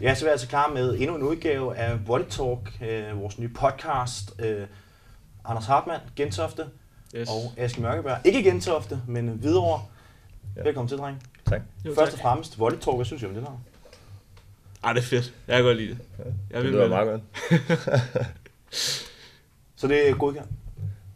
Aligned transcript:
Ja, 0.00 0.14
så 0.14 0.24
er 0.24 0.28
vi 0.28 0.30
altså 0.30 0.48
klar 0.48 0.72
med 0.72 0.96
endnu 0.98 1.16
en 1.16 1.22
udgave 1.22 1.76
af 1.76 2.08
Volley 2.08 2.26
Talk, 2.26 2.78
øh, 2.82 3.20
vores 3.20 3.38
nye 3.38 3.48
podcast. 3.48 4.40
Øh, 4.40 4.66
Anders 5.44 5.66
Hartmann, 5.66 6.00
Gentofte, 6.16 6.64
Yes. 7.16 7.28
og 7.28 7.52
Aske 7.56 7.80
Mørkeberg. 7.82 8.18
Ikke 8.24 8.42
Gentofte, 8.42 9.00
men 9.08 9.28
Hvidovre. 9.28 9.80
Ja. 10.56 10.60
Ja. 10.60 10.64
Velkommen 10.66 10.88
til, 10.88 10.98
dreng. 10.98 11.22
Tak. 11.46 11.60
Jo, 11.84 11.94
Først 11.94 12.12
og 12.12 12.18
tak. 12.18 12.22
fremmest, 12.22 12.58
Volley 12.58 12.78
Talk, 12.78 12.96
hvad 12.96 13.04
synes 13.04 13.22
du 13.22 13.28
om 13.28 13.34
det 13.34 13.42
der? 13.42 13.60
Ej, 14.84 14.92
det 14.92 15.00
er 15.00 15.04
fedt. 15.04 15.34
Jeg 15.48 15.56
kan 15.56 15.64
godt 15.64 15.76
lide 15.76 15.88
det. 15.90 15.98
Jeg 16.18 16.26
Det 16.50 16.62
vil 16.62 16.72
lyder 16.72 16.88
meget 16.88 17.06
godt. 17.08 17.22
Så 19.76 19.88
det 19.88 20.08
er 20.08 20.14
godkendt. 20.14 20.48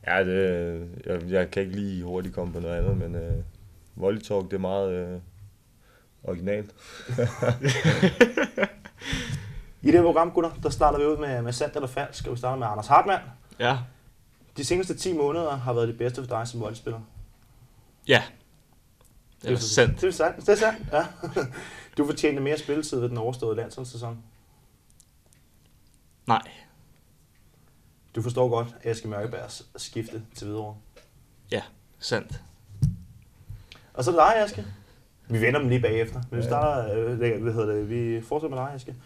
Ja, 0.07 0.25
det, 0.25 0.89
jeg, 1.07 1.21
jeg 1.31 1.51
kan 1.51 1.63
ikke 1.63 1.75
lige 1.77 2.05
hurtigt 2.05 2.35
komme 2.35 2.53
på 2.53 2.61
noget 2.61 2.77
andet, 2.79 2.97
men 2.97 3.15
uh, 3.15 4.03
Volley 4.03 4.21
Talk, 4.21 4.45
det 4.45 4.53
er 4.53 4.59
meget 4.59 5.15
uh, 5.15 5.21
originalt. 6.25 6.71
I 9.83 9.87
det 9.87 9.95
her 9.95 10.03
program, 10.03 10.31
gutter, 10.31 10.51
der 10.63 10.71
starter 10.71 10.99
vi 10.99 11.05
ud 11.05 11.17
med, 11.17 11.43
med 11.43 11.53
sandt 11.53 11.75
eller 11.75 11.89
falsk, 11.89 12.27
og 12.27 12.33
vi 12.33 12.39
starter 12.39 12.59
med 12.59 12.67
Anders 12.67 12.87
Hartmann. 12.87 13.23
Ja. 13.59 13.79
De 14.57 14.65
seneste 14.65 14.95
10 14.95 15.13
måneder 15.13 15.57
har 15.57 15.73
været 15.73 15.89
det 15.89 15.99
bedste 15.99 16.23
for 16.23 16.29
dig 16.29 16.49
som 16.49 16.61
voldspiller. 16.61 17.01
Ja. 18.09 18.23
Det 19.43 19.53
er 19.53 19.57
sandt. 19.57 20.01
Det 20.01 20.09
er 20.09 20.13
sandt, 20.13 20.37
det 20.37 20.49
er 20.49 20.57
sandt, 20.57 20.93
ja. 20.93 21.07
Du 21.97 22.07
fortjente 22.07 22.41
mere 22.41 22.59
spilletid 22.59 23.01
ved 23.01 23.09
den 23.09 23.19
overståede 23.19 23.57
landsholdssæson. 23.57 24.23
Nej. 26.27 26.43
Du 28.15 28.23
forstår 28.23 28.49
godt 28.49 28.69
Aske 28.85 29.09
Mørkebergs 29.09 29.67
skifte 29.77 30.23
til 30.35 30.47
Hvidovre. 30.47 30.77
Ja. 31.51 31.63
Sandt. 31.99 32.41
Og 33.95 34.05
så 34.05 34.11
er 34.11 34.15
det 34.15 34.35
dig, 34.35 34.45
Aske. 34.45 34.67
Vi 35.31 35.41
vender 35.41 35.61
dem 35.61 35.69
lige 35.69 35.81
bagefter. 35.81 36.23
Men 36.31 36.39
vi 36.39 36.45
starter, 36.45 36.95
øh, 36.95 37.19
hvad 37.19 37.53
hedder 37.53 37.75
det, 37.75 37.91
vi 37.91 38.21
fortsætter 38.21 38.57
med 38.57 38.65
dig, 38.65 38.75
Aske. 38.75 38.97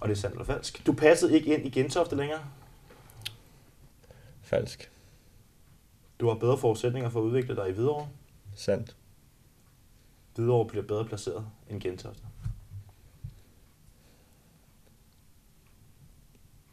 Og 0.00 0.08
det 0.08 0.14
er 0.14 0.20
sandt 0.20 0.34
eller 0.34 0.44
falsk. 0.44 0.86
Du 0.86 0.92
passede 0.92 1.34
ikke 1.34 1.54
ind 1.54 1.66
i 1.66 1.70
Gentofte 1.70 2.16
længere. 2.16 2.40
Falsk. 4.42 4.90
Du 6.20 6.28
har 6.28 6.34
bedre 6.34 6.58
forudsætninger 6.58 7.10
for 7.10 7.20
at 7.20 7.24
udvikle 7.24 7.56
dig 7.56 7.68
i 7.68 7.72
Hvidovre. 7.72 8.08
Sandt. 8.54 8.96
Hvidovre 10.34 10.68
bliver 10.68 10.84
bedre 10.84 11.04
placeret 11.04 11.46
end 11.70 11.80
Gentofte. 11.80 12.22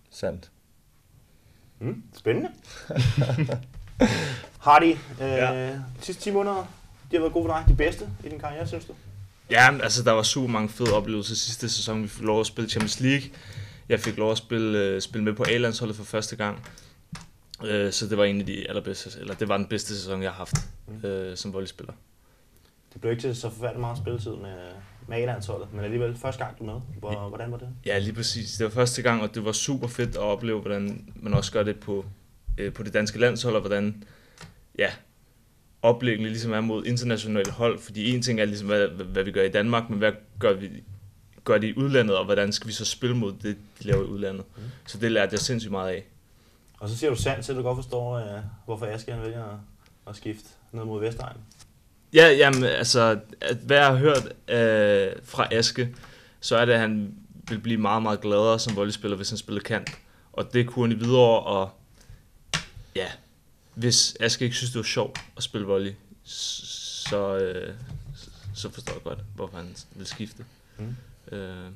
Sandt. 0.10 0.52
Mm, 1.80 2.04
spændende. 2.14 2.50
Hardy, 4.66 4.92
øh, 4.92 4.98
ja. 5.20 5.80
Sidste 6.00 6.24
10 6.24 6.32
måneder, 6.32 6.66
de 7.12 7.16
har 7.16 7.20
været 7.20 7.34
gode 7.34 7.46
for 7.50 7.54
dig. 7.58 7.66
De 7.68 7.76
bedste 7.76 8.10
i 8.26 8.30
din 8.30 8.40
karriere, 8.40 8.68
synes 8.68 8.86
du? 8.86 8.94
Ja, 9.52 9.78
altså 9.84 10.04
der 10.04 10.12
var 10.12 10.24
super 10.24 10.48
mange 10.50 10.70
fede 10.70 10.94
oplevelser 10.94 11.36
sidste 11.36 11.70
sæson. 11.70 12.04
Vi 12.04 12.08
fik 12.08 12.24
lov 12.24 12.40
at 12.40 12.46
spille 12.48 12.70
Champions 12.70 13.00
League. 13.00 13.30
Jeg 13.90 14.00
fik 14.00 14.18
lov 14.18 14.32
at 14.32 14.38
spille, 14.38 14.80
øh, 14.80 15.02
spille 15.02 15.26
med 15.26 15.34
på 15.34 15.44
A-landsholdet 15.50 15.96
for 15.96 16.04
første 16.04 16.36
gang. 16.36 16.68
Øh, 17.66 17.92
så 17.92 18.08
det 18.08 18.18
var 18.18 18.24
en 18.26 18.40
af 18.40 18.46
de 18.46 18.70
allerbedste, 18.70 19.20
eller 19.20 19.34
det 19.34 19.48
var 19.50 19.58
den 19.58 19.66
bedste 19.66 19.96
sæson, 19.96 20.24
jeg 20.24 20.32
har 20.32 20.38
haft 20.38 20.56
Mm. 20.88 21.06
øh, 21.10 21.38
som 21.38 21.54
volleyspiller. 21.54 21.94
Det 22.94 23.02
blev 23.02 23.12
ikke 23.12 23.22
til 23.24 23.36
så 23.36 23.50
forfærdeligt 23.50 23.80
meget 23.80 23.98
spilletid 23.98 24.32
med, 24.32 24.56
med 25.08 25.18
A-landsholdet, 25.18 25.74
men 25.74 25.84
alligevel 25.84 26.18
første 26.18 26.44
gang 26.46 26.60
du 26.60 26.64
med. 26.64 26.74
Hvor, 27.00 27.30
hvordan 27.30 27.52
var 27.52 27.58
det? 27.58 27.68
Ja, 27.86 27.98
lige 28.00 28.14
præcis. 28.14 28.52
Det 28.52 28.64
var 28.64 28.70
første 28.72 29.02
gang, 29.02 29.22
og 29.22 29.36
det 29.36 29.46
var 29.46 29.52
super 29.52 29.88
fedt 29.88 30.10
at 30.10 30.18
opleve, 30.18 30.62
hvordan 30.62 31.14
man 31.16 31.34
også 31.34 31.52
gør 31.52 31.64
det 31.64 31.80
på, 31.80 32.06
øh, 32.58 32.74
på 32.74 32.84
det 32.84 32.94
danske 32.94 33.20
landshold, 33.20 33.56
og 33.56 33.62
hvordan 33.62 34.04
ja, 34.78 34.90
oplæggene 35.82 36.30
ligesom 36.30 36.52
er 36.52 36.62
mod 36.62 36.86
internationale 36.86 37.52
hold. 37.52 37.80
Fordi 37.80 38.16
en 38.16 38.22
ting 38.22 38.40
er 38.40 38.46
ligesom, 38.46 38.68
hvad, 38.68 38.88
hvad 38.88 39.24
vi 39.24 39.32
gør 39.32 39.44
i 39.44 39.50
Danmark, 39.50 39.90
men 39.90 39.98
hvad 40.00 40.12
gør 40.40 40.54
vi 40.54 40.70
gør 41.44 41.58
det 41.58 41.68
i 41.68 41.78
udlandet, 41.78 42.18
og 42.18 42.26
hvordan 42.26 42.52
skal 42.54 42.68
vi 42.68 42.74
så 42.74 42.86
spille 42.86 43.16
mod 43.16 43.34
det, 43.34 43.58
de 43.80 43.88
laver 43.88 44.04
i 44.04 44.08
udlandet. 44.08 44.46
Mm. 44.58 44.64
Så 44.86 44.98
det 44.98 45.12
lærte 45.12 45.34
jeg 45.34 45.40
sindssygt 45.40 45.72
meget 45.72 45.94
af. 45.94 46.04
Og 46.80 46.90
så 46.90 46.98
siger 46.98 47.10
du 47.10 47.16
sandt, 47.16 47.46
så 47.46 47.54
du 47.54 47.62
godt 47.62 47.78
forstår, 47.78 48.16
øh, 48.16 48.44
hvorfor 48.66 48.86
Aske 48.86 49.12
han 49.12 49.22
vælger 49.22 49.44
at, 49.44 49.58
at 50.08 50.16
skifte 50.16 50.50
ned 50.72 50.84
mod 50.84 51.00
Vestegn. 51.00 51.38
Ja, 52.14 52.28
jamen, 52.28 52.64
altså, 52.64 53.20
at, 53.42 53.58
hvad 53.58 53.78
jeg 53.78 53.88
har 53.88 53.96
hørt 53.96 54.26
øh, 54.26 55.16
fra 55.24 55.48
Aske, 55.52 55.96
så 56.40 56.58
er 56.58 56.66
det, 56.66 56.74
at 56.74 56.80
han 56.80 57.14
vil 57.50 57.60
blive 57.60 57.78
meget, 57.78 58.04
meget 58.04 58.22
gladere 58.22 58.60
som 58.60 58.76
volleyspiller, 58.76 59.18
hvis 59.18 59.30
han 59.30 59.38
spiller 59.38 59.62
kant. 59.62 59.90
Og 60.34 60.54
det 60.54 60.68
kunne 60.68 60.88
han 60.90 60.98
i 60.98 61.00
videre, 61.00 61.40
og 61.40 61.70
ja, 62.96 63.08
hvis 63.80 64.18
Aske 64.20 64.46
ikke 64.46 64.58
synes, 64.58 64.72
det 64.72 64.78
var 64.80 64.84
sjovt 64.84 65.20
at 65.38 65.44
spille 65.44 65.68
volley, 65.68 65.92
så, 66.24 67.38
øh, 67.38 67.74
så 68.54 68.70
forstår 68.70 68.94
jeg 68.94 69.04
godt, 69.04 69.20
hvorfor 69.36 69.58
han 69.58 69.68
vil 69.96 70.06
skifte. 70.06 70.46
Mm. 70.78 70.96
Øh, 71.38 71.72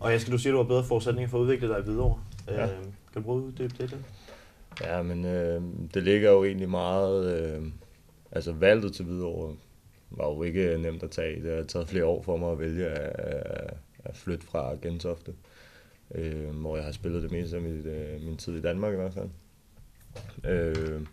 Og 0.00 0.12
Aske, 0.12 0.30
du 0.30 0.38
siger, 0.38 0.52
du 0.52 0.56
har 0.56 0.64
bedre 0.64 0.84
forudsætninger 0.84 1.28
for 1.28 1.38
at 1.38 1.42
udvikle 1.42 1.68
dig 1.68 1.78
i 1.78 1.82
Hvidovre. 1.82 2.20
Ja. 2.48 2.64
Øh, 2.64 2.82
kan 2.82 2.92
du 3.14 3.20
bruge 3.20 3.52
det 3.58 3.58
det 3.58 3.78
lidt? 3.78 3.96
Ja, 4.80 5.02
men 5.02 5.24
øh, 5.24 5.62
det 5.94 6.02
ligger 6.02 6.30
jo 6.30 6.44
egentlig 6.44 6.68
meget... 6.68 7.40
Øh, 7.40 7.66
altså 8.32 8.52
valget 8.52 8.94
til 8.94 9.04
Hvidovre 9.04 9.56
var 10.10 10.28
jo 10.28 10.42
ikke 10.42 10.78
nemt 10.78 11.02
at 11.02 11.10
tage. 11.10 11.42
Det 11.42 11.56
har 11.56 11.62
taget 11.62 11.88
flere 11.88 12.04
år 12.04 12.22
for 12.22 12.36
mig 12.36 12.52
at 12.52 12.58
vælge 12.58 12.86
at, 12.86 13.74
at 14.04 14.16
flytte 14.16 14.46
fra 14.46 14.74
Gentofte, 14.82 15.34
øh, 16.14 16.50
hvor 16.50 16.76
jeg 16.76 16.84
har 16.84 16.92
spillet 16.92 17.22
det 17.22 17.30
meste 17.30 17.56
af 17.56 17.62
mit, 17.62 17.86
øh, 17.86 18.22
min 18.22 18.36
tid 18.36 18.56
i 18.56 18.60
Danmark 18.60 18.92
i 18.92 18.96
hvert 18.96 19.14
fald. 19.14 19.28
Øh, 20.44 21.06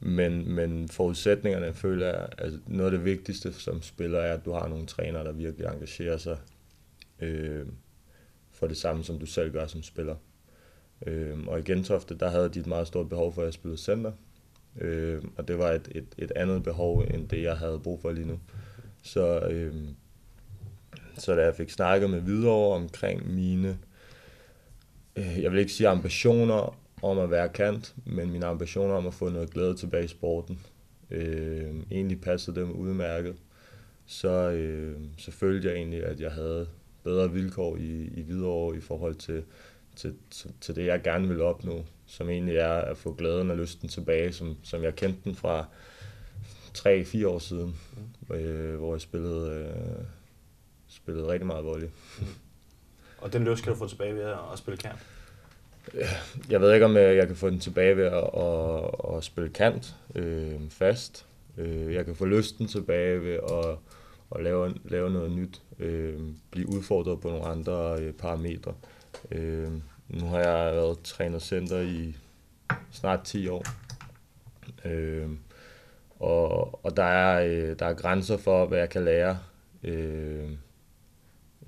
men, 0.00 0.54
men 0.54 0.88
forudsætningerne 0.88 1.74
føler 1.74 2.06
jeg, 2.06 2.28
altså 2.38 2.58
noget 2.66 2.92
af 2.92 2.98
det 2.98 3.04
vigtigste 3.04 3.52
som 3.52 3.82
spiller 3.82 4.18
er, 4.18 4.34
at 4.34 4.44
du 4.44 4.52
har 4.52 4.68
nogle 4.68 4.86
trænere, 4.86 5.24
der 5.24 5.32
virkelig 5.32 5.66
engagerer 5.66 6.16
sig 6.16 6.38
øh, 7.20 7.66
for 8.52 8.66
det 8.66 8.76
samme, 8.76 9.04
som 9.04 9.18
du 9.18 9.26
selv 9.26 9.52
gør 9.52 9.66
som 9.66 9.82
spiller. 9.82 10.16
Øh, 11.06 11.38
og 11.46 11.58
i 11.58 11.62
Gentofte, 11.62 12.18
der 12.18 12.30
havde 12.30 12.48
de 12.48 12.60
et 12.60 12.66
meget 12.66 12.86
stort 12.86 13.08
behov 13.08 13.32
for, 13.32 13.42
at 13.42 13.46
jeg 13.46 13.54
spillede 13.54 13.80
center. 13.80 14.12
Øh, 14.78 15.22
og 15.36 15.48
det 15.48 15.58
var 15.58 15.70
et, 15.70 15.88
et, 15.94 16.14
et 16.18 16.32
andet 16.36 16.62
behov, 16.62 17.00
end 17.00 17.28
det 17.28 17.42
jeg 17.42 17.56
havde 17.56 17.78
brug 17.78 18.00
for 18.00 18.12
lige 18.12 18.26
nu. 18.26 18.40
Så, 19.02 19.40
øh, 19.40 19.74
så 21.18 21.34
da 21.34 21.44
jeg 21.44 21.54
fik 21.54 21.70
snakket 21.70 22.10
med 22.10 22.20
videre 22.20 22.74
omkring 22.74 23.34
mine, 23.34 23.78
øh, 25.16 25.42
jeg 25.42 25.52
vil 25.52 25.60
ikke 25.60 25.72
sige 25.72 25.88
ambitioner 25.88 26.81
om 27.02 27.18
at 27.18 27.30
være 27.30 27.48
kant, 27.48 27.94
men 28.04 28.30
mine 28.30 28.46
ambitioner 28.46 28.94
om 28.94 29.06
at 29.06 29.14
få 29.14 29.28
noget 29.28 29.50
glæde 29.50 29.76
tilbage 29.76 30.04
i 30.04 30.08
sporten, 30.08 30.60
øh, 31.10 31.74
egentlig 31.90 32.20
passede 32.20 32.60
dem 32.60 32.70
udmærket. 32.70 33.36
Så, 34.06 34.50
øh, 34.50 34.96
så 35.18 35.30
følte 35.30 35.68
jeg 35.68 35.76
egentlig, 35.76 36.04
at 36.04 36.20
jeg 36.20 36.32
havde 36.32 36.66
bedre 37.04 37.32
vilkår 37.32 37.76
i, 37.76 38.10
i 38.14 38.22
Hvidovre 38.22 38.76
i 38.76 38.80
forhold 38.80 39.14
til, 39.14 39.44
til, 39.96 40.14
til, 40.30 40.50
til 40.60 40.76
det, 40.76 40.86
jeg 40.86 41.02
gerne 41.02 41.28
vil 41.28 41.40
opnå, 41.40 41.84
som 42.06 42.28
egentlig 42.28 42.56
er 42.56 42.72
at 42.72 42.96
få 42.96 43.14
glæden 43.14 43.50
og 43.50 43.56
lysten 43.56 43.88
tilbage, 43.88 44.32
som, 44.32 44.56
som 44.62 44.82
jeg 44.82 44.96
kendte 44.96 45.20
den 45.24 45.34
fra 45.34 45.66
3-4 46.78 47.26
år 47.26 47.38
siden, 47.38 47.76
mm. 48.28 48.34
øh, 48.34 48.78
hvor 48.78 48.94
jeg 48.94 49.00
spillede, 49.00 49.50
øh, 49.50 50.04
spillede 50.88 51.28
rigtig 51.28 51.46
meget 51.46 51.64
volley. 51.64 51.88
Og 53.18 53.32
den 53.32 53.44
lyst 53.44 53.62
kan 53.62 53.72
du 53.72 53.78
få 53.78 53.88
tilbage 53.88 54.14
ved 54.14 54.22
at, 54.22 54.38
at 54.52 54.58
spille 54.58 54.76
kant. 54.76 54.98
Jeg 56.50 56.60
ved 56.60 56.74
ikke, 56.74 56.86
om 56.86 56.96
jeg, 56.96 57.26
kan 57.26 57.36
få 57.36 57.50
den 57.50 57.60
tilbage 57.60 57.96
ved 57.96 58.04
at, 58.04 58.30
at, 58.36 59.16
at 59.16 59.24
spille 59.24 59.50
kant 59.50 59.96
øh, 60.14 60.60
fast. 60.70 61.26
Øh, 61.58 61.94
jeg 61.94 62.04
kan 62.04 62.14
få 62.14 62.24
lysten 62.24 62.66
tilbage 62.66 63.22
ved 63.22 63.34
at, 63.34 63.78
at 64.36 64.42
lave, 64.42 64.74
lave 64.84 65.10
noget 65.10 65.32
nyt. 65.32 65.62
Øh, 65.78 66.20
blive 66.50 66.68
udfordret 66.68 67.20
på 67.20 67.28
nogle 67.28 67.44
andre 67.44 67.96
øh, 68.00 68.12
parametre. 68.12 68.74
Øh, 69.30 69.72
nu 70.08 70.26
har 70.26 70.38
jeg 70.38 70.74
været 70.74 70.98
trænercenter 71.04 71.80
i 71.80 72.16
snart 72.90 73.20
10 73.24 73.48
år. 73.48 73.64
Øh, 74.84 75.28
og, 76.20 76.84
og 76.84 76.96
der, 76.96 77.04
er, 77.04 77.44
øh, 77.44 77.78
der 77.78 77.86
er 77.86 77.94
grænser 77.94 78.36
for, 78.36 78.66
hvad 78.66 78.78
jeg 78.78 78.90
kan 78.90 79.04
lære. 79.04 79.38
Øh, 79.84 80.50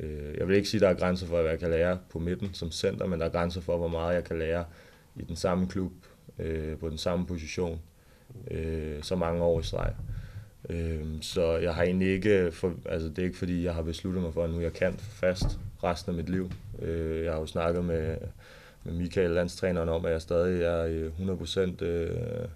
øh, 0.01 0.35
jeg 0.39 0.49
vil 0.49 0.57
ikke 0.57 0.69
sige, 0.69 0.79
at 0.79 0.83
der 0.83 0.89
er 0.89 0.99
grænser 0.99 1.27
for, 1.27 1.41
hvad 1.41 1.51
jeg 1.51 1.59
kan 1.59 1.71
lære 1.71 1.99
på 2.11 2.19
midten 2.19 2.55
som 2.55 2.71
center, 2.71 3.07
men 3.07 3.21
der 3.21 3.27
er 3.27 3.31
grænser 3.31 3.61
for, 3.61 3.77
hvor 3.77 3.89
meget 3.89 4.15
jeg 4.15 4.25
kan 4.25 4.39
lære 4.39 4.65
i 5.17 5.23
den 5.23 5.37
samme 5.37 5.69
klub, 5.69 5.93
øh, 6.39 6.79
på 6.79 6.89
den 6.89 6.99
samme 6.99 7.27
position, 7.27 7.81
øh, 8.51 9.03
så 9.03 9.17
mange 9.17 9.43
år 9.43 9.61
i 9.61 9.63
streg. 9.63 9.95
Øh, 10.71 11.07
så 11.21 11.57
jeg 11.57 11.75
har 11.75 11.83
egentlig 11.83 12.09
ikke, 12.09 12.51
for, 12.53 12.75
altså 12.87 13.09
det 13.09 13.19
er 13.19 13.23
ikke 13.23 13.39
fordi, 13.39 13.65
jeg 13.65 13.75
har 13.75 13.83
besluttet 13.83 14.23
mig 14.23 14.35
for, 14.35 14.45
at 14.45 14.51
nu 14.51 14.61
jeg 14.61 14.73
kan 14.73 14.95
fast 14.99 15.59
resten 15.85 16.11
af 16.11 16.17
mit 16.17 16.29
liv. 16.29 16.51
Øh, 16.83 17.25
jeg 17.25 17.33
har 17.33 17.41
jo 17.41 17.47
snakket 17.47 17.85
med, 17.85 18.17
med 18.85 18.93
Michael, 18.93 19.31
landstræneren, 19.31 19.89
om, 19.89 20.05
at 20.05 20.13
jeg 20.13 20.23
stadig 20.23 20.63
er 20.63 20.85
øh, 20.85 21.13
100% 21.19 21.85
øh, 21.85 22.49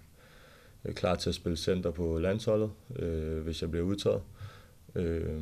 klar 0.94 1.14
til 1.14 1.28
at 1.28 1.34
spille 1.34 1.56
center 1.56 1.90
på 1.90 2.18
landsholdet, 2.18 2.70
øh, 2.96 3.38
hvis 3.38 3.62
jeg 3.62 3.70
bliver 3.70 3.86
udtaget. 3.86 4.22
Øh, 4.94 5.40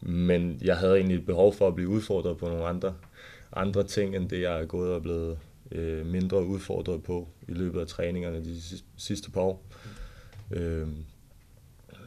men 0.00 0.58
jeg 0.64 0.76
havde 0.76 0.96
egentlig 0.96 1.16
et 1.18 1.26
behov 1.26 1.54
for 1.54 1.68
at 1.68 1.74
blive 1.74 1.88
udfordret 1.88 2.38
på 2.38 2.48
nogle 2.48 2.64
andre, 2.66 2.94
andre 3.52 3.82
ting, 3.84 4.16
end 4.16 4.28
det 4.28 4.42
jeg 4.42 4.60
er 4.60 4.64
gået 4.66 4.92
og 4.92 5.02
blevet 5.02 5.38
øh, 5.72 6.06
mindre 6.06 6.44
udfordret 6.46 7.02
på 7.02 7.28
i 7.48 7.52
løbet 7.52 7.80
af 7.80 7.86
træningerne 7.86 8.44
de 8.44 8.60
sidste- 8.98 9.30
par 9.30 9.40
år. 9.40 9.62
Øh, 10.50 10.86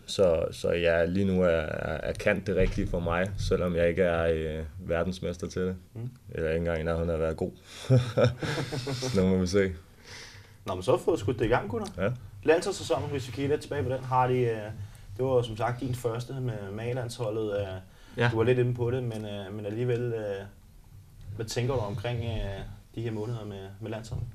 Så, 0.06 0.46
så 0.52 0.70
ja, 0.72 1.06
lige 1.06 1.26
nu 1.26 1.42
er, 1.42 1.48
er 1.48 2.14
kant 2.14 2.48
det 2.48 2.56
rigtige 2.56 2.88
for 2.88 3.00
mig, 3.00 3.32
selvom 3.38 3.76
jeg 3.76 3.90
ikke 3.90 4.02
er 4.04 4.24
øh, 4.60 4.66
verdensmester 4.90 5.48
til 5.48 5.62
det. 5.62 5.76
Mm. 5.96 6.10
Eller 6.32 6.50
ikke 6.50 6.58
engang, 6.60 6.84
når 6.84 6.96
hun 6.96 7.10
er 7.10 7.18
været 7.18 7.38
god. 7.38 7.52
så 9.12 9.22
nu 9.22 9.28
må 9.30 9.38
vi 9.38 9.48
se. 9.48 9.72
Nå, 10.66 10.74
men 10.76 10.84
så 10.84 10.92
har 10.92 10.98
du 10.98 11.04
fået 11.04 11.20
skudt 11.20 11.40
det 11.40 11.46
i 11.46 11.50
gang, 11.50 11.70
gutter. 11.70 11.88
Ja. 12.04 12.10
Landsholdssæsonen, 12.44 13.10
hvis 13.10 13.28
vi 13.28 13.32
kigger 13.32 13.50
lidt 13.50 13.62
tilbage 13.62 13.84
på 13.84 13.90
den, 13.90 14.04
har 14.04 14.28
de, 14.28 14.34
øh, 14.40 14.58
det 15.20 15.28
var 15.28 15.42
som 15.42 15.58
sagt 15.58 15.80
din 15.80 15.96
første 15.96 16.34
med 16.34 16.72
maglandsholdet. 16.72 17.60
Øh, 17.60 17.68
Ja. 18.18 18.30
Du 18.32 18.38
var 18.38 18.44
lidt 18.44 18.60
inde 18.60 18.74
på 18.74 18.92
det, 18.92 19.04
men, 19.04 19.26
øh, 19.26 19.54
men 19.54 19.66
alligevel, 19.66 20.02
øh, 20.02 20.46
hvad 21.36 21.46
tænker 21.46 21.74
du 21.74 21.80
omkring 21.80 22.20
øh, 22.24 22.62
de 22.96 23.02
her 23.02 23.12
måneder 23.12 23.46
med, 23.46 23.68
med 23.82 23.92
landsholdet? 23.92 24.28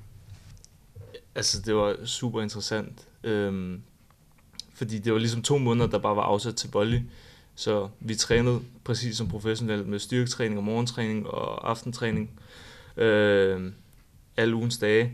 Altså, 1.35 1.61
det 1.61 1.75
var 1.75 2.05
super 2.05 2.41
interessant. 2.41 3.07
Øhm, 3.23 3.81
fordi 4.73 4.99
det 4.99 5.13
var 5.13 5.19
ligesom 5.19 5.41
to 5.41 5.57
måneder, 5.57 5.87
der 5.87 5.97
bare 5.97 6.15
var 6.15 6.21
afsat 6.21 6.55
til 6.55 6.69
volley. 6.71 7.01
Så 7.55 7.89
vi 7.99 8.15
trænede 8.15 8.59
præcis 8.83 9.17
som 9.17 9.27
professionelt 9.27 9.87
med 9.87 9.99
styrketræning 9.99 10.57
og 10.57 10.63
morgentræning 10.63 11.27
og 11.27 11.69
aftentræning. 11.69 12.39
Øh, 12.97 13.71
alle 14.37 14.55
ugens 14.55 14.77
dage. 14.77 15.13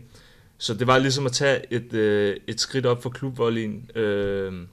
Så 0.58 0.74
det 0.74 0.86
var 0.86 0.98
ligesom 0.98 1.26
at 1.26 1.32
tage 1.32 1.72
et, 1.72 1.92
øh, 1.92 2.36
et 2.46 2.60
skridt 2.60 2.86
op 2.86 3.02
for 3.02 3.10
klubvolleyen 3.10 3.90
øh, 3.94 4.66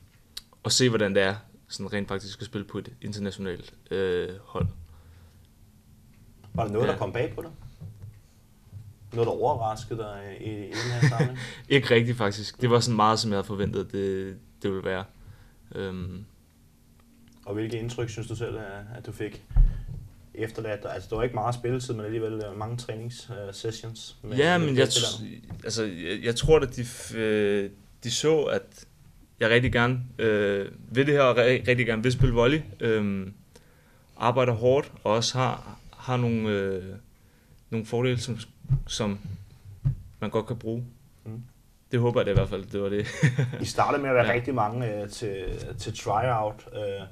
og 0.64 0.72
se, 0.72 0.90
hvordan 0.90 1.16
det 1.16 1.24
er 1.24 1.36
sådan 1.68 1.94
rent 1.94 2.08
faktisk 2.08 2.40
at 2.42 2.46
spille 2.46 2.66
på 2.68 2.78
et 2.78 2.90
internationalt 3.02 3.74
øh, 3.92 4.30
hold. 4.44 4.68
Var 6.54 6.64
der 6.66 6.72
noget, 6.72 6.88
Ja. 6.88 6.92
der 6.92 6.98
kom 6.98 7.12
bag 7.14 7.34
på 7.36 7.42
dig? 7.42 7.52
Noget, 9.14 9.26
der 9.28 9.34
overraskede 9.34 10.00
dig 10.00 10.38
i, 10.42 10.50
i 10.50 10.68
den 10.68 10.92
her 11.02 11.10
samling? 11.18 11.40
Ikke 11.70 11.96
rigtigt 11.96 12.18
faktisk. 12.18 12.62
Det 12.62 12.70
var 12.70 12.80
sådan 12.80 12.96
meget, 12.96 13.20
som 13.20 13.32
jeg 13.32 13.38
havde 13.38 13.48
forventet, 13.48 13.92
det, 13.92 14.38
det 14.64 14.72
ville 14.72 14.84
være. 14.86 15.04
Øhm, 15.76 16.26
Og 17.46 17.54
hvilke 17.54 17.80
indtryk 17.80 18.10
synes 18.10 18.28
du 18.28 18.36
selv, 18.36 18.58
at 18.58 18.64
at 18.96 19.06
du 19.06 19.12
fik 19.12 19.44
efterladt? 20.34 20.86
Altså, 20.90 21.10
det 21.10 21.18
var 21.18 21.24
ikke 21.24 21.36
meget 21.36 21.56
spilletid, 21.56 21.94
men 21.94 22.06
alligevel 22.06 22.34
øh, 22.34 22.58
mange 22.58 22.78
træningssessions. 22.78 24.18
med- 24.24 24.38
ja, 24.38 24.58
men 24.58 24.78
jeg, 24.78 24.88
t- 24.88 25.24
altså, 25.64 25.84
jeg, 25.84 26.20
jeg 26.24 26.36
tror, 26.36 26.60
at 26.60 26.76
de, 26.76 27.18
øh, 27.18 27.70
de 28.04 28.12
så, 28.12 28.42
at 28.44 28.86
jeg 29.40 29.50
rigtig 29.50 29.72
gerne 29.72 30.00
øh, 30.20 30.72
vil 30.92 31.08
det 31.08 31.14
her, 31.14 31.22
og 31.22 31.36
rigtig 31.38 31.86
gerne 31.86 32.04
vil 32.04 32.12
spille 32.12 32.36
volley. 32.36 32.62
Øh, 32.80 33.28
arbejder 34.18 34.54
hårdt, 34.54 34.92
og 35.04 35.14
også 35.14 35.38
har, 35.38 35.80
har 35.98 36.18
nogle, 36.18 36.50
øh, 36.50 36.84
nogle 37.70 37.86
fordele, 37.86 38.20
som, 38.20 38.38
som 38.88 39.20
man 40.20 40.30
godt 40.30 40.48
kan 40.48 40.58
bruge. 40.58 40.86
Mm. 41.26 41.44
Det 41.92 42.00
håber 42.00 42.20
jeg 42.20 42.26
det 42.26 42.32
i 42.32 42.36
hvert 42.36 42.50
fald, 42.50 42.66
det 42.66 42.82
var 42.82 42.90
det. 42.90 43.08
I 43.62 43.66
startede 43.66 44.02
med 44.02 44.10
at 44.10 44.16
være 44.16 44.28
ja. 44.32 44.34
Rigtig 44.34 44.56
mange 44.56 45.02
øh, 45.02 45.10
til, 45.10 45.46
til 45.78 45.98
tryout. 45.98 46.68
Øh, 46.74 47.08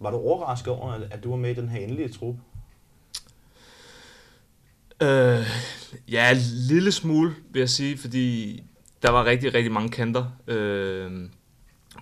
var 0.00 0.10
du 0.10 0.16
overrasket 0.16 0.72
over, 0.72 0.92
at, 0.92 1.02
at 1.10 1.24
du 1.24 1.30
var 1.30 1.36
med 1.36 1.50
i 1.50 1.54
den 1.54 1.68
her 1.68 1.80
endelige 1.80 2.08
trup? 2.08 2.36
Øh, 5.02 5.46
ja, 6.08 6.30
en 6.30 6.36
lille 6.68 6.92
smule, 6.92 7.34
vil 7.50 7.60
jeg 7.60 7.68
sige, 7.68 7.98
fordi 7.98 8.62
der 9.04 9.10
var 9.10 9.24
rigtig, 9.24 9.54
rigtig 9.54 9.72
mange 9.72 9.88
kanter. 9.88 10.24
Øh, 10.46 11.28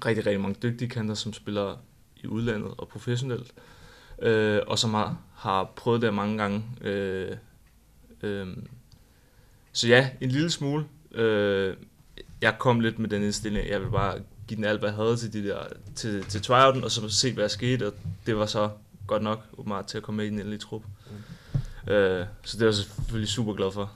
rigtig, 0.06 0.26
rigtig 0.26 0.40
mange 0.40 0.56
dygtige 0.62 0.88
kanter, 0.88 1.14
som 1.14 1.32
spiller 1.32 1.76
i 2.16 2.26
udlandet 2.26 2.74
og 2.78 2.88
professionelt. 2.88 3.52
Øh, 4.22 4.60
og 4.66 4.78
som 4.78 4.94
har, 4.94 5.18
har 5.34 5.72
prøvet 5.76 6.02
det 6.02 6.14
mange 6.14 6.38
gange. 6.38 6.64
Øh, 6.80 7.36
øh, 8.22 8.46
så 9.72 9.88
ja, 9.88 10.10
en 10.20 10.30
lille 10.30 10.50
smule. 10.50 10.84
Øh, 11.12 11.76
jeg 12.42 12.56
kom 12.58 12.80
lidt 12.80 12.98
med 12.98 13.08
den 13.08 13.22
indstilling, 13.22 13.68
jeg 13.68 13.80
ville 13.80 13.92
bare 13.92 14.18
give 14.46 14.56
den 14.56 14.64
alt, 14.64 14.80
hvad 14.80 14.88
jeg 14.88 14.96
havde 14.96 15.16
til, 15.16 15.32
de 15.32 15.44
der, 15.44 15.58
til, 15.94 16.24
til 16.24 16.42
tryouten, 16.42 16.84
og 16.84 16.90
så 16.90 17.08
se, 17.08 17.32
hvad 17.32 17.42
der 17.42 17.48
skete, 17.48 17.86
og 17.86 17.92
det 18.26 18.36
var 18.36 18.46
så 18.46 18.70
godt 19.06 19.22
nok 19.22 19.44
åbenbart 19.58 19.86
til 19.86 19.96
at 19.96 20.02
komme 20.02 20.16
med 20.16 20.26
i 20.26 20.30
den 20.30 20.38
endelige 20.38 20.60
trup. 20.60 20.82
Øh, 21.88 22.26
så 22.42 22.56
det 22.56 22.62
er 22.62 22.66
jeg 22.66 22.74
selvfølgelig 22.74 23.28
super 23.28 23.54
glad 23.54 23.72
for. 23.72 23.92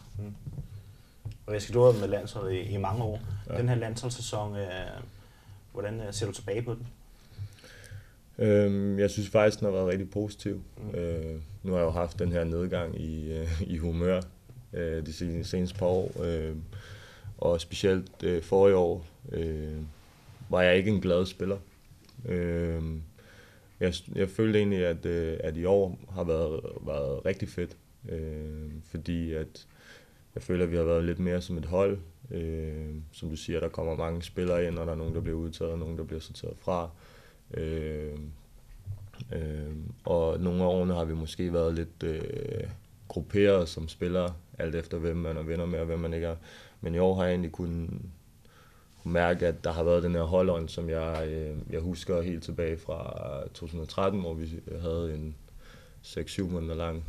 Og 1.46 1.52
jeg 1.52 1.62
skal 1.62 1.74
du 1.74 1.92
med 2.00 2.08
landsholdet 2.08 2.52
i, 2.52 2.60
i 2.60 2.76
mange 2.76 3.02
år. 3.02 3.20
Ja. 3.50 3.58
Den 3.58 3.68
her 3.68 3.76
landsholdssæson, 3.76 4.56
øh, 4.56 4.66
hvordan 5.72 6.00
øh, 6.00 6.12
ser 6.12 6.26
du 6.26 6.32
tilbage 6.32 6.62
på 6.62 6.74
den? 6.74 6.86
Øhm, 8.38 8.98
jeg 8.98 9.10
synes 9.10 9.28
faktisk, 9.28 9.60
den 9.60 9.64
har 9.64 9.72
været 9.72 9.86
rigtig 9.86 10.10
positiv. 10.10 10.62
Mm. 10.76 10.98
Øh, 10.98 11.40
nu 11.62 11.72
har 11.72 11.78
jeg 11.78 11.86
jo 11.86 11.90
haft 11.90 12.18
den 12.18 12.32
her 12.32 12.44
nedgang 12.44 13.00
i, 13.00 13.32
øh, 13.32 13.62
i 13.62 13.76
humør 13.76 14.20
øh, 14.72 15.06
de 15.06 15.12
sen- 15.12 15.44
seneste 15.44 15.78
par 15.78 15.86
år. 15.86 16.22
Øh, 16.22 16.56
og 17.38 17.60
specielt 17.60 18.22
øh, 18.22 18.42
forrige 18.42 18.76
år 18.76 19.06
øh, 19.32 19.76
var 20.48 20.62
jeg 20.62 20.76
ikke 20.76 20.90
en 20.90 21.00
glad 21.00 21.26
spiller. 21.26 21.58
Øh, 22.24 22.82
jeg, 23.80 23.94
jeg 24.14 24.28
følte 24.28 24.58
egentlig, 24.58 24.86
at, 24.86 25.06
øh, 25.06 25.38
at 25.40 25.56
i 25.56 25.64
år 25.64 25.98
har 26.10 26.24
været, 26.24 26.60
været 26.86 27.24
rigtig 27.24 27.48
fedt. 27.48 27.76
Øh, 28.08 28.70
fordi 28.90 29.32
at 29.32 29.66
jeg 30.36 30.42
føler, 30.42 30.64
at 30.64 30.70
vi 30.70 30.76
har 30.76 30.84
været 30.84 31.04
lidt 31.04 31.18
mere 31.18 31.42
som 31.42 31.58
et 31.58 31.64
hold. 31.64 31.98
Øh, 32.30 32.94
som 33.12 33.30
du 33.30 33.36
siger, 33.36 33.60
der 33.60 33.68
kommer 33.68 33.96
mange 33.96 34.22
spillere 34.22 34.66
ind, 34.66 34.78
og 34.78 34.86
der 34.86 34.92
er 34.92 34.96
nogen, 34.96 35.14
der 35.14 35.20
bliver 35.20 35.38
udtaget, 35.38 35.72
og 35.72 35.78
nogen, 35.78 35.98
der 35.98 36.04
bliver 36.04 36.20
sorteret 36.20 36.54
fra. 36.58 36.90
Øh, 37.54 38.18
øh, 39.32 39.76
og 40.04 40.40
nogle 40.40 40.62
af 40.62 40.66
årene 40.66 40.94
har 40.94 41.04
vi 41.04 41.14
måske 41.14 41.52
været 41.52 41.74
lidt 41.74 42.02
øh, 42.02 42.68
grupperet 43.08 43.68
som 43.68 43.88
spillere, 43.88 44.34
alt 44.58 44.74
efter 44.74 44.98
hvem 44.98 45.16
man 45.16 45.36
er 45.36 45.42
venner 45.42 45.66
med 45.66 45.78
og 45.78 45.86
hvem 45.86 45.98
man 45.98 46.14
ikke 46.14 46.26
er. 46.26 46.36
Men 46.80 46.94
i 46.94 46.98
år 46.98 47.14
har 47.14 47.22
jeg 47.22 47.30
egentlig 47.30 47.52
kunnet 47.52 47.90
kunne 49.02 49.12
mærke, 49.12 49.46
at 49.46 49.64
der 49.64 49.72
har 49.72 49.84
været 49.84 50.02
den 50.02 50.14
her 50.14 50.22
holdånd, 50.22 50.68
som 50.68 50.88
jeg, 50.88 51.28
øh, 51.28 51.56
jeg 51.70 51.80
husker 51.80 52.22
helt 52.22 52.42
tilbage 52.42 52.78
fra 52.78 53.42
2013, 53.54 54.20
hvor 54.20 54.34
vi 54.34 54.60
havde 54.80 55.14
en 55.14 55.36
6-7 56.02 56.42
måneder 56.42 56.74
lang 56.74 57.04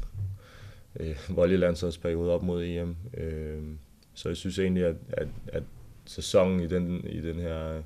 øh, 0.99 1.17
volleylandsholdsperiode 1.29 2.31
op 2.31 2.43
mod 2.43 2.63
EM. 2.63 2.95
Øh, 3.13 3.63
så 4.13 4.29
jeg 4.29 4.37
synes 4.37 4.59
egentlig, 4.59 4.85
at, 4.85 4.95
at, 5.09 5.27
at 5.47 5.63
sæsonen 6.05 6.59
i 6.59 6.67
den, 6.67 7.07
i 7.07 7.21
den 7.21 7.39
her 7.39 7.81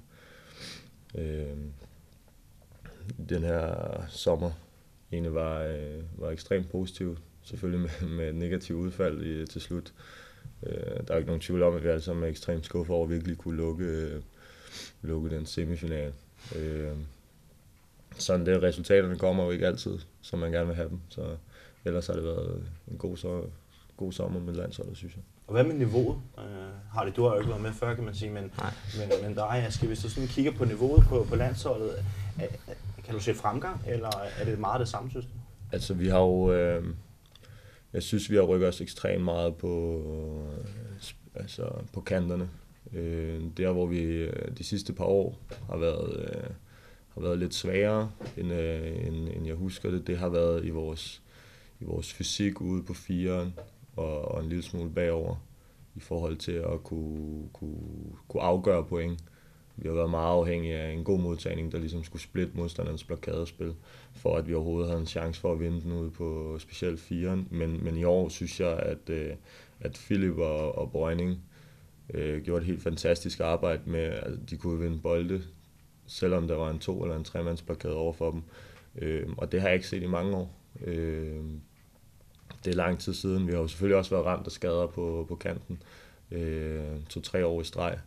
øh, 1.15 1.57
den 3.29 3.43
her 3.43 3.75
sommer 4.09 4.51
egentlig 5.11 5.33
var, 5.33 5.61
øh, 5.61 6.03
var 6.17 6.29
ekstremt 6.29 6.69
positiv. 6.69 7.17
Selvfølgelig 7.43 7.89
med, 8.01 8.09
med 8.17 8.29
et 8.29 8.35
negativt 8.35 8.77
udfald 8.77 9.21
i, 9.25 9.45
til 9.45 9.61
slut. 9.61 9.93
Øh, 10.63 11.07
der 11.07 11.13
er 11.13 11.17
ikke 11.17 11.27
nogen 11.27 11.41
tvivl 11.41 11.63
om, 11.63 11.75
at 11.75 11.83
vi 11.83 11.87
alle 11.87 12.01
sammen 12.01 12.23
er 12.23 12.27
ekstremt 12.27 12.65
skuffet 12.65 12.95
over 12.95 13.05
at 13.05 13.11
virkelig 13.11 13.37
kunne 13.37 13.57
lukke, 13.57 13.85
øh, 13.85 14.21
lukke 15.01 15.29
den 15.29 15.45
semifinal. 15.45 16.13
Øh, 16.55 16.91
sådan 18.17 18.45
det, 18.45 18.63
resultaterne 18.63 19.15
kommer 19.15 19.43
jo 19.43 19.51
ikke 19.51 19.67
altid, 19.67 19.99
som 20.21 20.39
man 20.39 20.51
gerne 20.51 20.67
vil 20.67 20.75
have 20.75 20.89
dem. 20.89 20.99
Så 21.09 21.37
ellers 21.85 22.07
har 22.07 22.13
det 22.13 22.23
været 22.23 22.63
en 22.91 22.97
god, 22.97 23.17
så, 23.17 23.41
god 23.97 24.11
sommer 24.11 24.39
med 24.39 24.53
landsholdet, 24.53 24.97
synes 24.97 25.15
jeg. 25.15 25.23
Og 25.47 25.53
hvad 25.53 25.63
med 25.63 25.73
niveauet? 25.73 26.17
Øh, 26.37 26.43
har 26.93 27.05
det, 27.05 27.15
du 27.15 27.23
har 27.23 27.31
jo 27.31 27.39
ikke 27.39 27.49
været 27.49 27.61
med 27.61 27.71
før, 27.71 27.95
kan 27.95 28.03
man 28.03 28.15
sige, 28.15 28.31
men, 28.31 28.51
Nej. 28.57 28.73
men, 28.97 29.23
men 29.23 29.35
dig, 29.35 29.63
Aske, 29.67 29.87
hvis 29.87 29.99
du 29.99 30.09
sådan 30.09 30.27
kigger 30.27 30.51
på 30.51 30.65
niveauet 30.65 31.03
på, 31.09 31.25
på 31.29 31.35
landsholdet, 31.35 31.91
er, 32.39 32.43
er, 32.43 32.73
kan 33.03 33.13
du 33.13 33.19
se 33.19 33.33
fremgang, 33.33 33.81
eller 33.87 34.09
er 34.39 34.45
det 34.45 34.59
meget 34.59 34.79
det 34.79 34.87
samme, 34.87 35.09
synes 35.09 35.25
du? 35.25 35.31
Altså, 35.71 35.93
vi 35.93 36.07
har 36.07 36.19
jo... 36.19 36.53
Øh, 36.53 36.85
jeg 37.93 38.03
synes, 38.03 38.29
vi 38.29 38.35
har 38.35 38.41
rykket 38.41 38.67
os 38.67 38.81
ekstremt 38.81 39.23
meget 39.23 39.55
på, 39.55 40.01
øh, 40.07 40.65
altså, 41.35 41.71
på 41.93 42.01
kanterne. 42.01 42.49
Øh, 42.93 43.41
der, 43.57 43.71
hvor 43.71 43.85
vi 43.85 44.01
øh, 44.01 44.57
de 44.57 44.63
sidste 44.63 44.93
par 44.93 45.05
år 45.05 45.39
har 45.69 45.77
været, 45.77 46.19
øh, 46.19 46.49
har 47.13 47.21
været 47.21 47.39
lidt 47.39 47.53
svagere, 47.53 48.11
end, 48.37 48.53
øh, 48.53 49.07
end, 49.07 49.29
end 49.35 49.47
jeg 49.47 49.55
husker 49.55 49.91
det, 49.91 50.07
det 50.07 50.17
har 50.17 50.29
været 50.29 50.65
i 50.65 50.69
vores, 50.69 51.21
i 51.81 51.83
vores 51.85 52.13
fysik 52.13 52.61
ude 52.61 52.83
på 52.83 52.93
firen 52.93 53.53
og, 53.95 54.31
og 54.31 54.43
en 54.43 54.49
lille 54.49 54.63
smule 54.63 54.89
bagover 54.89 55.35
i 55.95 55.99
forhold 55.99 56.37
til 56.37 56.51
at 56.51 56.83
kunne, 56.83 57.49
kunne, 57.53 58.15
kunne 58.27 58.43
afgøre 58.43 58.85
point. 58.85 59.23
Vi 59.77 59.87
har 59.87 59.95
været 59.95 60.09
meget 60.09 60.37
afhængige 60.37 60.77
af 60.77 60.91
en 60.91 61.03
god 61.03 61.19
modtagning, 61.19 61.71
der 61.71 61.77
ligesom 61.77 62.03
skulle 62.03 62.21
splitte 62.21 62.57
modstanderens 62.57 63.03
blokadespil, 63.03 63.73
for 64.13 64.37
at 64.37 64.47
vi 64.47 64.53
overhovedet 64.53 64.89
havde 64.89 65.01
en 65.01 65.07
chance 65.07 65.41
for 65.41 65.53
at 65.53 65.59
vinde 65.59 65.81
den 65.81 65.91
ude 65.91 66.11
på 66.11 66.57
specielt 66.59 66.99
firen. 66.99 67.47
Men, 67.51 67.83
men 67.83 67.97
i 67.97 68.03
år 68.03 68.29
synes 68.29 68.59
jeg, 68.59 68.79
at, 68.79 69.09
øh, 69.09 69.33
at 69.79 69.93
Philip 69.93 70.37
og, 70.37 70.77
og 70.77 70.91
Brøgning 70.91 71.39
øh, 72.13 72.43
gjorde 72.43 72.61
et 72.61 72.67
helt 72.67 72.83
fantastisk 72.83 73.39
arbejde 73.39 73.81
med, 73.85 73.99
at 73.99 74.33
de 74.49 74.57
kunne 74.57 74.79
vinde 74.79 74.99
bolde, 74.99 75.43
selvom 76.07 76.47
der 76.47 76.55
var 76.55 76.71
en 76.71 76.79
to- 76.79 77.03
eller 77.03 77.17
en 77.17 77.23
tremandsblokade 77.23 77.95
over 77.95 78.13
for 78.13 78.31
dem. 78.31 78.41
Øh, 78.95 79.27
og 79.37 79.51
det 79.51 79.61
har 79.61 79.67
jeg 79.67 79.75
ikke 79.75 79.87
set 79.87 80.03
i 80.03 80.07
mange 80.07 80.35
år. 80.35 80.57
Øh, 80.85 81.43
det 82.65 82.71
er 82.71 82.75
lang 82.75 82.99
tid 82.99 83.13
siden. 83.13 83.47
Vi 83.47 83.51
har 83.51 83.59
jo 83.59 83.67
selvfølgelig 83.67 83.97
også 83.97 84.11
været 84.11 84.25
ramt 84.25 84.45
af 84.45 84.51
skader 84.51 84.87
på, 84.87 85.25
på 85.29 85.35
kanten. 85.35 85.83
Øh, 86.31 86.83
To-tre 87.09 87.45
år 87.45 87.61
i 87.61 87.63
streg. 87.63 87.99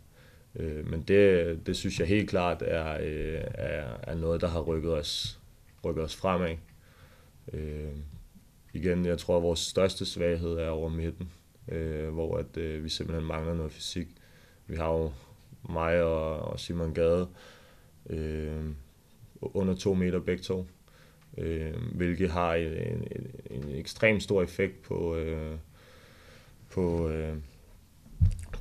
Øh, 0.57 0.91
men 0.91 1.03
det, 1.03 1.67
det 1.67 1.77
synes 1.77 2.01
jeg 2.01 2.09
helt 2.09 2.31
klart 2.31 2.63
er, 2.63 2.99
øh, 3.01 3.41
er, 3.55 3.97
er 4.03 4.15
noget, 4.15 4.41
der 4.41 4.49
har 4.49 4.61
rykket 4.61 4.93
os, 4.93 5.41
rykket 5.85 6.05
os 6.05 6.17
fremad. 6.17 6.57
Øh, 7.53 7.93
igen, 8.73 9.07
jeg 9.07 9.19
tror, 9.19 9.37
at 9.37 9.43
vores 9.43 9.61
største 9.61 10.07
svaghed 10.07 10.53
er 10.53 10.69
over 10.69 10.89
midten, 10.89 11.31
øh, 11.69 12.09
hvor 12.09 12.37
at, 12.37 12.57
øh, 12.57 12.85
vi 12.85 12.89
simpelthen 12.89 13.29
mangler 13.29 13.55
noget 13.55 13.73
fysik. 13.73 14.09
Vi 14.67 14.77
har 14.77 14.93
jo 14.93 15.13
mig 15.69 16.03
og, 16.03 16.39
og 16.39 16.61
Simon 16.61 16.95
Gade, 16.95 17.29
øh, 18.11 18.65
under 19.41 19.75
to 19.75 19.95
meter 19.95 20.21
begge 20.21 20.43
to, 20.43 20.67
øh, 21.39 21.75
hvilket 21.95 22.31
har 22.31 22.55
en, 22.55 23.09
en, 23.51 23.85
en 24.03 24.21
stor 24.21 24.43
effekt 24.43 24.83
på, 24.83 25.17
øh, 25.17 25.57
på, 26.71 27.09
øh, 27.09 27.37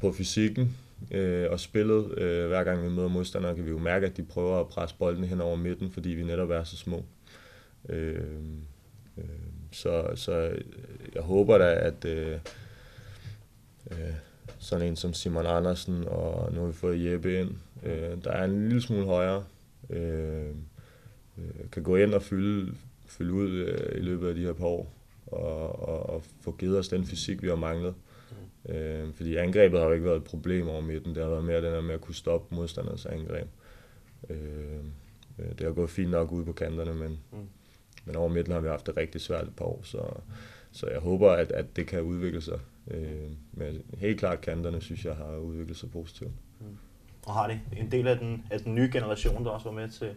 på 0.02 0.12
fysikken 0.12 0.78
øh, 1.12 1.52
og 1.52 1.60
spillet. 1.60 2.18
Øh, 2.18 2.48
hver 2.48 2.64
gang 2.64 2.84
vi 2.84 2.90
møder 2.90 3.08
modstandere, 3.08 3.56
kan 3.56 3.66
vi 3.66 3.70
jo 3.70 3.78
mærke, 3.78 4.06
at 4.06 4.18
de 4.18 4.24
prøver 4.24 4.60
at 4.60 4.68
presse 4.68 4.96
bolden 5.00 5.24
hen 5.24 5.42
over 5.42 5.56
midten, 5.56 5.92
fordi 5.92 6.10
vi 6.10 6.24
netop 6.24 6.50
er 6.50 6.64
så 6.64 6.78
små. 6.78 7.06
Øh, 7.90 8.22
øh, 9.18 9.24
så, 9.72 10.12
så 10.16 10.56
jeg 11.16 11.22
håber 11.22 11.58
da, 11.58 11.74
at 11.74 12.06
øh, 12.06 12.40
øh, 13.92 14.14
sådan 14.60 14.88
en 14.88 14.96
som 14.96 15.14
Simon 15.14 15.46
Andersen, 15.46 16.04
og 16.08 16.54
nu 16.54 16.60
har 16.60 16.68
vi 16.68 16.74
fået 16.74 17.12
Jeppe 17.12 17.40
ind, 17.40 17.52
øh, 17.84 18.24
der 18.24 18.32
er 18.32 18.44
en 18.44 18.64
lille 18.64 18.82
smule 18.82 19.06
højere, 19.06 19.44
øh, 19.90 20.52
øh, 21.38 21.70
kan 21.72 21.84
gå 21.84 21.96
ind 21.96 22.14
og 22.14 22.22
fylde, 22.22 22.76
fylde 23.08 23.34
ud 23.34 23.50
øh, 23.50 24.02
i 24.02 24.02
løbet 24.02 24.28
af 24.28 24.36
de 24.36 24.42
her 24.42 24.54
par 24.54 24.66
år, 24.66 24.94
og, 25.26 25.90
og, 25.90 26.10
og 26.10 26.24
få 26.42 26.56
givet 26.60 26.80
os 26.80 26.88
den 26.88 27.06
fysik, 27.06 27.42
vi 27.42 27.48
har 27.48 27.56
manglet. 27.56 27.94
Mm. 28.66 28.74
Øh, 28.74 29.14
fordi 29.14 29.36
angrebet 29.36 29.80
har 29.80 29.88
jo 29.88 29.94
ikke 29.94 30.06
været 30.06 30.18
et 30.18 30.24
problem 30.24 30.68
over 30.68 30.82
midten, 30.82 31.16
det 31.16 31.24
har 31.24 31.30
været 31.30 31.44
mere 31.44 31.62
den 31.62 31.74
der 31.74 31.82
med 31.82 31.94
at 31.94 32.02
kunne 32.02 32.16
stoppe 32.16 32.56
modstanders 32.56 33.06
angreb. 33.06 33.48
Øh, 34.30 34.38
øh 35.40 35.50
det 35.50 35.62
har 35.62 35.72
gået 35.72 35.90
fint 35.90 36.12
nok 36.12 36.32
ude 36.32 36.46
på 36.46 36.54
kanterne, 36.54 36.94
men, 36.94 37.20
mm. 37.32 37.48
men 38.06 38.16
over 38.16 38.30
midten 38.30 38.54
har 38.54 38.60
vi 38.60 38.68
haft 38.68 38.88
det 38.88 38.98
rigtig 38.98 39.22
svært 39.22 39.48
et 39.48 39.56
par 39.56 39.66
år, 39.66 39.80
så, 39.84 40.04
så 40.72 40.88
jeg 40.88 41.00
håber, 41.00 41.32
at, 41.32 41.52
at 41.52 41.76
det 41.76 41.88
kan 41.88 42.02
udvikle 42.02 42.42
sig. 42.42 42.60
Øh, 42.92 43.32
men 43.52 43.82
helt 43.98 44.20
klart 44.20 44.42
kanterne, 44.42 44.82
synes 44.82 45.06
jeg, 45.06 45.16
har 45.16 45.38
udviklet 45.38 45.78
sig 45.78 45.92
positivt. 45.92 46.32
Mm. 46.60 46.78
Og 47.26 47.34
har 47.34 47.48
det 47.48 47.60
en 47.78 47.92
del 47.92 48.08
af 48.08 48.18
den, 48.18 48.46
af 48.52 48.60
den 48.60 48.76
nye 48.76 48.90
generation, 48.94 49.46
der 49.46 49.52
også 49.52 49.70
var 49.70 49.76
med 49.76 49.90
til, 49.90 50.10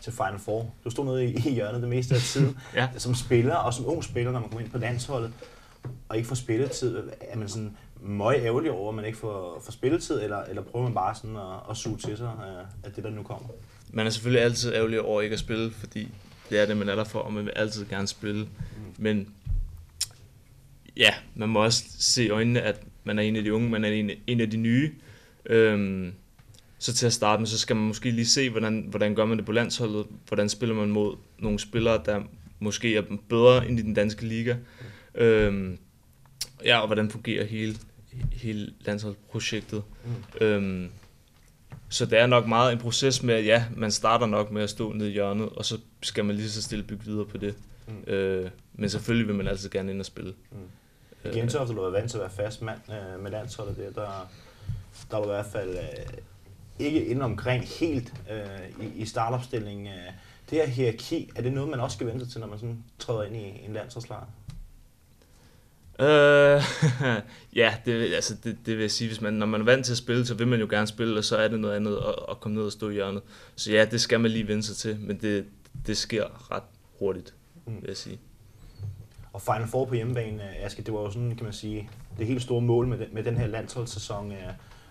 til 0.00 0.12
Final 0.12 0.38
Four. 0.38 0.74
Du 0.84 0.90
stod 0.90 1.04
nede 1.04 1.24
i, 1.24 1.48
i 1.48 1.54
hjørnet 1.54 1.80
det 1.80 1.88
meste 1.88 2.14
af 2.14 2.20
tiden 2.20 2.58
ja. 2.74 2.88
som 2.98 3.14
spiller, 3.14 3.54
og 3.54 3.74
som 3.74 3.86
ung 3.86 4.04
spiller, 4.04 4.32
når 4.32 4.40
man 4.40 4.48
kommer 4.48 4.64
ind 4.64 4.70
på 4.70 4.78
landsholdet, 4.78 5.32
og 6.08 6.16
ikke 6.16 6.28
får 6.28 6.34
spilletid. 6.34 6.98
Er 7.20 7.36
man 7.36 7.48
sådan 7.48 7.76
møg 8.00 8.36
ærgerlig 8.42 8.70
over, 8.70 8.88
at 8.88 8.94
man 8.94 9.04
ikke 9.04 9.18
får, 9.18 9.62
får 9.64 9.72
spilletid, 9.72 10.22
eller, 10.22 10.42
eller 10.42 10.62
prøver 10.62 10.84
man 10.84 10.94
bare 10.94 11.14
sådan 11.14 11.36
at, 11.36 11.70
at 11.70 11.76
suge 11.76 11.98
til 11.98 12.16
sig 12.16 12.26
af, 12.26 12.86
af 12.88 12.92
det, 12.92 13.04
der 13.04 13.10
nu 13.10 13.22
kommer? 13.22 13.48
Man 13.92 14.06
er 14.06 14.10
selvfølgelig 14.10 14.44
altid 14.44 14.74
ærgerlig 14.74 15.00
over 15.00 15.22
ikke 15.22 15.34
at 15.34 15.40
spille, 15.40 15.70
fordi 15.70 16.08
det 16.50 16.58
er 16.60 16.66
det, 16.66 16.76
man 16.76 16.88
er 16.88 16.94
der 16.94 17.04
for, 17.04 17.18
og 17.18 17.32
man 17.32 17.44
vil 17.44 17.52
altid 17.56 17.86
gerne 17.86 18.08
spille. 18.08 18.42
Mm. 18.42 18.48
Men 18.98 19.34
ja, 20.96 21.14
man 21.34 21.48
må 21.48 21.64
også 21.64 21.84
se 21.98 22.24
i 22.24 22.30
øjnene, 22.30 22.62
at 22.62 22.82
man 23.04 23.18
er 23.18 23.22
en 23.22 23.36
af 23.36 23.44
de 23.44 23.54
unge, 23.54 23.70
man 23.70 23.84
er 23.84 23.88
en, 23.88 24.10
en 24.26 24.40
af 24.40 24.50
de 24.50 24.56
nye. 24.56 24.92
Øhm, 25.46 26.12
så 26.80 26.94
til 26.94 27.06
at 27.06 27.12
starte 27.12 27.40
med, 27.40 27.46
så 27.46 27.58
skal 27.58 27.76
man 27.76 27.86
måske 27.86 28.10
lige 28.10 28.26
se, 28.26 28.50
hvordan, 28.50 28.86
hvordan 28.88 29.14
gør 29.14 29.24
man 29.24 29.38
det 29.38 29.46
på 29.46 29.52
landsholdet, 29.52 30.06
hvordan 30.28 30.48
spiller 30.48 30.74
man 30.74 30.88
mod 30.88 31.16
nogle 31.38 31.58
spillere, 31.58 32.02
der 32.04 32.22
måske 32.58 32.96
er 32.96 33.02
bedre 33.28 33.68
end 33.68 33.78
i 33.78 33.82
den 33.82 33.94
danske 33.94 34.26
liga. 34.26 34.56
Øhm, 35.14 35.78
ja, 36.64 36.78
og 36.78 36.86
hvordan 36.86 37.10
fungerer 37.10 37.44
hele, 37.44 37.76
hele 38.32 38.72
landsholdsprojektet. 38.80 39.82
Mm. 40.04 40.46
Øhm, 40.46 40.90
så 41.88 42.06
det 42.06 42.18
er 42.18 42.26
nok 42.26 42.46
meget 42.46 42.72
en 42.72 42.78
proces 42.78 43.22
med, 43.22 43.34
at 43.34 43.44
ja, 43.44 43.64
man 43.76 43.90
starter 43.90 44.26
nok 44.26 44.50
med 44.50 44.62
at 44.62 44.70
stå 44.70 44.92
nede 44.92 45.08
i 45.08 45.12
hjørnet, 45.12 45.48
og 45.48 45.64
så 45.64 45.78
skal 46.02 46.24
man 46.24 46.36
lige 46.36 46.50
så 46.50 46.62
stille 46.62 46.84
bygge 46.84 47.04
videre 47.04 47.26
på 47.26 47.38
det. 47.38 47.54
Mm. 47.88 48.12
Øh, 48.12 48.50
men 48.74 48.90
selvfølgelig 48.90 49.28
vil 49.28 49.36
man 49.36 49.48
altid 49.48 49.70
gerne 49.70 49.90
ind 49.90 50.00
og 50.00 50.06
spille. 50.06 50.34
Mm. 50.50 51.30
I 51.30 51.34
Gentofte, 51.34 51.74
du 51.74 51.80
er 51.80 51.90
vant 51.90 52.10
til 52.10 52.18
at 52.18 52.20
være 52.20 52.30
fast 52.30 52.62
mand 52.62 52.78
øh, 52.88 53.22
med 53.22 53.30
landsholdet 53.30 53.76
der, 53.76 53.90
der, 53.90 55.16
er 55.16 55.22
du 55.22 55.24
i 55.24 55.26
hvert 55.26 55.46
fald 55.46 55.70
øh, 55.70 56.18
ikke 56.80 57.04
inde 57.04 57.24
omkring 57.24 57.64
helt 57.64 58.14
øh, 58.30 58.86
i, 58.86 59.02
i 59.02 59.04
startopstillingen. 59.04 59.86
Øh, 59.86 60.12
det 60.50 60.58
her 60.58 60.66
hierarki, 60.66 61.30
er 61.36 61.42
det 61.42 61.52
noget, 61.52 61.70
man 61.70 61.80
også 61.80 61.94
skal 61.94 62.06
vente 62.06 62.26
til, 62.26 62.40
når 62.40 62.46
man 62.46 62.58
sådan 62.58 62.84
træder 62.98 63.22
ind 63.22 63.36
i 63.36 63.64
en 63.66 63.72
landsholdslejr? 63.72 64.26
Øh, 66.00 66.62
ja, 67.60 67.74
det, 67.84 68.14
altså 68.14 68.34
det, 68.44 68.58
det 68.66 68.76
vil 68.76 68.80
jeg 68.82 68.90
sige, 68.90 69.08
hvis 69.08 69.20
man, 69.20 69.32
når 69.32 69.46
man 69.46 69.60
er 69.60 69.64
vant 69.64 69.84
til 69.84 69.92
at 69.92 69.98
spille, 69.98 70.26
så 70.26 70.34
vil 70.34 70.48
man 70.48 70.60
jo 70.60 70.66
gerne 70.70 70.86
spille, 70.86 71.18
og 71.18 71.24
så 71.24 71.36
er 71.36 71.48
det 71.48 71.60
noget 71.60 71.76
andet 71.76 71.96
at, 71.96 72.14
at 72.30 72.40
komme 72.40 72.56
ned 72.56 72.64
og 72.64 72.72
stå 72.72 72.88
i 72.88 72.92
hjørnet. 72.92 73.22
Så 73.56 73.72
ja, 73.72 73.84
det 73.84 74.00
skal 74.00 74.20
man 74.20 74.30
lige 74.30 74.48
vende 74.48 74.62
sig 74.62 74.76
til, 74.76 75.00
men 75.00 75.20
det, 75.20 75.46
det 75.86 75.96
sker 75.96 76.52
ret 76.52 76.62
hurtigt, 76.98 77.34
mm. 77.66 77.74
vil 77.74 77.88
jeg 77.88 77.96
sige. 77.96 78.18
Og 79.32 79.42
Final 79.42 79.66
Four 79.68 79.84
på 79.84 79.94
hjemmebane, 79.94 80.42
øh, 80.42 80.64
Aske, 80.66 80.82
det 80.82 80.94
var 80.94 81.00
jo 81.00 81.10
sådan, 81.10 81.36
kan 81.36 81.44
man 81.44 81.52
sige, 81.52 81.90
det 82.18 82.26
helt 82.26 82.42
store 82.42 82.60
mål 82.60 82.86
med 82.86 82.98
den, 82.98 83.08
med 83.12 83.22
den 83.22 83.36
her 83.36 83.46
landsholdssæson. 83.46 84.32
Øh, 84.32 84.38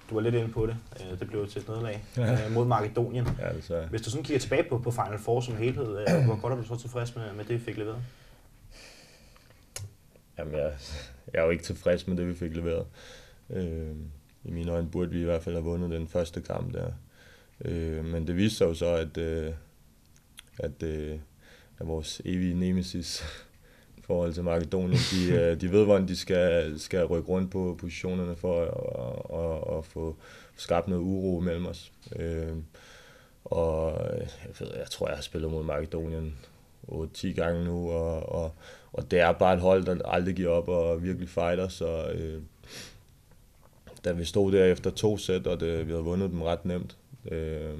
du 0.09 0.15
var 0.15 0.21
lidt 0.21 0.35
inde 0.35 0.51
på 0.51 0.65
det. 0.65 0.77
Øh, 0.99 1.19
det 1.19 1.27
blev 1.27 1.47
til 1.47 1.61
et 1.61 1.67
nederlag 1.67 2.03
ja. 2.17 2.49
mod 2.49 2.65
Makedonien. 2.65 3.27
Ja, 3.39 3.53
det 3.53 3.63
så. 3.63 3.81
Hvis 3.89 4.01
du 4.01 4.09
sådan 4.09 4.23
kigger 4.23 4.39
tilbage 4.39 4.63
på, 4.69 4.77
på 4.77 4.91
Final 4.91 5.19
Four 5.19 5.41
som 5.41 5.57
helhed, 5.57 5.85
hvor 6.25 6.41
godt 6.41 6.53
er 6.53 6.57
du 6.57 6.63
så 6.63 6.75
tilfreds 6.75 7.15
med, 7.15 7.33
med 7.33 7.45
det, 7.45 7.59
vi 7.59 7.59
fik 7.59 7.77
leveret? 7.77 8.01
Jamen, 10.37 10.53
jeg, 10.53 10.73
jeg 11.33 11.39
er 11.39 11.43
jo 11.43 11.49
ikke 11.49 11.63
tilfreds 11.63 12.07
med 12.07 12.17
det, 12.17 12.27
vi 12.27 12.35
fik 12.35 12.55
leveret. 12.55 12.85
Øh, 13.49 13.95
I 14.43 14.51
mine 14.51 14.71
øjne 14.71 14.89
burde 14.89 15.11
vi 15.11 15.21
i 15.21 15.23
hvert 15.23 15.43
fald 15.43 15.55
have 15.55 15.65
vundet 15.65 15.91
den 15.91 16.07
første 16.07 16.41
kamp 16.41 16.73
der. 16.73 16.91
Øh, 17.65 18.05
men 18.05 18.27
det 18.27 18.35
viste 18.35 18.57
sig 18.57 18.65
jo 18.65 18.73
så, 18.73 18.95
at, 18.95 19.17
øh, 19.17 19.53
at, 20.59 20.83
øh, 20.83 21.19
at 21.79 21.87
vores 21.87 22.21
evige 22.25 22.53
nemesis 22.53 23.23
forhold 24.09 24.33
til 24.33 24.43
Makedonien. 24.43 24.99
De, 25.11 25.31
øh, 25.39 25.61
de 25.61 25.71
ved, 25.71 25.85
hvordan 25.85 26.07
de 26.07 26.15
skal, 26.15 26.79
skal 26.79 27.05
rykke 27.05 27.29
rundt 27.29 27.51
på 27.51 27.77
positionerne 27.79 28.35
for 28.35 28.61
at, 28.61 28.69
at, 29.43 29.77
at 29.77 29.85
få 29.85 30.15
skabt 30.55 30.87
noget 30.87 31.01
uro 31.01 31.39
mellem 31.39 31.65
os. 31.65 31.91
Øh, 32.15 32.53
og 33.45 34.01
jeg, 34.19 34.53
ved, 34.59 34.67
jeg 34.77 34.89
tror, 34.91 35.07
jeg 35.07 35.17
har 35.17 35.21
spillet 35.23 35.51
mod 35.51 35.63
Makedonien 35.63 36.35
8-10 36.87 37.27
gange 37.27 37.65
nu, 37.65 37.91
og, 37.91 38.29
og, 38.29 38.51
og 38.93 39.11
det 39.11 39.19
er 39.19 39.31
bare 39.31 39.53
et 39.53 39.61
hold, 39.61 39.85
der 39.85 40.05
aldrig 40.05 40.35
giver 40.35 40.49
op 40.49 40.67
og 40.69 41.03
virkelig 41.03 41.29
fighter, 41.29 41.67
så 41.67 42.11
øh, 42.11 42.41
da 44.05 44.11
vi 44.11 44.25
stod 44.25 44.51
der 44.51 44.65
efter 44.65 44.91
to 44.91 45.17
sæt, 45.17 45.47
og 45.47 45.59
det, 45.59 45.87
vi 45.87 45.91
havde 45.91 46.03
vundet 46.03 46.31
dem 46.31 46.41
ret 46.41 46.65
nemt, 46.65 46.97
øh, 47.31 47.77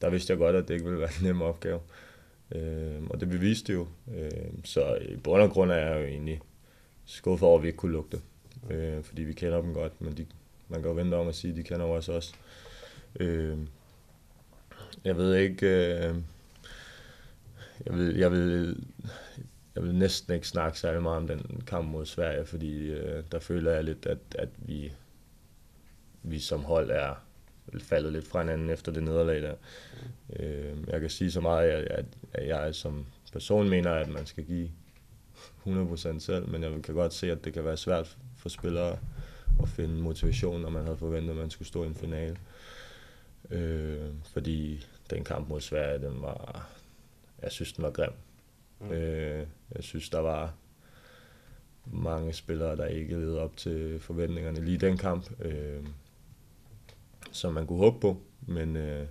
der 0.00 0.10
vidste 0.10 0.30
jeg 0.30 0.38
godt, 0.38 0.56
at 0.56 0.68
det 0.68 0.74
ikke 0.74 0.86
ville 0.86 1.00
være 1.00 1.10
en 1.20 1.26
nem 1.26 1.42
opgave. 1.42 1.76
Øh, 1.76 2.13
Øh, 2.52 3.02
og 3.10 3.20
det 3.20 3.28
beviste 3.28 3.72
jo. 3.72 3.86
Øh, 4.14 4.30
så 4.64 4.98
i 5.08 5.16
bund 5.16 5.42
og 5.42 5.50
grund 5.50 5.70
er 5.70 5.76
jeg 5.76 6.00
jo 6.00 6.06
egentlig 6.06 6.40
skuffet 7.04 7.48
over, 7.48 7.58
at 7.58 7.62
vi 7.62 7.68
ikke 7.68 7.76
kunne 7.76 7.92
lugte. 7.92 8.20
Øh, 8.70 9.02
fordi 9.02 9.22
vi 9.22 9.32
kender 9.32 9.62
dem 9.62 9.74
godt, 9.74 10.00
men 10.00 10.16
de, 10.16 10.26
man 10.68 10.80
kan 10.80 10.90
jo 10.90 10.94
vente 10.94 11.14
om 11.14 11.28
at 11.28 11.34
sige, 11.34 11.50
at 11.50 11.56
de 11.56 11.62
kender 11.62 11.86
os 11.86 12.08
også. 12.08 12.34
Øh, 13.20 13.58
jeg 15.04 15.16
ved 15.16 15.34
ikke... 15.34 15.66
Øh, 15.66 16.14
jeg 17.86 17.98
vil, 17.98 18.16
jeg 18.16 18.32
vil, 18.32 18.76
jeg 19.74 19.82
vil 19.82 19.94
næsten 19.94 20.34
ikke 20.34 20.48
snakke 20.48 20.78
særlig 20.78 21.02
meget 21.02 21.16
om 21.16 21.26
den 21.26 21.62
kamp 21.66 21.88
mod 21.88 22.06
Sverige, 22.06 22.46
fordi 22.46 22.90
øh, 22.90 23.24
der 23.32 23.38
føler 23.38 23.72
jeg 23.72 23.84
lidt, 23.84 24.06
at, 24.06 24.18
at 24.38 24.48
vi, 24.58 24.92
vi 26.22 26.38
som 26.38 26.64
hold 26.64 26.90
er 26.90 27.23
faldet 27.78 28.12
lidt 28.12 28.28
fra 28.28 28.40
hinanden 28.40 28.70
efter 28.70 28.92
det 28.92 29.02
nederlag 29.02 29.42
der. 29.42 29.54
Øh, 30.36 30.76
jeg 30.88 31.00
kan 31.00 31.10
sige 31.10 31.30
så 31.30 31.40
meget, 31.40 31.70
at, 31.70 31.84
at, 31.84 32.04
at 32.32 32.48
jeg 32.48 32.74
som 32.74 33.06
person 33.32 33.68
mener, 33.68 33.90
at 33.90 34.08
man 34.08 34.26
skal 34.26 34.44
give 34.44 34.70
100% 35.66 36.18
selv, 36.18 36.48
men 36.48 36.62
jeg 36.62 36.82
kan 36.82 36.94
godt 36.94 37.14
se, 37.14 37.30
at 37.30 37.44
det 37.44 37.52
kan 37.52 37.64
være 37.64 37.76
svært 37.76 38.16
for 38.36 38.48
spillere 38.48 38.98
at 39.62 39.68
finde 39.68 39.94
motivation, 39.94 40.60
når 40.60 40.70
man 40.70 40.82
havde 40.84 40.96
forventet, 40.96 41.30
at 41.30 41.36
man 41.36 41.50
skulle 41.50 41.68
stå 41.68 41.84
i 41.84 41.86
en 41.86 41.94
finale. 41.94 42.36
Øh, 43.50 44.10
fordi 44.32 44.86
den 45.10 45.24
kamp 45.24 45.48
mod 45.48 45.60
Sverige, 45.60 46.06
den 46.06 46.22
var, 46.22 46.68
jeg 47.42 47.52
synes, 47.52 47.72
den 47.72 47.84
var 47.84 47.90
grim. 47.90 48.12
Mm. 48.80 48.92
Øh, 48.92 49.46
jeg 49.74 49.84
synes, 49.84 50.08
der 50.08 50.18
var 50.20 50.54
mange 51.86 52.32
spillere, 52.32 52.76
der 52.76 52.86
ikke 52.86 53.14
levede 53.14 53.40
op 53.40 53.56
til 53.56 54.00
forventningerne 54.00 54.64
lige 54.64 54.78
den 54.78 54.96
kamp. 54.96 55.30
Øh, 55.42 55.84
som 57.32 57.54
man 57.54 57.66
kunne 57.66 57.78
håbe 57.78 58.00
på. 58.00 58.16
Men 58.46 58.76
øh, 58.76 59.06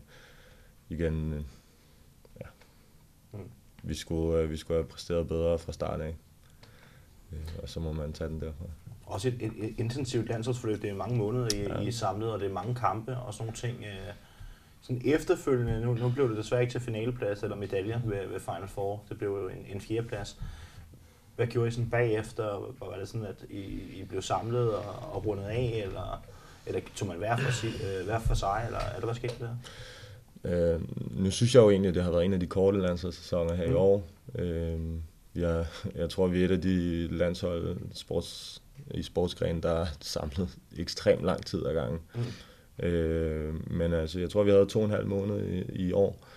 igen, 0.89 1.33
øh, 1.33 1.43
ja, 2.41 2.45
mm. 3.31 3.51
vi, 3.83 3.93
skulle, 3.93 4.39
øh, 4.39 4.49
vi 4.49 4.57
skulle 4.57 4.77
have 4.77 4.87
præsteret 4.87 5.27
bedre 5.27 5.59
fra 5.59 5.71
start 5.71 6.01
af. 6.01 6.15
Øh, 7.31 7.39
og 7.61 7.69
så 7.69 7.79
må 7.79 7.91
man 7.91 8.13
tage 8.13 8.29
den 8.29 8.41
derfra. 8.41 8.65
Også 9.05 9.27
et, 9.27 9.33
et, 9.39 9.51
et 9.57 9.79
intensivt 9.79 10.29
landsholdsforløb. 10.29 10.81
Det 10.81 10.89
er 10.89 10.95
mange 10.95 11.17
måneder, 11.17 11.47
I, 11.55 11.61
ja. 11.61 11.79
I 11.79 11.87
er 11.87 11.91
samlet, 11.91 12.31
og 12.31 12.39
det 12.39 12.49
er 12.49 12.53
mange 12.53 12.75
kampe 12.75 13.17
og 13.17 13.33
sådan 13.33 13.45
nogle 13.45 13.57
ting. 13.57 13.83
Øh, 13.83 14.13
sådan 14.81 15.01
efterfølgende, 15.05 15.81
nu, 15.81 15.93
nu 15.93 16.09
blev 16.09 16.29
det 16.29 16.37
desværre 16.37 16.61
ikke 16.61 16.71
til 16.71 16.81
finaleplads 16.81 17.43
eller 17.43 17.55
medaljer 17.55 17.99
ved, 18.05 18.27
ved 18.27 18.39
Final 18.39 18.67
Four. 18.67 19.03
Det 19.09 19.17
blev 19.17 19.29
jo 19.29 19.47
en, 19.47 19.65
en 19.69 19.81
fjerdeplads. 19.81 20.41
Hvad 21.35 21.47
gjorde 21.47 21.67
I 21.67 21.71
sådan 21.71 21.89
bagefter? 21.89 22.73
Var 22.79 22.97
det 22.99 23.07
sådan, 23.07 23.27
at 23.27 23.45
I, 23.49 23.61
I 24.01 24.05
blev 24.09 24.21
samlet 24.21 24.75
og, 24.75 25.13
og 25.13 25.25
rundet 25.25 25.43
af, 25.43 25.81
eller 25.85 26.23
eller 26.65 26.81
tog 26.95 27.07
man 27.07 27.17
hver 27.17 27.37
for, 27.37 27.51
sig, 27.51 27.69
øh, 27.69 28.05
hver 28.05 28.19
for 28.19 28.33
sig, 28.33 28.63
eller 28.65 28.79
er 28.79 28.95
det 28.95 29.03
hvad 29.03 29.15
skete 29.15 29.35
der? 29.39 29.55
Øh, 30.45 30.81
nu 31.23 31.31
synes 31.31 31.55
jeg 31.55 31.61
jo 31.61 31.69
egentlig, 31.69 31.89
at 31.89 31.95
det 31.95 32.03
har 32.03 32.11
været 32.11 32.25
en 32.25 32.33
af 32.33 32.39
de 32.39 32.47
korte 32.47 32.81
landsholdssæsoner 32.81 33.53
her 33.53 33.67
mm. 33.67 33.71
i 33.71 33.75
år. 33.75 34.07
Øh, 34.39 34.79
jeg, 35.35 35.65
jeg 35.95 36.09
tror, 36.09 36.27
vi 36.27 36.41
er 36.41 36.45
et 36.45 36.51
af 36.51 36.61
de 36.61 37.07
landshold 37.07 37.77
sports, 37.93 38.61
i 38.93 39.03
sportsgrenen, 39.03 39.63
der 39.63 39.71
er 39.71 39.85
samlet 40.01 40.49
ekstremt 40.77 41.25
lang 41.25 41.45
tid 41.45 41.65
ad 41.65 41.73
gangen. 41.73 41.99
Mm. 42.15 42.85
Øh, 42.85 43.71
men 43.71 43.93
altså, 43.93 44.19
jeg 44.19 44.29
tror, 44.29 44.43
vi 44.43 44.51
havde 44.51 44.65
to 44.65 44.79
og 44.79 44.85
en 44.85 44.91
halv 44.91 45.07
måned 45.07 45.47
i, 45.47 45.87
i 45.87 45.91
år, 45.91 46.27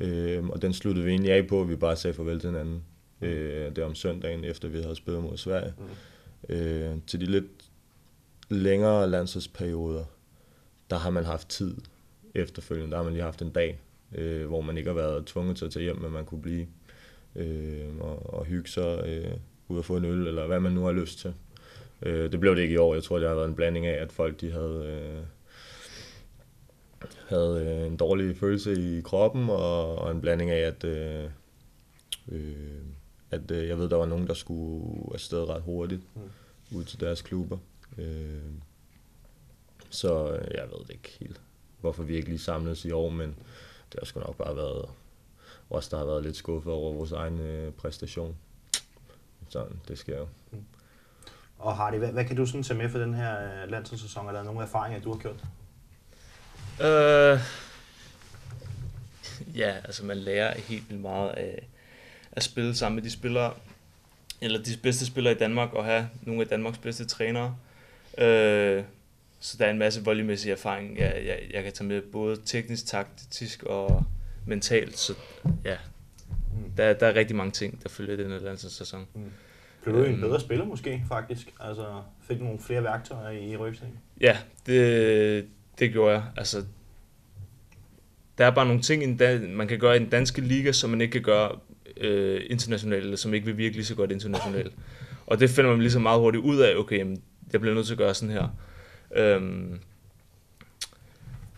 øh, 0.00 0.46
og 0.46 0.62
den 0.62 0.72
sluttede 0.72 1.04
vi 1.04 1.10
egentlig 1.10 1.32
af 1.32 1.46
på, 1.46 1.60
at 1.60 1.68
vi 1.68 1.76
bare 1.76 1.96
sagde 1.96 2.14
farvel 2.14 2.40
til 2.40 2.50
hinanden. 2.50 2.82
Øh, 3.22 3.76
det 3.76 3.84
om 3.84 3.94
søndagen, 3.94 4.44
efter 4.44 4.68
vi 4.68 4.82
havde 4.82 4.96
spillet 4.96 5.22
mod 5.22 5.36
Sverige. 5.36 5.74
Mm. 5.78 6.54
Øh, 6.54 6.96
til 7.06 7.20
de 7.20 7.26
lidt 7.26 7.44
længere 8.48 9.10
landsholdsperioder, 9.10 10.04
der 10.90 10.96
har 10.98 11.10
man 11.10 11.24
haft 11.24 11.48
tid 11.48 11.76
efterfølgende. 12.34 12.90
Der 12.90 12.96
har 12.96 13.04
man 13.04 13.12
lige 13.12 13.22
haft 13.22 13.42
en 13.42 13.50
dag, 13.50 13.80
øh, 14.14 14.46
hvor 14.46 14.60
man 14.60 14.76
ikke 14.76 14.90
har 14.90 14.94
været 14.94 15.26
tvunget 15.26 15.56
til 15.56 15.64
at 15.64 15.70
tage 15.70 15.82
hjem, 15.82 16.00
men 16.00 16.12
man 16.12 16.24
kunne 16.24 16.42
blive 16.42 16.66
øh, 17.36 17.98
og, 18.00 18.34
og 18.34 18.44
hygge 18.44 18.70
sig 18.70 19.02
øh, 19.06 19.32
ud 19.68 19.78
og 19.78 19.84
få 19.84 19.96
en 19.96 20.04
øl, 20.04 20.26
eller 20.26 20.46
hvad 20.46 20.60
man 20.60 20.72
nu 20.72 20.84
har 20.84 20.92
lyst 20.92 21.18
til. 21.18 21.34
Øh, 22.02 22.32
det 22.32 22.40
blev 22.40 22.56
det 22.56 22.62
ikke 22.62 22.74
i 22.74 22.78
år. 22.78 22.94
Jeg 22.94 23.02
tror, 23.02 23.18
det 23.18 23.28
har 23.28 23.34
været 23.34 23.48
en 23.48 23.54
blanding 23.54 23.86
af, 23.86 24.02
at 24.02 24.12
folk 24.12 24.40
de 24.40 24.52
havde, 24.52 24.84
øh, 24.86 25.22
havde 27.28 27.66
øh, 27.66 27.86
en 27.86 27.96
dårlig 27.96 28.36
følelse 28.36 28.98
i 28.98 29.00
kroppen, 29.00 29.50
og, 29.50 29.98
og 29.98 30.10
en 30.10 30.20
blanding 30.20 30.50
af, 30.50 30.60
at, 30.60 30.84
øh, 30.84 31.24
øh, 32.28 32.52
at 33.30 33.50
øh, 33.50 33.68
jeg 33.68 33.78
ved, 33.78 33.88
der 33.88 33.96
var 33.96 34.06
nogen, 34.06 34.26
der 34.26 34.34
skulle 34.34 35.14
afsted 35.14 35.48
ret 35.48 35.62
hurtigt 35.62 36.02
mm. 36.14 36.78
ud 36.78 36.84
til 36.84 37.00
deres 37.00 37.22
klubber. 37.22 37.58
Øh, 37.98 38.52
så 39.90 40.32
øh, 40.32 40.54
jeg 40.54 40.64
ved 40.70 40.78
det 40.86 40.90
ikke 40.90 41.16
helt, 41.20 41.40
hvorfor 41.80 42.02
vi 42.02 42.16
ikke 42.16 42.28
lige 42.28 42.38
samledes 42.38 42.84
i 42.84 42.90
år, 42.90 43.10
men 43.10 43.36
det 43.92 43.98
har 43.98 44.04
sgu 44.04 44.20
nok 44.20 44.36
bare 44.36 44.56
været 44.56 44.88
os, 45.70 45.88
der 45.88 45.98
har 45.98 46.04
været 46.04 46.22
lidt 46.22 46.36
skuffet 46.36 46.72
over 46.72 46.94
vores 46.94 47.12
egen 47.12 47.40
øh, 47.40 47.72
præstation. 47.72 48.36
Sådan, 49.48 49.80
det 49.88 49.98
sker 49.98 50.18
jo. 50.18 50.28
Mm. 50.50 50.64
Og 51.58 51.76
Hardy, 51.76 51.94
hvad, 51.94 52.12
hvad 52.12 52.24
kan 52.24 52.36
du 52.36 52.46
sådan 52.46 52.62
tage 52.62 52.78
med 52.78 52.88
for 52.88 52.98
den 52.98 53.14
her 53.14 53.62
øh, 53.62 53.70
landsholdssæson? 53.70 54.28
Er 54.28 54.32
der 54.32 54.42
nogle 54.42 54.62
erfaringer, 54.62 55.00
du 55.00 55.12
har 55.12 55.18
gjort? 55.18 55.44
Øh, 56.80 57.40
ja, 59.56 59.70
altså 59.84 60.04
man 60.04 60.16
lærer 60.16 60.60
helt 60.60 60.88
vildt 60.88 61.02
meget 61.02 61.30
af 61.30 61.68
at 62.32 62.42
spille 62.42 62.74
sammen 62.74 62.94
med 62.94 63.02
de 63.02 63.10
spillere, 63.10 63.54
eller 64.40 64.62
de 64.62 64.76
bedste 64.82 65.06
spillere 65.06 65.34
i 65.34 65.38
Danmark, 65.38 65.72
og 65.72 65.84
have 65.84 66.08
nogle 66.22 66.42
af 66.42 66.48
Danmarks 66.48 66.78
bedste 66.78 67.04
trænere. 67.04 67.56
Øh, 68.18 68.84
så 69.40 69.56
der 69.58 69.66
er 69.66 69.70
en 69.70 69.78
masse 69.78 70.04
voldemæssig 70.04 70.52
erfaring, 70.52 70.98
jeg, 70.98 71.22
jeg, 71.26 71.38
jeg 71.54 71.62
kan 71.62 71.72
tage 71.72 71.88
med, 71.88 72.02
både 72.02 72.36
teknisk, 72.44 72.86
taktisk 72.86 73.62
og 73.62 74.04
mentalt. 74.46 74.98
Så 74.98 75.14
ja, 75.64 75.76
mm. 76.24 76.70
der, 76.76 76.92
der 76.92 77.06
er 77.06 77.14
rigtig 77.14 77.36
mange 77.36 77.52
ting, 77.52 77.82
der 77.82 77.88
følger 77.88 78.16
den 78.16 78.30
her 78.30 78.38
landsholdssæson. 78.38 79.06
Mm. 79.14 79.20
Blev 79.82 79.94
du 79.94 80.04
en 80.04 80.12
øhm. 80.12 80.20
bedre 80.20 80.40
spiller 80.40 80.64
måske, 80.64 81.02
faktisk? 81.08 81.54
Altså, 81.60 81.86
fik 82.20 82.38
du 82.38 82.44
nogle 82.44 82.58
flere 82.58 82.84
værktøjer 82.84 83.30
i, 83.30 83.50
i 83.50 83.56
rygsækken? 83.56 83.98
Ja, 84.20 84.36
det, 84.66 85.46
det 85.78 85.92
gjorde 85.92 86.14
jeg. 86.14 86.22
Altså, 86.36 86.64
der 88.38 88.46
er 88.46 88.50
bare 88.50 88.66
nogle 88.66 88.82
ting, 88.82 89.18
man 89.56 89.68
kan 89.68 89.78
gøre 89.78 89.96
i 89.96 89.98
den 89.98 90.08
danske 90.08 90.40
liga, 90.40 90.72
som 90.72 90.90
man 90.90 91.00
ikke 91.00 91.12
kan 91.12 91.22
gøre 91.22 91.58
øh, 91.96 92.40
internationalt, 92.50 93.04
eller 93.04 93.16
som 93.16 93.34
ikke 93.34 93.46
vil 93.46 93.56
virkelig 93.58 93.86
så 93.86 93.94
godt 93.94 94.12
internationalt. 94.12 94.72
Og 95.26 95.40
det 95.40 95.50
finder 95.50 95.70
man 95.70 95.80
ligesom 95.80 96.02
meget 96.02 96.20
hurtigt 96.20 96.44
ud 96.44 96.58
af, 96.58 96.76
okay, 96.76 96.98
jamen, 96.98 97.22
jeg 97.52 97.60
bliver 97.60 97.74
nødt 97.74 97.86
til 97.86 97.94
at 97.94 97.98
gøre 97.98 98.14
sådan 98.14 98.34
her. 98.34 98.48
Øhm, 99.16 99.80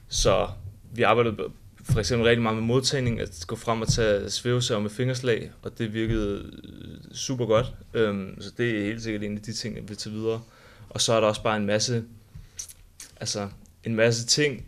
så 0.08 0.48
vi 0.92 1.02
arbejdede 1.02 1.36
for 1.82 1.98
eksempel 1.98 2.26
rigtig 2.26 2.42
meget 2.42 2.56
med 2.56 2.64
modtagning, 2.64 3.20
at 3.20 3.44
gå 3.46 3.56
frem 3.56 3.80
og 3.80 3.88
tage 3.88 4.30
svævesager 4.30 4.80
med 4.80 4.90
fingerslag, 4.90 5.50
og 5.62 5.78
det 5.78 5.94
virkede 5.94 6.50
øh, 6.64 7.14
super 7.14 7.46
godt. 7.46 7.74
Øhm, 7.94 8.40
så 8.40 8.50
det 8.58 8.78
er 8.78 8.84
helt 8.84 9.02
sikkert 9.02 9.22
en 9.22 9.36
af 9.36 9.42
de 9.42 9.52
ting, 9.52 9.76
jeg 9.76 9.88
vil 9.88 9.96
tage 9.96 10.14
videre. 10.14 10.42
Og 10.88 11.00
så 11.00 11.12
er 11.12 11.20
der 11.20 11.28
også 11.28 11.42
bare 11.42 11.56
en 11.56 11.66
masse, 11.66 12.04
altså 13.20 13.48
en 13.84 13.94
masse 13.94 14.26
ting, 14.26 14.64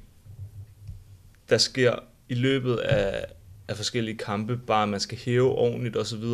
der 1.48 1.58
sker 1.58 1.94
i 2.28 2.34
løbet 2.34 2.76
af, 2.76 3.26
af 3.68 3.76
forskellige 3.76 4.18
kampe, 4.18 4.56
bare 4.56 4.82
at 4.82 4.88
man 4.88 5.00
skal 5.00 5.18
hæve 5.18 5.48
ordentligt 5.48 5.96
osv. 5.96 6.24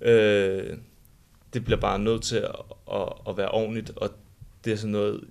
Øh, 0.00 0.76
det 1.58 1.64
bliver 1.64 1.80
bare 1.80 1.98
nødt 1.98 2.22
til 2.22 2.36
at, 2.36 2.54
at, 2.92 3.12
at 3.28 3.36
være 3.36 3.50
ordentligt, 3.50 3.90
og 3.96 4.10
det 4.64 4.72
er 4.72 4.76
sådan 4.76 4.92
noget, 4.92 5.24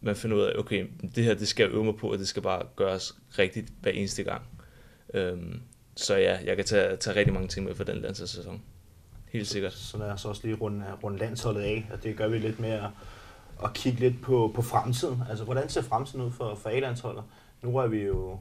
man 0.00 0.16
finder 0.16 0.36
ud 0.36 0.42
af, 0.42 0.58
okay, 0.58 0.86
det 1.14 1.24
her 1.24 1.34
det 1.34 1.48
skal 1.48 1.64
jeg 1.64 1.72
øve 1.72 1.84
mig 1.84 1.96
på, 1.96 2.12
og 2.12 2.18
det 2.18 2.28
skal 2.28 2.42
bare 2.42 2.62
gøres 2.76 3.16
rigtigt 3.38 3.72
hver 3.80 3.90
eneste 3.90 4.22
gang. 4.22 4.42
Øhm, 5.14 5.60
så 5.94 6.16
ja, 6.16 6.38
jeg 6.44 6.56
kan 6.56 6.64
tage, 6.64 6.96
tage 6.96 7.16
rigtig 7.16 7.34
mange 7.34 7.48
ting 7.48 7.66
med 7.66 7.74
for 7.74 7.84
den 7.84 8.00
landsholdssæson. 8.00 8.62
Helt 9.28 9.48
sikkert. 9.48 9.72
Så, 9.72 9.86
så 9.86 9.98
lad 9.98 10.10
os 10.10 10.24
også 10.24 10.40
lige 10.44 10.56
runde, 10.56 10.84
runde 11.02 11.18
landsholdet 11.18 11.60
af, 11.60 11.88
og 11.92 12.02
det 12.02 12.16
gør 12.16 12.28
vi 12.28 12.38
lidt 12.38 12.60
med 12.60 12.70
at, 12.70 12.88
at 13.64 13.72
kigge 13.74 14.00
lidt 14.00 14.22
på, 14.22 14.52
på 14.54 14.62
fremtiden. 14.62 15.22
Altså, 15.28 15.44
hvordan 15.44 15.68
ser 15.68 15.82
fremtiden 15.82 16.24
ud 16.24 16.30
for, 16.30 16.54
for 16.54 16.70
A-landsholdet? 16.70 17.22
Nu 17.62 17.76
er 17.76 17.86
vi 17.86 18.02
jo 18.02 18.38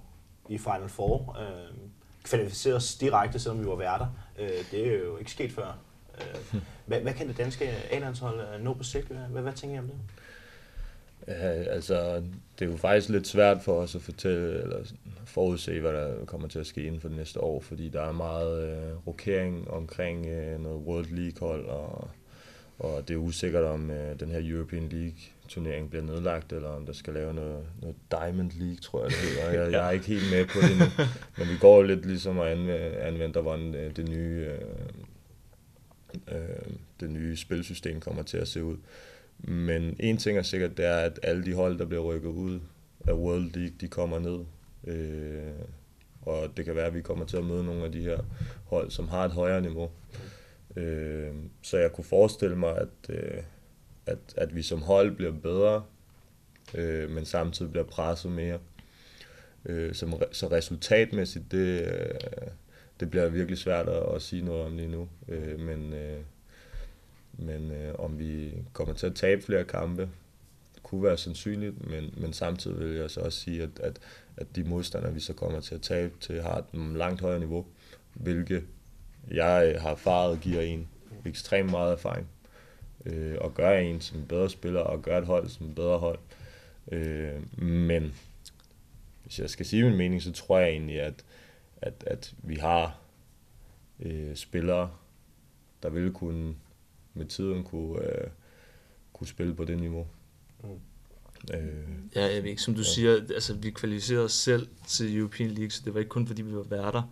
i 0.50 0.58
Final 0.58 0.90
Four, 0.90 1.38
øh, 1.42 1.78
kvalificeret 2.24 2.76
os 2.76 2.96
direkte, 2.96 3.40
selvom 3.40 3.60
vi 3.60 3.66
var 3.66 3.76
værter. 3.76 4.08
Øh, 4.40 4.50
det 4.72 4.88
er 4.88 5.00
jo 5.00 5.18
ikke 5.18 5.32
sket 5.32 5.52
før. 5.52 5.78
Øh, 6.22 6.62
hvad, 6.90 7.02
hvad 7.02 7.14
kan 7.14 7.28
det 7.28 7.38
danske 7.38 7.70
A-landshold 7.92 8.40
øh, 8.40 8.64
nå 8.64 8.74
på 8.74 8.84
sigt? 8.84 9.08
Hvad, 9.08 9.42
hvad 9.42 9.54
tænker 9.54 9.76
I 9.76 9.80
om 9.80 9.86
det? 9.86 9.96
Ja, 11.28 11.52
altså, 11.52 12.24
det 12.60 12.68
er 12.68 12.72
jo 12.72 12.78
faktisk 12.78 13.10
lidt 13.10 13.28
svært 13.28 13.58
for 13.62 13.82
os 13.82 13.96
at 13.96 14.02
fortælle, 14.02 14.62
eller 14.62 14.78
forudse, 15.26 15.80
hvad 15.80 15.94
der 15.94 16.26
kommer 16.26 16.48
til 16.48 16.60
at 16.60 16.68
ske 16.68 16.84
inden 16.84 17.02
for 17.02 17.08
det 17.08 17.18
næste 17.18 17.42
år, 17.42 17.60
fordi 17.60 17.90
der 17.90 18.02
er 18.02 18.12
meget 18.12 18.70
øh, 18.70 19.08
rokering 19.08 19.72
omkring 19.72 20.26
øh, 20.26 20.62
noget 20.62 20.78
World 20.78 21.06
League-hold, 21.12 21.66
og, 21.66 22.10
og 22.80 23.08
det 23.08 23.14
er 23.14 23.18
usikkert, 23.18 23.64
om 23.64 23.92
øh, 23.92 24.20
den 24.20 24.30
her 24.30 24.42
European 24.44 24.90
League-turnering 24.90 25.90
bliver 25.90 26.06
nedlagt, 26.06 26.54
eller 26.54 26.70
om 26.70 26.86
der 26.86 26.94
skal 26.94 27.14
lave 27.14 27.34
noget, 27.34 27.66
noget 27.82 27.96
Diamond 28.12 28.52
League, 28.60 28.78
tror 28.78 29.02
jeg 29.02 29.10
det 29.10 29.18
hedder. 29.18 29.64
Jeg, 29.64 29.72
jeg 29.76 29.88
er 29.88 29.92
ikke 29.92 30.08
helt 30.08 30.32
med 30.32 30.46
på 30.46 30.60
det 30.62 30.78
nu, 30.80 31.06
men 31.38 31.48
vi 31.48 31.58
går 31.60 31.84
lidt 31.84 32.06
ligesom 32.06 32.40
at 32.40 32.48
anvende, 32.48 32.98
anvende 32.98 33.42
hvordan 33.42 33.76
øh, 33.76 33.96
det 33.96 34.10
nye, 34.10 34.48
øh, 34.52 34.62
øh, 36.32 36.74
det 37.00 37.10
nye 37.10 37.38
spilsystem 37.38 38.00
kommer 38.00 38.24
til 38.24 38.38
at 38.38 38.48
se 38.48 38.64
ud. 38.64 38.78
Men 39.40 39.96
en 40.00 40.18
ting 40.18 40.38
er 40.38 40.42
sikkert, 40.42 40.78
det 40.78 40.86
er, 40.86 40.98
at 40.98 41.20
alle 41.24 41.46
de 41.46 41.54
hold, 41.54 41.80
der 41.80 41.86
bliver 41.86 42.04
rykket 42.04 42.30
ud 42.30 42.60
af 43.08 43.14
World 43.14 43.52
League, 43.54 43.76
de 43.82 43.88
kommer 43.88 44.20
ned. 44.20 44.40
Øh, 44.88 45.52
og 46.22 46.58
det 46.58 46.66
kan 46.66 46.76
være, 46.76 46.86
at 46.86 46.94
vi 46.94 47.02
kommer 47.02 47.26
til 47.26 47.38
at 47.38 47.46
møde 47.46 47.64
nogle 47.64 47.86
af 47.86 47.92
de 47.92 48.02
her 48.02 48.20
hold, 48.66 48.92
som 48.92 49.08
har 49.08 49.26
et 49.26 49.32
højere 49.32 49.62
niveau. 49.62 49.90
Øh, 50.76 51.32
så 51.62 51.78
jeg 51.78 51.92
kunne 51.92 52.04
forestille 52.04 52.56
mig, 52.56 52.78
at, 52.78 53.10
øh, 53.10 53.44
at, 54.06 54.18
at 54.38 54.56
vi 54.56 54.62
som 54.62 54.82
hold 54.82 55.16
bliver 55.16 55.32
bedre, 55.32 55.84
øh, 56.76 57.10
men 57.10 57.26
samtidig 57.26 57.72
bliver 57.72 57.86
presset 57.86 58.32
mere. 58.32 58.60
Øh, 59.66 59.94
som, 59.94 60.14
så 60.32 60.48
resultatmæssigt, 60.52 61.52
det, 61.52 61.82
øh, 61.82 62.48
det 63.00 63.10
bliver 63.10 63.30
virkelig 63.30 63.58
svært 63.58 63.90
at, 63.90 64.16
at 64.16 64.22
sige 64.22 64.46
noget 64.46 64.66
om 64.66 64.76
lige 64.76 64.88
nu. 64.88 65.10
Øh, 65.28 65.60
men 65.60 65.94
øh, 65.94 66.20
men 67.42 67.72
øh, 67.72 67.96
om 68.00 68.20
vi 68.20 68.54
kommer 68.74 68.94
til 68.94 69.06
at 69.06 69.16
tabe 69.16 69.42
flere 69.42 69.64
kampe, 69.64 70.10
kunne 70.84 71.04
være 71.04 71.18
sandsynligt, 71.18 71.88
men, 71.88 72.14
men 72.18 72.34
samtidig 72.34 72.80
vil 72.80 72.98
jeg 72.98 73.10
så 73.10 73.20
også 73.20 73.40
sige, 73.40 73.64
at, 73.64 73.80
at, 73.80 74.00
at 74.38 74.48
de 74.56 74.64
modstandere, 74.64 75.14
vi 75.14 75.20
så 75.20 75.34
kommer 75.34 75.60
til 75.60 75.76
at 75.76 75.82
tabe 75.82 76.14
til, 76.20 76.42
har 76.42 76.58
et 76.58 76.66
langt 76.96 77.22
højere 77.22 77.40
niveau, 77.40 77.66
hvilket 78.14 78.64
jeg 79.32 79.78
har 79.82 79.92
erfaret 79.92 80.42
giver 80.42 80.62
en 80.62 80.88
ekstremt 81.26 81.72
meget 81.72 81.94
erfaring, 81.94 82.28
øh, 83.06 83.38
og 83.42 83.54
gør 83.54 83.78
en 83.78 84.02
som 84.02 84.18
en 84.18 84.26
bedre 84.26 84.50
spiller, 84.50 84.80
og 84.80 85.02
gør 85.02 85.18
et 85.18 85.26
hold 85.26 85.50
som 85.50 85.68
et 85.68 85.76
bedre 85.76 85.98
hold. 85.98 86.20
Øh, 86.92 87.62
men 87.64 88.14
hvis 89.24 89.40
jeg 89.40 89.50
skal 89.50 89.66
sige 89.66 89.84
min 89.84 89.98
mening, 89.98 90.22
så 90.22 90.32
tror 90.32 90.60
jeg 90.60 90.70
egentlig, 90.70 91.02
at, 91.02 91.26
at, 91.82 92.04
at 92.08 92.34
vi 92.44 92.56
har 92.56 93.00
øh, 94.00 94.36
spillere, 94.36 94.92
der 95.84 95.90
vil 95.90 96.12
kunne 96.14 96.56
med 97.14 97.26
tiden 97.26 97.64
kunne, 97.64 98.04
øh, 98.04 98.28
kunne 99.14 99.28
spille 99.28 99.56
på 99.56 99.66
det 99.66 99.80
niveau. 99.80 100.08
Mm. 100.64 100.70
Øh, 101.54 101.60
ja, 102.16 102.34
jeg 102.34 102.44
ved 102.44 102.50
ikke, 102.50 102.62
som 102.62 102.74
du 102.74 102.82
ja. 102.82 102.88
siger, 102.88 103.14
altså 103.14 103.54
vi 103.54 103.70
kvalificerede 103.70 104.26
os 104.26 104.34
selv 104.34 104.68
til 104.88 105.18
European 105.18 105.50
League, 105.50 105.72
så 105.72 105.82
det 105.86 105.94
var 105.94 106.00
ikke 106.00 106.10
kun 106.10 106.28
fordi 106.28 106.42
vi 106.42 106.56
var 106.56 106.64
værter. 106.64 107.04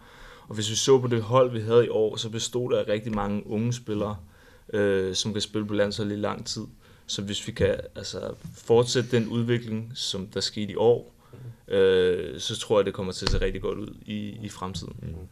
Og 0.48 0.56
hvis 0.56 0.70
vi 0.70 0.76
så 0.76 1.00
på 1.00 1.08
det 1.08 1.22
hold, 1.22 1.52
vi 1.52 1.60
havde 1.60 1.86
i 1.86 1.90
år, 1.90 2.16
så 2.16 2.30
bestod 2.30 2.72
der 2.72 2.80
af 2.80 2.88
rigtig 2.88 3.16
mange 3.16 3.48
unge 3.48 3.74
spillere, 3.74 4.18
øh, 4.74 5.16
som 5.16 5.34
kan 5.34 5.42
spille 5.42 5.68
på 5.68 5.74
landsholdet 5.74 6.14
i 6.14 6.20
lang 6.20 6.46
tid. 6.46 6.64
Så 7.08 7.22
hvis 7.22 7.48
vi 7.48 7.52
kan 7.52 7.80
altså, 7.96 8.34
fortsætte 8.54 9.12
den 9.12 9.28
udvikling, 9.28 9.92
som 9.96 10.28
der 10.28 10.40
skete 10.40 10.72
i 10.72 10.76
år, 10.76 11.14
øh, 11.68 12.40
så 12.40 12.60
tror 12.60 12.80
jeg, 12.80 12.86
det 12.86 12.94
kommer 12.94 13.14
til 13.14 13.26
at 13.26 13.32
se 13.32 13.42
rigtig 13.42 13.62
godt 13.62 13.78
ud 13.78 13.96
i, 14.06 14.40
i 14.42 14.50
fremtiden. 14.50 14.96
Mm. 15.02 15.28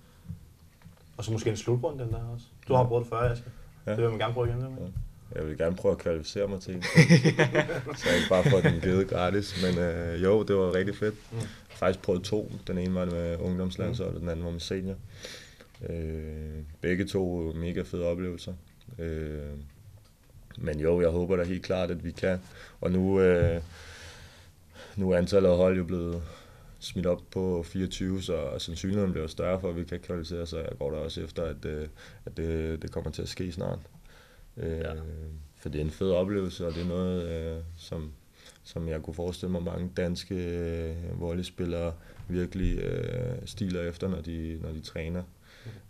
Og 1.18 1.24
så 1.24 1.32
måske 1.32 1.50
en 1.50 1.58
slutrunde 1.58 2.04
den 2.04 2.14
der 2.14 2.24
også. 2.34 2.46
Du 2.68 2.74
har 2.74 2.84
brugt 2.84 3.04
det 3.04 3.10
før, 3.10 3.32
Aske. 3.32 3.46
Ja. 3.86 3.92
Det 3.92 4.02
vil 4.02 4.10
man 4.10 4.20
gerne 4.20 4.34
prøve 4.34 4.48
igen. 4.48 4.62
Ja. 4.62 4.86
Jeg 5.36 5.48
vil 5.48 5.58
gerne 5.58 5.76
prøve 5.76 5.92
at 5.92 5.98
kvalificere 5.98 6.48
mig 6.48 6.62
til 6.62 6.76
en. 6.76 6.84
så 7.98 8.10
jeg 8.10 8.16
ikke 8.16 8.30
bare 8.30 8.44
får 8.44 8.62
den 8.62 8.82
givet 8.82 9.10
gratis. 9.10 9.64
Men 9.64 9.84
øh, 9.84 10.24
jo, 10.24 10.44
det 10.44 10.56
var 10.56 10.74
rigtig 10.74 10.96
fedt. 10.96 11.16
Mm. 11.32 11.38
Jeg 11.38 11.48
har 11.70 11.78
faktisk 11.78 12.02
prøvet 12.02 12.24
to. 12.24 12.52
Den 12.68 12.78
ene 12.78 12.96
var 12.96 13.06
med 13.06 13.38
ungdomslandshold, 13.38 14.10
mm. 14.10 14.16
og 14.16 14.22
den 14.22 14.30
anden 14.30 14.46
var 14.46 14.52
med 14.52 14.60
senior. 14.60 14.96
Øh, 15.90 16.64
begge 16.82 17.06
to 17.06 17.54
mega 17.56 17.82
fede 17.82 18.06
oplevelser. 18.06 18.54
Øh, 19.00 19.40
men 20.58 20.80
jo, 20.80 21.02
jeg 21.02 21.10
håber 21.10 21.36
da 21.36 21.44
helt 21.44 21.64
klart, 21.64 21.92
at 21.92 22.04
vi 22.04 22.12
kan. 22.12 22.42
Og 22.82 22.92
nu, 22.92 23.22
øh, 23.22 23.62
nu 24.96 25.12
er 25.12 25.18
antallet 25.18 25.50
af 25.50 25.58
hold 25.58 25.78
jo 25.78 25.84
blevet 25.84 26.22
smidt 26.80 27.06
op 27.06 27.22
på 27.32 27.64
24, 27.64 28.22
så 28.22 28.60
sandsynligheden 28.60 29.12
bliver 29.12 29.28
større 29.28 29.62
for, 29.62 29.70
at 29.70 29.76
vi 29.76 29.84
kan 29.84 30.00
kvalificere, 30.00 30.46
så 30.46 30.58
jeg 30.58 30.70
går 30.80 30.92
der 30.92 30.98
også 30.98 31.22
efter, 31.22 31.44
at, 31.44 31.66
øh, 31.66 31.88
at 32.26 32.38
det, 32.38 32.82
det 32.82 32.92
kommer 32.92 33.12
til 33.12 33.22
at 33.22 33.30
ske 33.30 33.52
snart. 33.52 33.80
Øh, 34.58 34.80
ja. 34.80 34.94
For 35.60 35.70
det 35.70 35.82
er 35.82 35.86
en 35.86 35.92
fed 35.92 36.12
oplevelse, 36.12 36.68
og 36.68 36.74
det 36.74 36.82
er 36.82 36.88
noget, 36.88 37.30
øh, 37.30 37.62
som, 37.78 38.12
som 38.64 38.88
jeg 38.88 39.02
kunne 39.02 39.14
forestille 39.14 39.52
mig 39.52 39.64
mange 39.64 39.92
danske 39.98 40.36
øh, 40.36 41.22
volleyspillere 41.22 41.94
virkelig 42.28 42.80
øh, 42.80 43.38
stiler 43.46 43.82
efter, 43.82 44.08
når 44.08 44.22
de, 44.22 44.60
når 44.62 44.70
de 44.70 44.82
træner 44.82 45.24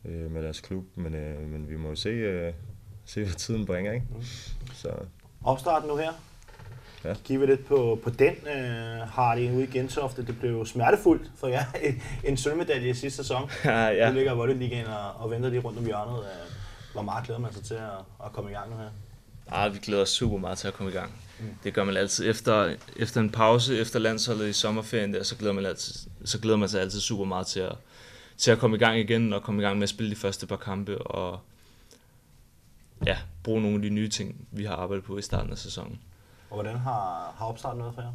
øh, 0.05 0.31
med 0.31 0.43
deres 0.43 0.61
klub. 0.61 0.85
Men, 0.95 1.15
øh, 1.15 1.49
men 1.49 1.69
vi 1.69 1.77
må 1.77 1.89
jo 1.89 1.95
se, 1.95 2.09
øh, 2.09 2.53
se, 3.05 3.23
hvad 3.23 3.33
tiden 3.33 3.65
bringer. 3.65 3.91
Ikke? 3.91 4.05
Mm. 4.09 4.21
Så. 4.73 4.89
Opstarten 5.43 5.89
nu 5.89 5.95
her. 5.95 6.11
Ja. 7.05 7.37
Vi 7.37 7.45
lidt 7.45 7.65
på, 7.65 7.99
på 8.03 8.09
den, 8.09 8.35
øh, 8.47 9.07
Hardy, 9.07 9.51
ude 9.51 9.63
i 9.63 9.67
Gentofte. 9.67 10.25
Det 10.25 10.39
blev 10.39 10.65
smertefuldt 10.65 11.31
for 11.37 11.47
jer. 11.47 11.63
en 12.29 12.37
sølvmedalje 12.37 12.89
i 12.89 12.93
sidste 12.93 13.17
sæson. 13.17 13.49
Ja, 13.65 13.87
ja. 13.87 14.09
Du 14.09 14.13
ligger 14.13 14.33
i 14.33 14.35
Volleyligaen 14.35 14.85
og, 14.85 15.11
og 15.23 15.31
venter 15.31 15.49
lige 15.49 15.61
rundt 15.61 15.79
om 15.79 15.85
hjørnet. 15.85 16.19
Øh, 16.19 16.51
hvor 16.93 17.01
meget 17.01 17.25
glæder 17.25 17.39
man 17.39 17.53
sig 17.53 17.63
til 17.63 17.73
at, 17.73 18.25
at 18.25 18.31
komme 18.33 18.51
i 18.51 18.53
gang 18.53 18.69
nu 18.69 18.77
her? 18.77 18.89
Ja, 19.51 19.67
vi 19.67 19.77
glæder 19.77 20.01
os 20.01 20.09
super 20.09 20.37
meget 20.37 20.57
til 20.57 20.67
at 20.67 20.73
komme 20.73 20.91
i 20.91 20.95
gang. 20.95 21.11
Mm. 21.39 21.45
Det 21.63 21.73
gør 21.73 21.83
man 21.83 21.97
altid. 21.97 22.29
Efter, 22.29 22.75
efter 22.95 23.21
en 23.21 23.29
pause, 23.29 23.77
efter 23.77 23.99
landsholdet 23.99 24.47
i 24.47 24.53
sommerferien, 24.53 25.13
der, 25.13 25.23
så, 25.23 25.35
glæder 25.35 25.53
man 25.53 25.65
altid, 25.65 26.09
så 26.25 26.39
glæder 26.39 26.57
man 26.57 26.69
sig 26.69 26.81
altid 26.81 26.99
super 26.99 27.25
meget 27.25 27.47
til 27.47 27.59
at, 27.59 27.75
til 28.37 28.51
at 28.51 28.59
komme 28.59 28.75
i 28.75 28.79
gang 28.79 28.99
igen, 28.99 29.33
og 29.33 29.43
komme 29.43 29.61
i 29.61 29.65
gang 29.65 29.77
med 29.77 29.83
at 29.83 29.89
spille 29.89 30.11
de 30.11 30.15
første 30.15 30.47
par 30.47 30.55
kampe, 30.55 30.97
og 30.97 31.39
ja, 33.05 33.17
bruge 33.43 33.61
nogle 33.61 33.75
af 33.75 33.81
de 33.81 33.89
nye 33.89 34.09
ting, 34.09 34.47
vi 34.51 34.65
har 34.65 34.75
arbejdet 34.75 35.05
på 35.05 35.17
i 35.17 35.21
starten 35.21 35.51
af 35.51 35.57
sæsonen. 35.57 35.99
Og 36.55 36.61
hvordan 36.61 36.79
har, 36.79 37.33
har 37.37 37.45
opstarten 37.45 37.81
været 37.81 37.93
for 37.95 38.01
jer? 38.01 38.11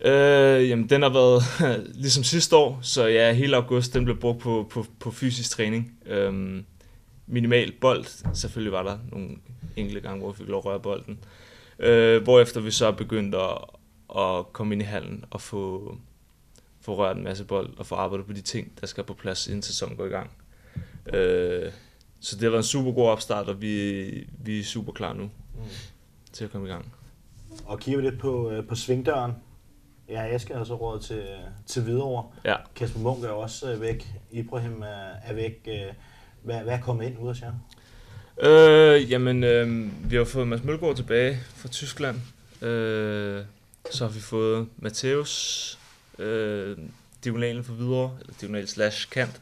Øh, 0.00 0.68
jamen, 0.68 0.88
den 0.88 1.02
har 1.02 1.08
været 1.08 1.42
ligesom 2.04 2.24
sidste 2.24 2.56
år, 2.56 2.78
så 2.82 3.06
ja, 3.06 3.32
hele 3.32 3.56
august, 3.56 3.94
den 3.94 4.04
blev 4.04 4.20
brugt 4.20 4.40
på, 4.40 4.66
på, 4.70 4.86
på 5.00 5.10
fysisk 5.10 5.50
træning. 5.50 5.98
Øhm, 6.06 6.64
minimal 7.26 7.72
bold, 7.80 8.34
selvfølgelig 8.34 8.72
var 8.72 8.82
der 8.82 8.98
nogle 9.12 9.28
enkelte 9.76 10.00
gange, 10.00 10.20
hvor 10.20 10.32
vi 10.32 10.36
fik 10.36 10.48
lov 10.48 10.58
at 10.58 10.64
røre 10.64 10.80
bolden. 10.80 11.18
Øh, 11.78 12.22
hvorefter 12.22 12.60
vi 12.60 12.70
så 12.70 12.92
begyndte 12.92 13.38
at, 13.38 13.58
at 14.18 14.52
komme 14.52 14.74
ind 14.74 14.82
i 14.82 14.84
hallen 14.84 15.24
og 15.30 15.40
få, 15.40 15.96
få 16.80 16.96
rørt 16.96 17.16
en 17.16 17.24
masse 17.24 17.44
bold 17.44 17.78
og 17.78 17.86
få 17.86 17.94
arbejdet 17.94 18.26
på 18.26 18.32
de 18.32 18.40
ting, 18.40 18.72
der 18.80 18.86
skal 18.86 19.04
på 19.04 19.14
plads, 19.14 19.46
inden 19.46 19.62
sæsonen 19.62 19.96
går 19.96 20.06
i 20.06 20.08
gang. 20.08 20.30
Øh, 21.14 21.72
så 22.20 22.36
det 22.36 22.42
været 22.42 22.56
en 22.56 22.62
super 22.62 22.92
god 22.92 23.08
opstart, 23.08 23.48
og 23.48 23.62
vi, 23.62 24.04
vi 24.38 24.60
er 24.60 24.64
super 24.64 24.92
klar 24.92 25.12
nu 25.12 25.24
mm. 25.24 25.62
til 26.32 26.44
at 26.44 26.50
komme 26.50 26.68
i 26.68 26.70
gang. 26.70 26.92
Og 27.66 27.80
kigger 27.80 28.00
vi 28.00 28.06
lidt 28.06 28.20
på, 28.20 28.50
øh, 28.50 28.66
på 28.66 28.74
svingdøren. 28.74 29.32
Ja, 30.08 30.34
Aske 30.34 30.54
har 30.54 30.64
så 30.64 30.74
råd 30.74 31.00
til, 31.00 31.22
til 31.66 31.82
Hvidovre. 31.82 32.26
Ja. 32.44 32.56
Kasper 32.76 33.00
Munk 33.00 33.24
er 33.24 33.28
også 33.28 33.72
øh, 33.72 33.80
væk. 33.80 34.06
Ibrahim 34.30 34.82
er, 34.82 35.10
er 35.24 35.34
væk. 35.34 35.68
Øh, 35.68 35.94
hvad, 36.42 36.60
hvad 36.60 36.72
er 36.72 36.80
kommet 36.80 37.06
ind 37.06 37.18
ud 37.18 37.28
af 37.28 37.40
jer? 37.40 37.52
Øh, 38.40 39.10
jamen, 39.10 39.44
øh, 39.44 39.90
vi 40.10 40.16
har 40.16 40.24
fået 40.24 40.48
Mads 40.48 40.64
Mølgaard 40.64 40.96
tilbage 40.96 41.38
fra 41.56 41.68
Tyskland. 41.68 42.16
Øh, 42.62 43.44
så 43.90 44.06
har 44.06 44.12
vi 44.12 44.20
fået 44.20 44.68
Mateus, 44.76 45.78
øh, 46.18 46.78
diagonalen 47.24 47.64
for 47.64 47.72
videre, 47.72 48.10
eller 48.20 48.34
diagonal 48.40 48.68
slash 48.68 49.10
kant. 49.10 49.40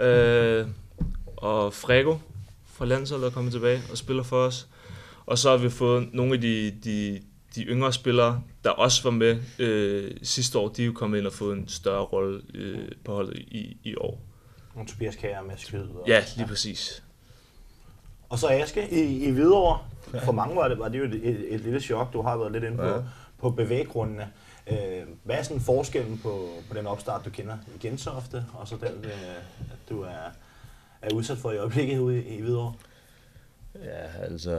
Øh, 0.00 0.66
og 1.36 1.74
Frego 1.74 2.16
fra 2.66 2.84
landsholdet 2.84 3.26
er 3.26 3.30
kommet 3.30 3.52
tilbage 3.52 3.82
og 3.90 3.98
spiller 3.98 4.22
for 4.22 4.36
os. 4.36 4.68
Og 5.26 5.38
så 5.38 5.50
har 5.50 5.56
vi 5.56 5.70
fået 5.70 6.08
nogle 6.12 6.34
af 6.34 6.40
de, 6.40 6.70
de, 6.84 7.20
de 7.54 7.62
yngre 7.62 7.92
spillere, 7.92 8.42
der 8.64 8.70
også 8.70 9.02
var 9.02 9.10
med 9.10 9.42
øh, 9.58 10.10
sidste 10.22 10.58
år, 10.58 10.68
de 10.68 10.82
er 10.82 10.86
jo 10.86 10.92
kommet 10.92 11.18
ind 11.18 11.26
og 11.26 11.32
fået 11.32 11.56
en 11.56 11.68
større 11.68 12.04
rolle 12.04 12.42
øh, 12.54 12.88
på 13.04 13.14
holdet 13.14 13.38
i, 13.38 13.76
i 13.84 13.96
år. 13.96 14.20
Og 14.74 14.86
Tobias 14.86 15.16
Kjær 15.16 15.42
med 15.42 15.54
skyd. 15.56 15.78
Og, 15.78 16.04
ja, 16.06 16.18
lige 16.18 16.26
ja. 16.38 16.46
præcis. 16.46 17.02
Og 18.28 18.38
så 18.38 18.48
Aske 18.48 18.88
i, 18.90 19.24
i 19.24 19.30
Hvidovre. 19.30 19.78
For 20.24 20.32
mange 20.32 20.56
var 20.56 20.68
det, 20.68 20.78
var 20.78 20.88
det 20.88 20.98
jo 20.98 21.04
et, 21.04 21.14
et, 21.14 21.54
et 21.54 21.60
lille 21.60 21.80
chok. 21.80 22.12
Du 22.12 22.22
har 22.22 22.36
været 22.36 22.52
lidt 22.52 22.64
inde 22.64 22.76
på, 22.76 22.86
ja. 22.86 23.00
på 23.38 23.50
bevæggrundene. 23.50 24.28
Øh, 24.66 25.02
hvad 25.24 25.36
er 25.36 25.42
sådan 25.42 25.60
forskellen 25.60 26.18
på, 26.18 26.48
på 26.68 26.74
den 26.74 26.86
opstart, 26.86 27.24
du 27.24 27.30
kender 27.30 27.56
i 27.74 27.86
Gentofte, 27.86 28.44
og 28.52 28.68
så 28.68 28.76
den, 28.76 29.04
øh, 29.04 29.12
du 29.88 30.02
er, 30.02 30.30
er 31.02 31.14
udsat 31.14 31.38
for 31.38 31.52
i 31.52 31.56
øjeblikket 31.56 31.98
ude 31.98 32.24
i, 32.24 32.36
i 32.36 32.40
Hvidovre? 32.40 32.74
Ja, 33.82 34.22
altså... 34.22 34.56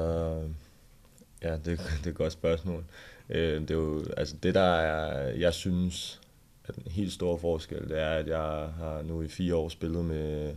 Ja, 1.41 1.53
det, 1.53 1.65
det 1.99 2.05
er 2.05 2.09
et 2.09 2.15
godt 2.15 2.33
spørgsmål. 2.33 2.83
Øh, 3.29 3.61
det 3.61 3.71
er 3.71 3.75
jo, 3.75 4.03
altså 4.17 4.35
det 4.43 4.55
der 4.55 4.75
er, 4.75 5.29
jeg 5.29 5.53
synes, 5.53 6.21
at 6.65 6.75
en 6.75 6.91
helt 6.91 7.13
stor 7.13 7.37
forskel, 7.37 7.89
det 7.89 7.99
er, 7.99 8.09
at 8.09 8.27
jeg 8.27 8.69
har 8.77 9.01
nu 9.03 9.21
i 9.21 9.27
fire 9.27 9.55
år 9.55 9.69
spillet 9.69 10.05
med, 10.05 10.55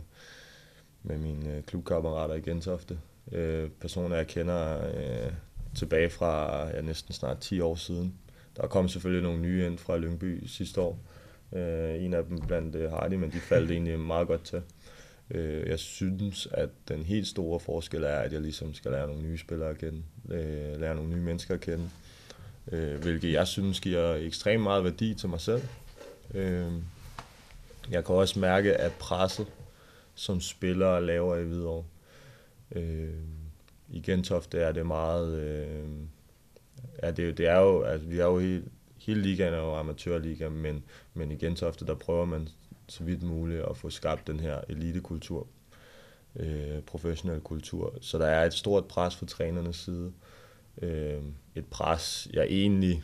med 1.03 1.17
mine 1.17 1.63
klubkammerater 1.67 2.35
i 2.35 2.41
Gentofte. 2.41 2.99
Øh, 3.31 3.69
personer, 3.69 4.15
jeg 4.15 4.27
kender 4.27 4.87
øh, 4.87 5.31
tilbage 5.75 6.09
fra 6.09 6.65
ja, 6.67 6.81
næsten 6.81 7.13
snart 7.13 7.39
10 7.39 7.59
år 7.59 7.75
siden. 7.75 8.15
Der 8.57 8.67
kom 8.67 8.87
selvfølgelig 8.87 9.23
nogle 9.23 9.41
nye 9.41 9.65
ind 9.65 9.77
fra 9.77 9.97
Lyngby 9.97 10.45
sidste 10.45 10.81
år. 10.81 10.99
Øh, 11.53 12.03
en 12.03 12.13
af 12.13 12.23
dem 12.23 12.39
blandt 12.47 12.75
øh, 12.75 12.91
Hardy, 12.91 13.13
men 13.13 13.31
de 13.31 13.39
faldt 13.39 13.71
egentlig 13.71 13.99
meget 13.99 14.27
godt 14.27 14.43
til. 14.43 14.61
Øh, 15.31 15.67
jeg 15.67 15.79
synes, 15.79 16.47
at 16.51 16.69
den 16.87 17.03
helt 17.03 17.27
store 17.27 17.59
forskel 17.59 18.03
er, 18.03 18.15
at 18.15 18.33
jeg 18.33 18.41
ligesom 18.41 18.73
skal 18.73 18.91
lære 18.91 19.07
nogle 19.07 19.21
nye 19.21 19.37
spillere 19.37 19.69
at 19.69 19.77
kende, 19.77 20.03
øh, 20.29 20.81
lære 20.81 20.95
nogle 20.95 21.09
nye 21.09 21.21
mennesker 21.21 21.53
at 21.53 21.61
kende, 21.61 21.89
øh, 22.71 23.01
hvilket 23.01 23.33
jeg 23.33 23.47
synes 23.47 23.79
giver 23.79 24.15
ekstremt 24.15 24.63
meget 24.63 24.83
værdi 24.83 25.13
til 25.13 25.29
mig 25.29 25.41
selv. 25.41 25.61
Øh, 26.33 26.71
jeg 27.91 28.05
kan 28.05 28.15
også 28.15 28.39
mærke, 28.39 28.75
at 28.75 28.91
presset, 28.99 29.47
som 30.15 30.41
spillere 30.41 31.05
laver 31.05 31.35
i 31.35 31.43
Hvidovre, 31.43 31.85
øh, 32.71 33.13
i 33.89 34.01
Gentofte 34.01 34.59
er 34.59 34.71
det 34.71 34.85
meget... 34.85 35.39
Øh, 35.39 35.87
ja, 37.03 37.11
det, 37.11 37.37
det 37.37 37.47
er 37.47 37.59
jo, 37.59 37.81
altså, 37.81 38.07
vi 38.07 38.19
er 38.19 38.25
jo 38.25 38.39
helt, 38.39 38.65
hele 38.97 39.21
ligaen 39.21 39.53
er 39.53 39.57
jo 39.57 39.75
amatørliga, 39.75 40.49
men, 40.49 40.83
men 41.13 41.31
i 41.31 41.35
Gentofte, 41.35 41.85
der 41.85 41.95
prøver 41.95 42.25
man 42.25 42.49
så 42.91 43.03
vidt 43.03 43.23
muligt 43.23 43.61
at 43.61 43.77
få 43.77 43.89
skabt 43.89 44.27
den 44.27 44.39
her 44.39 44.61
elitekultur, 44.69 45.47
øh, 46.35 46.81
professionel 46.81 47.41
kultur. 47.41 47.93
Så 48.01 48.17
der 48.17 48.27
er 48.27 48.45
et 48.45 48.53
stort 48.53 48.85
pres 48.85 49.15
fra 49.15 49.25
trænernes 49.25 49.75
side. 49.75 50.13
Øh, 50.81 51.21
et 51.55 51.65
pres, 51.65 52.27
jeg 52.33 52.45
egentlig 52.45 53.03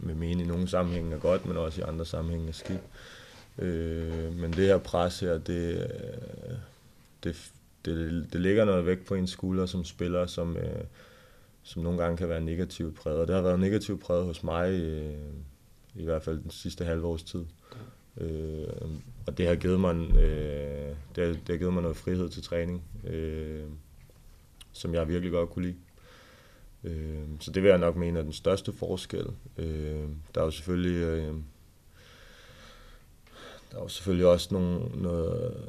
med 0.00 0.14
mene 0.14 0.42
i 0.42 0.46
nogle 0.46 0.68
sammenhænge 0.68 1.14
er 1.14 1.18
godt, 1.18 1.46
men 1.46 1.56
også 1.56 1.80
i 1.80 1.84
andre 1.84 2.06
sammenhænge 2.06 2.48
er 2.48 2.52
skidt. 2.52 2.82
Øh, 3.58 4.36
men 4.36 4.52
det 4.52 4.66
her 4.66 4.78
pres 4.78 5.20
her, 5.20 5.38
det, 5.38 5.78
øh, 5.78 6.56
det, 7.24 7.52
det, 7.84 8.26
det 8.32 8.40
ligger 8.40 8.64
noget 8.64 8.86
væk 8.86 9.06
på 9.06 9.14
en 9.14 9.26
skulder 9.26 9.66
som 9.66 9.84
spiller, 9.84 10.26
som, 10.26 10.56
øh, 10.56 10.84
som 11.62 11.82
nogle 11.82 12.02
gange 12.02 12.16
kan 12.16 12.28
være 12.28 12.40
negativt 12.40 12.96
præget. 12.96 13.28
det 13.28 13.36
har 13.36 13.42
været 13.42 13.60
negativt 13.60 14.00
præget 14.00 14.24
hos 14.24 14.42
mig, 14.42 14.70
øh, 14.72 15.14
i 15.94 16.04
hvert 16.04 16.22
fald 16.22 16.38
den 16.38 16.50
sidste 16.50 16.84
halve 16.84 17.06
års 17.06 17.22
tid. 17.22 17.44
Øh, 18.20 18.68
og 19.26 19.38
det 19.38 19.46
har 19.46 19.54
givet 19.54 19.80
mig, 19.80 19.94
øh, 19.94 20.94
det, 21.16 21.26
har, 21.26 21.32
det 21.32 21.48
har 21.48 21.56
givet 21.56 21.72
mig 21.72 21.82
noget 21.82 21.96
frihed 21.96 22.28
til 22.28 22.42
træning, 22.42 22.84
øh, 23.04 23.64
som 24.72 24.94
jeg 24.94 25.08
virkelig 25.08 25.32
godt 25.32 25.50
kunne 25.50 25.66
lide. 25.66 25.76
Øh, 26.84 27.24
så 27.40 27.50
det 27.50 27.62
vil 27.62 27.68
jeg 27.68 27.78
nok 27.78 27.96
mene 27.96 28.18
er 28.18 28.22
den 28.22 28.32
største 28.32 28.72
forskel. 28.72 29.26
Øh, 29.58 30.08
der 30.34 30.40
er 30.40 30.44
jo 30.44 30.50
selvfølgelig, 30.50 31.02
øh, 31.02 31.34
der 33.72 33.78
er 33.78 33.82
jo 33.82 33.88
selvfølgelig 33.88 34.26
også 34.26 34.48
nogle, 34.54 35.02
noget, 35.02 35.64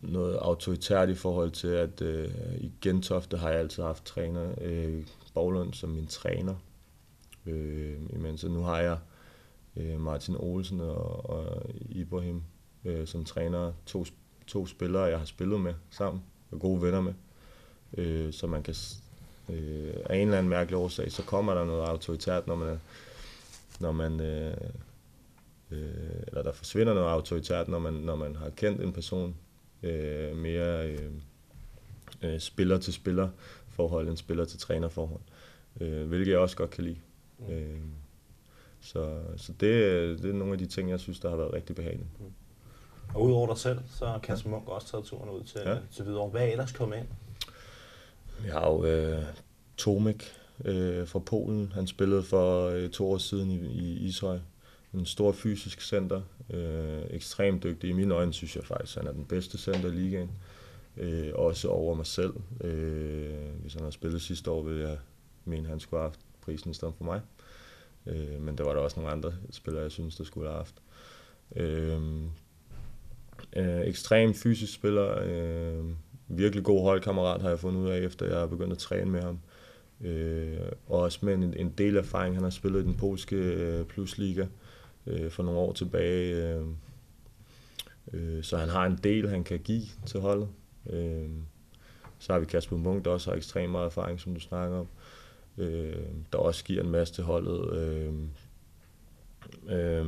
noget 0.00 0.36
autoritært 0.36 1.08
i 1.08 1.14
forhold 1.14 1.50
til, 1.50 1.68
at 1.68 2.02
øh, 2.02 2.30
i 2.60 2.72
Gentofte 2.80 3.36
har 3.36 3.50
jeg 3.50 3.58
altid 3.58 3.82
haft 3.82 4.04
træner, 4.04 4.54
øh, 4.60 5.06
Borglund 5.34 5.74
som 5.74 5.90
min 5.90 6.06
træner. 6.06 6.54
Øh, 7.46 7.96
imens 8.12 8.44
nu 8.44 8.62
har 8.62 8.80
jeg 8.80 8.98
øh, 9.76 10.00
Martin 10.00 10.36
Olsen 10.38 10.80
og, 10.80 11.30
og 11.30 11.62
Ibrahim 11.88 12.42
øh, 12.84 13.06
som 13.06 13.24
træner. 13.24 13.72
To, 13.86 14.04
to 14.46 14.66
spillere, 14.66 15.02
jeg 15.02 15.18
har 15.18 15.26
spillet 15.26 15.60
med 15.60 15.74
sammen, 15.90 16.22
og 16.50 16.60
gode 16.60 16.82
venner 16.82 17.00
med. 17.00 17.14
Øh, 17.98 18.32
så 18.32 18.46
man 18.46 18.62
kan 18.62 18.74
øh, 19.48 19.94
af 20.04 20.16
en 20.16 20.22
eller 20.22 20.38
anden 20.38 20.50
mærkelig 20.50 20.76
årsag, 20.76 21.12
så 21.12 21.22
kommer 21.22 21.54
der 21.54 21.64
noget 21.64 21.82
autoritært, 21.82 22.46
når 22.46 22.54
man, 22.54 22.80
når 23.80 23.92
man 23.92 24.20
øh, 24.20 24.56
øh, 25.70 26.22
eller 26.26 26.42
der 26.42 26.52
forsvinder 26.52 26.94
noget 26.94 27.10
autoritært, 27.10 27.68
når 27.68 27.78
man, 27.78 27.92
når 27.92 28.16
man 28.16 28.36
har 28.36 28.50
kendt 28.50 28.82
en 28.82 28.92
person 28.92 29.36
øh, 29.82 30.36
mere 30.36 30.88
øh, 30.88 31.10
øh, 32.22 32.40
spiller 32.40 32.78
til 32.78 32.92
spiller 32.92 33.28
forhold 33.68 34.08
end 34.08 34.16
spiller 34.16 34.44
til 34.44 34.58
træner 34.58 34.88
forhold, 34.88 35.22
øh, 35.80 36.08
hvilket 36.08 36.30
jeg 36.30 36.38
også 36.38 36.56
godt 36.56 36.70
kan 36.70 36.84
lide. 36.84 36.98
Mm. 37.38 37.52
Øh, 37.52 37.80
så, 38.80 39.20
så 39.36 39.52
det, 39.52 40.22
det 40.22 40.30
er 40.30 40.34
nogle 40.34 40.52
af 40.52 40.58
de 40.58 40.66
ting, 40.66 40.90
jeg 40.90 41.00
synes, 41.00 41.20
der 41.20 41.28
har 41.28 41.36
været 41.36 41.52
rigtig 41.52 41.76
behageligt. 41.76 42.08
Mm. 42.20 42.26
Og 43.14 43.22
udover 43.22 43.46
dig 43.46 43.58
selv, 43.58 43.78
så 43.98 44.06
har 44.06 44.18
Kasper 44.18 44.50
Munk 44.50 44.68
også 44.68 44.88
taget 44.88 45.04
turen 45.04 45.30
ud 45.30 45.42
til, 45.42 45.60
ja. 45.64 45.76
til 45.92 46.04
Hvidovre. 46.04 46.30
Hvad 46.30 46.42
er 46.42 46.46
ellers 46.46 46.72
kommet 46.72 46.96
ind? 46.98 47.06
Vi 48.42 48.48
har 48.48 48.70
jo 48.70 48.84
øh, 48.84 49.22
Tomek, 49.76 50.32
øh, 50.64 51.08
fra 51.08 51.18
Polen. 51.18 51.72
Han 51.74 51.86
spillede 51.86 52.22
for 52.22 52.66
øh, 52.66 52.90
to 52.90 53.10
år 53.10 53.18
siden 53.18 53.50
i, 53.50 53.56
i 53.56 54.06
Ishøj. 54.06 54.38
En 54.94 55.06
stor 55.06 55.32
fysisk 55.32 55.80
center. 55.80 56.20
Øh, 56.50 57.02
ekstremt 57.10 57.62
dygtig. 57.62 57.90
I 57.90 57.92
mine 57.92 58.14
øjne 58.14 58.32
synes 58.32 58.56
jeg 58.56 58.64
faktisk, 58.64 58.96
han 58.96 59.06
er 59.06 59.12
den 59.12 59.24
bedste 59.24 59.58
center 59.58 59.88
i 59.88 59.92
ligaen. 59.92 60.30
Øh, 60.96 61.30
også 61.34 61.68
over 61.68 61.94
mig 61.94 62.06
selv. 62.06 62.34
Øh, 62.60 63.50
hvis 63.62 63.74
han 63.74 63.82
har 63.82 63.90
spillet 63.90 64.22
sidste 64.22 64.50
år, 64.50 64.62
vil 64.62 64.78
jeg 64.78 64.98
mene, 65.44 65.68
han 65.68 65.80
skulle 65.80 66.00
have 66.00 66.10
haft 66.10 66.20
prisen 66.40 66.70
i 66.70 66.74
stedet 66.74 66.94
for 66.98 67.04
mig. 67.04 67.20
Øh, 68.06 68.40
men 68.40 68.58
der 68.58 68.64
var 68.64 68.72
der 68.72 68.80
også 68.80 69.00
nogle 69.00 69.12
andre 69.12 69.32
spillere, 69.50 69.82
jeg 69.82 69.90
synes, 69.90 70.16
der 70.16 70.24
skulle 70.24 70.48
have 70.48 70.56
haft. 70.56 70.74
Øh, 71.56 72.00
øh, 73.56 73.80
ekstrem 73.80 74.34
fysisk 74.34 74.74
spiller. 74.74 75.18
Øh, 75.22 75.84
virkelig 76.28 76.64
god 76.64 76.82
holdkammerat 76.82 77.42
har 77.42 77.48
jeg 77.48 77.58
fundet 77.58 77.80
ud 77.80 77.88
af, 77.88 77.98
efter 77.98 78.26
jeg 78.26 78.38
har 78.38 78.46
begyndt 78.46 78.72
at 78.72 78.78
træne 78.78 79.10
med 79.10 79.22
ham. 79.22 79.38
Øh, 80.00 80.58
og 80.86 81.00
også 81.00 81.18
med 81.22 81.34
en, 81.34 81.54
en 81.56 81.74
del 81.78 81.96
erfaring. 81.96 82.34
Han 82.34 82.42
har 82.42 82.50
spillet 82.50 82.80
i 82.82 82.84
den 82.84 82.94
polske 82.94 83.36
øh, 83.36 83.84
plusliga 83.84 84.46
øh, 85.06 85.30
for 85.30 85.42
nogle 85.42 85.60
år 85.60 85.72
tilbage. 85.72 86.54
Øh, 86.54 86.66
øh, 88.12 88.42
så 88.42 88.56
han 88.56 88.68
har 88.68 88.86
en 88.86 88.98
del, 89.04 89.28
han 89.28 89.44
kan 89.44 89.58
give 89.58 89.84
til 90.06 90.20
holdet. 90.20 90.48
Øh, 90.90 91.28
så 92.18 92.32
har 92.32 92.40
vi 92.40 92.46
Kasper 92.46 92.76
Munk, 92.76 93.04
der 93.04 93.10
også 93.10 93.30
har 93.30 93.36
ekstremt 93.36 93.72
meget 93.72 93.86
erfaring, 93.86 94.20
som 94.20 94.34
du 94.34 94.40
snakker 94.40 94.78
om. 94.78 94.86
Øh, 95.60 95.96
der 96.32 96.38
også 96.38 96.64
giver 96.64 96.82
en 96.82 96.90
masse 96.90 97.14
til 97.14 97.24
holdet. 97.24 97.72
Øh, 97.78 98.14
øh, 99.68 100.06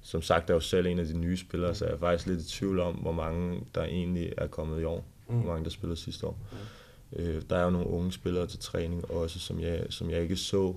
som 0.00 0.22
sagt 0.22 0.50
er 0.50 0.54
jeg 0.54 0.54
jo 0.54 0.60
selv 0.60 0.86
en 0.86 0.98
af 0.98 1.06
de 1.06 1.18
nye 1.18 1.36
spillere, 1.36 1.74
så 1.74 1.84
jeg 1.84 1.94
er 1.94 1.98
faktisk 1.98 2.26
lidt 2.26 2.40
i 2.40 2.48
tvivl 2.48 2.80
om, 2.80 2.94
hvor 2.94 3.12
mange 3.12 3.60
der 3.74 3.84
egentlig 3.84 4.32
er 4.36 4.46
kommet 4.46 4.80
i 4.80 4.84
år. 4.84 5.04
Mm. 5.28 5.34
Hvor 5.34 5.52
mange 5.52 5.64
der 5.64 5.70
spillede 5.70 6.00
sidste 6.00 6.26
år. 6.26 6.38
Mm. 6.52 7.22
Øh, 7.22 7.42
der 7.50 7.56
er 7.56 7.64
jo 7.64 7.70
nogle 7.70 7.86
unge 7.86 8.12
spillere 8.12 8.46
til 8.46 8.58
træning 8.58 9.10
også, 9.10 9.38
som 9.38 9.60
jeg, 9.60 9.86
som 9.90 10.10
jeg 10.10 10.22
ikke 10.22 10.36
så, 10.36 10.74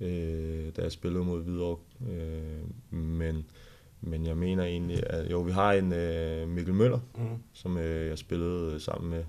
øh, 0.00 0.72
da 0.76 0.82
jeg 0.82 0.92
spillede 0.92 1.24
mod 1.24 1.42
Hvidovre. 1.42 1.78
Øh, 2.10 2.94
men, 2.98 3.46
men 4.00 4.26
jeg 4.26 4.36
mener 4.36 4.64
egentlig, 4.64 5.02
at 5.06 5.30
jo, 5.30 5.40
vi 5.40 5.52
har 5.52 5.72
en 5.72 5.92
øh, 5.92 6.48
Mikkel 6.48 6.74
Møller, 6.74 7.00
mm. 7.14 7.42
som 7.52 7.78
øh, 7.78 8.06
jeg 8.06 8.18
spillede 8.18 8.80
sammen 8.80 9.10
med 9.10 9.24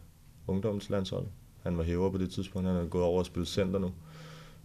ungdomslandsholdet. 0.47 1.29
Han 1.63 1.77
var 1.77 1.83
hæver 1.83 2.09
på 2.09 2.17
det 2.17 2.31
tidspunkt, 2.31 2.67
han 2.67 2.77
er 2.77 2.87
gået 2.87 3.03
over 3.03 3.19
og 3.19 3.25
spillet 3.25 3.47
center 3.47 3.79
nu. 3.79 3.91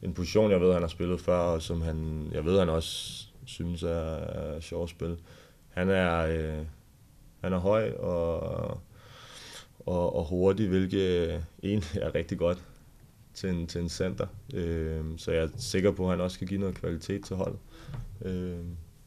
En 0.02 0.14
position, 0.14 0.50
jeg 0.50 0.60
ved, 0.60 0.72
han 0.72 0.82
har 0.82 0.88
spillet 0.88 1.20
før, 1.20 1.38
og 1.38 1.62
som 1.62 1.80
han, 1.82 2.28
jeg 2.32 2.44
ved, 2.44 2.58
han 2.58 2.68
også 2.68 3.26
synes 3.44 3.82
er, 3.82 3.88
er 3.88 4.60
sjovt 4.60 4.82
at 4.82 4.88
spille. 4.90 5.16
Han 5.68 5.88
er, 5.88 6.26
øh, 6.26 6.66
han 7.40 7.52
er 7.52 7.58
høj 7.58 7.92
og, 7.92 8.40
og, 9.86 10.16
og 10.16 10.24
hurtig, 10.24 10.68
hvilket 10.68 11.00
øh, 11.00 11.40
egentlig 11.62 12.02
er 12.02 12.14
rigtig 12.14 12.38
godt 12.38 12.64
til 13.34 13.50
en, 13.50 13.66
til 13.66 13.80
en 13.80 13.88
center. 13.88 14.26
Øh, 14.54 15.04
så 15.16 15.32
jeg 15.32 15.42
er 15.42 15.48
sikker 15.56 15.90
på, 15.90 16.04
at 16.04 16.10
han 16.10 16.20
også 16.20 16.38
kan 16.38 16.48
give 16.48 16.60
noget 16.60 16.74
kvalitet 16.74 17.24
til 17.24 17.36
holdet. 17.36 17.58
Øh, 18.24 18.58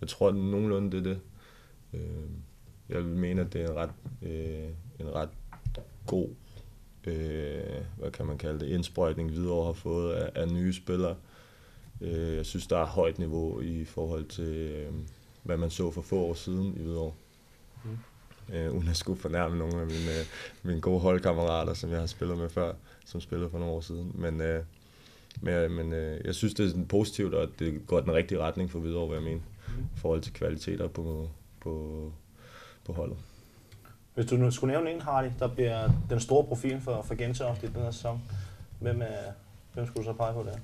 jeg 0.02 0.10
tror, 0.10 0.28
at 0.28 0.36
nogenlunde 0.36 0.92
det 0.92 1.08
er 1.08 1.14
det. 1.14 1.20
Øh, 1.94 2.30
jeg 2.90 2.98
vil 2.98 3.16
mene, 3.16 3.42
at 3.42 3.54
det 3.54 3.62
er 3.62 3.70
en 3.70 3.76
ret, 3.76 3.92
øh, 4.22 4.70
en 5.00 5.16
ret 5.16 5.30
god 6.08 6.30
øh, 7.08 7.82
hvad 7.98 8.12
kan 8.12 8.26
man 8.26 8.38
kalde 8.38 8.60
det, 8.60 8.68
indsprøjtning 8.68 9.32
videre 9.32 9.66
har 9.66 9.74
fået 9.74 10.14
af, 10.14 10.32
af 10.36 10.48
nye 10.48 10.74
spillere. 10.74 11.16
Øh, 12.02 12.36
jeg 12.36 12.46
synes, 12.46 12.68
der 12.68 12.78
er 12.78 12.86
højt 12.86 13.20
niveau 13.20 13.62
i 13.62 13.86
forhold 13.86 14.26
til, 14.26 14.56
øh, 14.56 14.94
hvad 15.44 15.58
man 15.58 15.70
så 15.70 15.92
for 15.92 16.02
få 16.02 16.16
år 16.16 16.34
siden 16.34 16.76
i 16.78 16.82
Hvidovre. 16.82 17.14
Mm. 17.84 17.98
Øh, 18.56 18.72
uden 18.72 18.88
at 18.88 18.98
skulle 18.98 19.22
fornærme 19.22 19.58
nogle 19.58 19.82
af 19.82 19.86
mine, 19.86 20.26
mine 20.64 20.82
gode 20.82 21.00
holdkammerater, 21.00 21.74
som 21.74 21.92
jeg 21.92 22.00
har 22.00 22.08
spillet 22.08 22.38
med 22.38 22.50
før, 22.50 22.74
som 23.06 23.22
spillede 23.22 23.50
for 23.50 23.60
nogle 23.60 23.74
år 23.74 23.82
siden. 23.82 24.12
Men, 24.16 24.42
øh, 24.42 24.64
men, 25.42 25.72
men 25.72 25.94
øh, 25.94 26.22
jeg 26.26 26.36
synes, 26.36 26.54
det 26.54 26.66
er 26.66 26.70
sådan 26.70 26.88
positivt, 26.88 27.34
og 27.34 27.50
det 27.60 27.88
går 27.88 28.00
den 28.00 28.14
rigtige 28.14 28.40
retning 28.40 28.72
for 28.72 28.80
Hvidovre, 28.80 29.08
hvad 29.08 29.18
jeg 29.18 29.24
mener, 29.24 29.42
mm. 29.68 29.84
i 29.84 30.00
forhold 30.00 30.22
til 30.22 30.34
kvaliteter 30.34 30.88
på, 30.88 31.30
på, 31.60 32.14
på 32.86 32.94
holdet. 32.94 33.18
Hvis 34.20 34.30
du 34.30 34.38
nu 34.38 34.52
skulle 34.52 34.74
nævne 34.74 34.92
en, 34.92 35.02
Hardy, 35.02 35.28
der 35.40 35.48
bliver 35.48 35.90
den 36.10 36.20
store 36.20 36.44
profil 36.44 36.82
for, 36.82 37.06
for 37.08 37.16
Gentofte 37.16 37.68
i 37.68 37.70
den 37.70 37.82
her 37.82 37.92
sæson, 37.92 38.22
hvem, 38.80 39.02
er, 39.02 39.32
hvem 39.74 39.88
skulle 39.88 40.06
du 40.06 40.12
så 40.12 40.18
pege 40.18 40.34
på 40.34 40.46
der? 40.46 40.56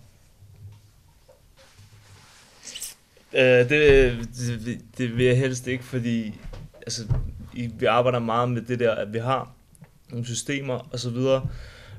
Uh, 3.33 3.69
det, 3.69 4.29
det, 4.65 4.81
det 4.97 5.17
vil 5.17 5.25
jeg 5.25 5.37
helst 5.37 5.67
ikke, 5.67 5.83
fordi 5.83 6.41
altså, 6.81 7.03
i, 7.53 7.67
vi 7.67 7.85
arbejder 7.85 8.19
meget 8.19 8.49
med 8.49 8.61
det 8.61 8.79
der, 8.79 8.91
at 8.91 9.13
vi 9.13 9.19
har 9.19 9.51
nogle 10.09 10.25
systemer 10.25 10.89
og 10.91 10.99
så 10.99 11.09
videre. 11.09 11.41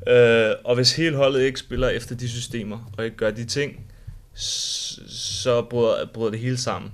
Uh, 0.06 0.64
og 0.64 0.74
hvis 0.74 0.96
hele 0.96 1.16
holdet 1.16 1.40
ikke 1.40 1.58
spiller 1.58 1.88
efter 1.88 2.14
de 2.14 2.28
systemer, 2.28 2.92
og 2.98 3.04
ikke 3.04 3.16
gør 3.16 3.30
de 3.30 3.44
ting, 3.44 3.86
så 4.34 5.66
bryder, 5.70 6.06
bryder 6.06 6.30
det 6.30 6.40
hele 6.40 6.56
sammen. 6.56 6.92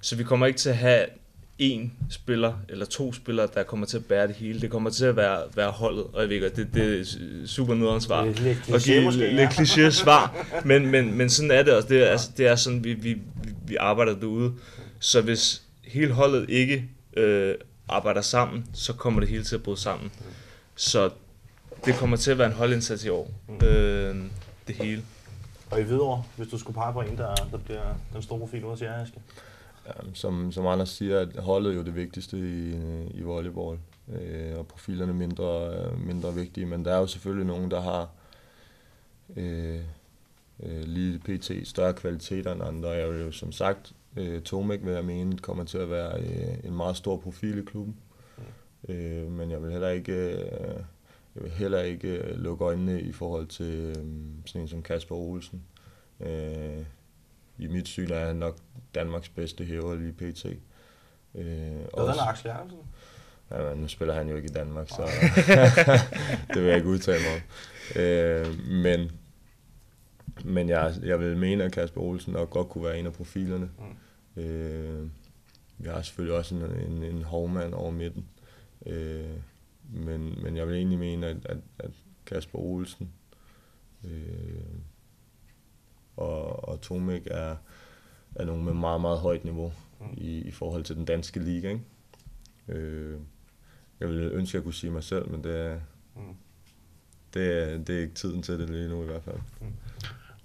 Så 0.00 0.16
vi 0.16 0.24
kommer 0.24 0.46
ikke 0.46 0.58
til 0.58 0.70
at 0.70 0.76
have 0.76 1.06
en 1.58 1.92
spiller 2.10 2.54
eller 2.68 2.86
to 2.86 3.12
spillere, 3.12 3.48
der 3.54 3.62
kommer 3.62 3.86
til 3.86 3.96
at 3.96 4.04
bære 4.04 4.26
det 4.26 4.36
hele. 4.36 4.60
Det 4.60 4.70
kommer 4.70 4.90
til 4.90 5.04
at 5.04 5.16
være, 5.16 5.42
være 5.54 5.70
holdet, 5.70 6.04
og 6.12 6.20
jeg 6.22 6.28
ved 6.28 6.40
godt, 6.40 6.56
det, 6.56 6.68
det 6.74 7.00
er 7.00 7.04
super 7.46 7.74
nederen 7.74 8.00
svar. 8.00 8.24
Det 8.24 8.38
er 8.38 8.42
lidt 8.42 8.58
kliché 8.58 9.00
måske, 9.04 9.24
ja. 9.24 9.32
Lidt 9.32 9.50
kliché 9.50 9.90
svar, 9.90 10.46
men, 10.64 10.86
men, 10.86 11.14
men 11.14 11.30
sådan 11.30 11.50
er 11.50 11.62
det 11.62 11.74
også. 11.74 11.88
Det 11.88 12.02
er, 12.02 12.10
altså, 12.10 12.30
det 12.36 12.46
er 12.46 12.56
sådan, 12.56 12.84
vi, 12.84 12.92
vi, 12.92 13.18
vi 13.66 13.76
arbejder 13.76 14.14
derude. 14.14 14.52
Så 14.98 15.20
hvis 15.20 15.62
hele 15.84 16.12
holdet 16.12 16.50
ikke 16.50 16.88
øh, 17.16 17.54
arbejder 17.88 18.20
sammen, 18.20 18.66
så 18.72 18.92
kommer 18.92 19.20
det 19.20 19.28
hele 19.28 19.44
til 19.44 19.54
at 19.54 19.62
bryde 19.62 19.80
sammen. 19.80 20.12
Så 20.76 21.10
det 21.84 21.94
kommer 21.94 22.16
til 22.16 22.30
at 22.30 22.38
være 22.38 22.46
en 22.46 22.52
holdindsats 22.52 23.04
i 23.04 23.08
år. 23.08 23.30
Mm. 23.48 23.66
Øh, 23.66 24.16
det 24.66 24.74
hele. 24.74 25.02
Og 25.70 25.80
i 25.80 25.84
videre, 25.84 26.24
hvis 26.36 26.48
du 26.48 26.58
skulle 26.58 26.74
pege 26.74 26.92
på 26.92 27.00
en, 27.00 27.16
der, 27.16 27.34
der 27.34 27.58
bliver 27.58 27.82
den 28.12 28.22
store 28.22 28.38
profil 28.38 28.64
ud 28.64 28.78
af 28.82 29.02
Aske? 29.02 29.18
Øhm, 29.86 30.14
som, 30.14 30.52
som 30.52 30.66
Anders 30.66 30.88
siger, 30.88 31.20
at 31.20 31.36
holdet 31.36 31.72
er 31.72 31.76
jo 31.76 31.82
det 31.82 31.94
vigtigste 31.94 32.38
i, 32.38 32.74
i 33.14 33.22
volleyball, 33.22 33.78
øh, 34.08 34.58
og 34.58 34.66
profilerne 34.66 35.14
mindre, 35.14 35.72
mindre 35.96 36.34
vigtige, 36.34 36.66
men 36.66 36.84
der 36.84 36.94
er 36.94 36.98
jo 36.98 37.06
selvfølgelig 37.06 37.46
nogen, 37.46 37.70
der 37.70 37.80
har 37.80 38.10
øh, 39.36 39.80
øh, 40.62 40.82
lige 40.82 41.18
pt. 41.18 41.68
større 41.68 41.94
kvaliteter 41.94 42.52
end 42.52 42.62
andre. 42.62 42.88
Jeg 42.88 43.10
vil 43.10 43.20
jo 43.20 43.32
som 43.32 43.52
sagt, 43.52 43.92
øh, 44.16 44.42
Tomek 44.42 44.84
vil 44.84 44.92
jeg 44.92 45.04
mene, 45.04 45.38
kommer 45.38 45.64
til 45.64 45.78
at 45.78 45.90
være 45.90 46.20
øh, 46.20 46.64
en 46.64 46.76
meget 46.76 46.96
stor 46.96 47.16
profil 47.16 47.58
i 47.58 47.64
klubben. 47.64 47.96
Mm. 48.38 48.94
Øh, 48.94 49.30
men 49.30 49.50
jeg 49.50 49.62
vil 49.62 49.70
heller 49.70 49.88
ikke, 49.88 50.12
øh, 50.12 50.80
jeg 51.34 51.42
vil 51.42 51.50
heller 51.50 51.80
ikke 51.80 52.08
øh, 52.08 52.38
lukke 52.38 52.64
øjnene 52.64 53.00
i 53.00 53.12
forhold 53.12 53.46
til 53.46 53.74
øh, 53.74 53.94
sådan 54.46 54.62
en 54.62 54.68
som 54.68 54.82
Kasper 54.82 55.14
Olsen. 55.14 55.62
Øh, 56.20 56.84
i 57.58 57.66
mit 57.66 57.88
syn 57.88 58.10
er 58.10 58.26
han 58.26 58.36
nok 58.36 58.56
Danmarks 58.94 59.28
bedste 59.28 59.64
hæver 59.64 59.94
lige 59.94 60.12
pt. 60.12 60.44
Øh, 60.44 60.54
Hvad 61.34 62.04
er 62.04 62.28
Axel 62.28 62.48
Jacobsen? 62.48 62.78
Ja, 63.50 63.74
nu 63.74 63.88
spiller 63.88 64.14
han 64.14 64.28
jo 64.28 64.36
ikke 64.36 64.48
i 64.48 64.52
Danmark, 64.52 64.88
så 64.88 65.02
det 66.54 66.62
vil 66.62 66.68
jeg 66.68 66.76
ikke 66.76 66.88
udtale 66.88 67.22
mig 67.22 67.34
om. 67.34 68.00
Øh, 68.02 68.68
men 68.68 69.10
men 70.44 70.68
jeg, 70.68 70.94
jeg 71.02 71.20
vil 71.20 71.36
mene, 71.36 71.64
at 71.64 71.72
Kasper 71.72 72.00
Olsen 72.00 72.32
nok 72.32 72.50
godt 72.50 72.68
kunne 72.68 72.84
være 72.84 72.98
en 72.98 73.06
af 73.06 73.12
profilerne. 73.12 73.70
Mm. 74.36 74.42
Øh, 74.42 75.08
vi 75.78 75.88
har 75.88 76.02
selvfølgelig 76.02 76.36
også 76.36 76.54
en, 76.54 76.62
en, 76.62 77.02
en 77.02 77.22
hovmand 77.22 77.74
over 77.74 77.90
midten. 77.90 78.26
Øh, 78.86 79.30
men, 79.92 80.42
men 80.42 80.56
jeg 80.56 80.68
vil 80.68 80.76
egentlig 80.76 80.98
mene, 80.98 81.26
at, 81.26 81.36
at, 81.44 81.56
at 81.78 81.90
Kasper 82.26 82.58
Olsen 82.58 83.12
øh, 84.04 84.10
og, 86.16 86.68
og 86.68 86.80
Tomek 86.80 87.22
er, 87.26 87.56
er 88.34 88.44
nogle 88.44 88.64
med 88.64 88.74
meget, 88.74 89.00
meget 89.00 89.18
højt 89.18 89.44
niveau 89.44 89.72
i, 90.16 90.38
i 90.38 90.50
forhold 90.50 90.84
til 90.84 90.96
den 90.96 91.04
danske 91.04 91.40
liga. 91.40 91.68
Ikke? 91.68 91.82
Øh, 92.68 93.18
jeg 94.00 94.08
ville 94.08 94.30
ønske, 94.30 94.50
at 94.50 94.54
jeg 94.54 94.62
kunne 94.62 94.74
sige 94.74 94.90
mig 94.90 95.04
selv, 95.04 95.30
men 95.30 95.44
det 95.44 95.60
er, 95.60 95.76
mm. 96.16 96.22
det, 97.34 97.62
er, 97.62 97.78
det 97.78 97.96
er 97.96 98.00
ikke 98.00 98.14
tiden 98.14 98.42
til 98.42 98.58
det 98.58 98.70
lige 98.70 98.88
nu 98.88 99.02
i 99.02 99.06
hvert 99.06 99.22
fald. 99.22 99.36
Mm. 99.60 99.66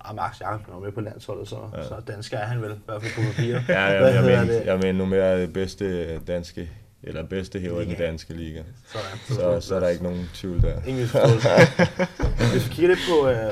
Ah, 0.06 0.16
Max 0.16 0.42
Jacobsen 0.42 0.74
er 0.74 0.80
med 0.80 0.92
på 0.92 1.02
landsholdet, 1.02 1.48
så, 1.48 1.70
ja. 1.74 1.88
så 1.88 1.96
dansk 2.08 2.34
er 2.34 2.38
han 2.38 2.62
vel, 2.62 2.72
i 2.72 2.80
hvert 2.86 3.02
fald 3.02 3.14
på 3.16 3.22
papir. 3.32 3.54
ja, 3.76 3.82
jeg, 3.82 4.02
jeg, 4.02 4.14
jeg, 4.14 4.24
mener, 4.24 4.62
jeg 4.62 4.78
mener 4.78 4.94
nu 4.94 5.06
mere 5.06 5.42
det 5.42 5.54
bedste 5.54 6.20
danske, 6.20 6.70
eller 7.04 7.24
bedste 7.24 7.60
hæver 7.60 7.82
i 7.82 7.86
den 7.86 7.96
danske 7.96 8.34
liga. 8.34 8.64
Sådan, 8.86 9.18
så, 9.28 9.34
så, 9.34 9.68
så 9.68 9.76
er 9.76 9.80
der 9.80 9.88
ikke 9.88 10.04
nogen 10.04 10.30
tvivl 10.34 10.62
der. 10.62 10.84
Ingen 10.84 11.08
Hvis 12.52 12.70
vi 12.70 12.74
kigger 12.74 12.88
lidt 12.88 13.00
på, 13.10 13.30
øh, 13.30 13.52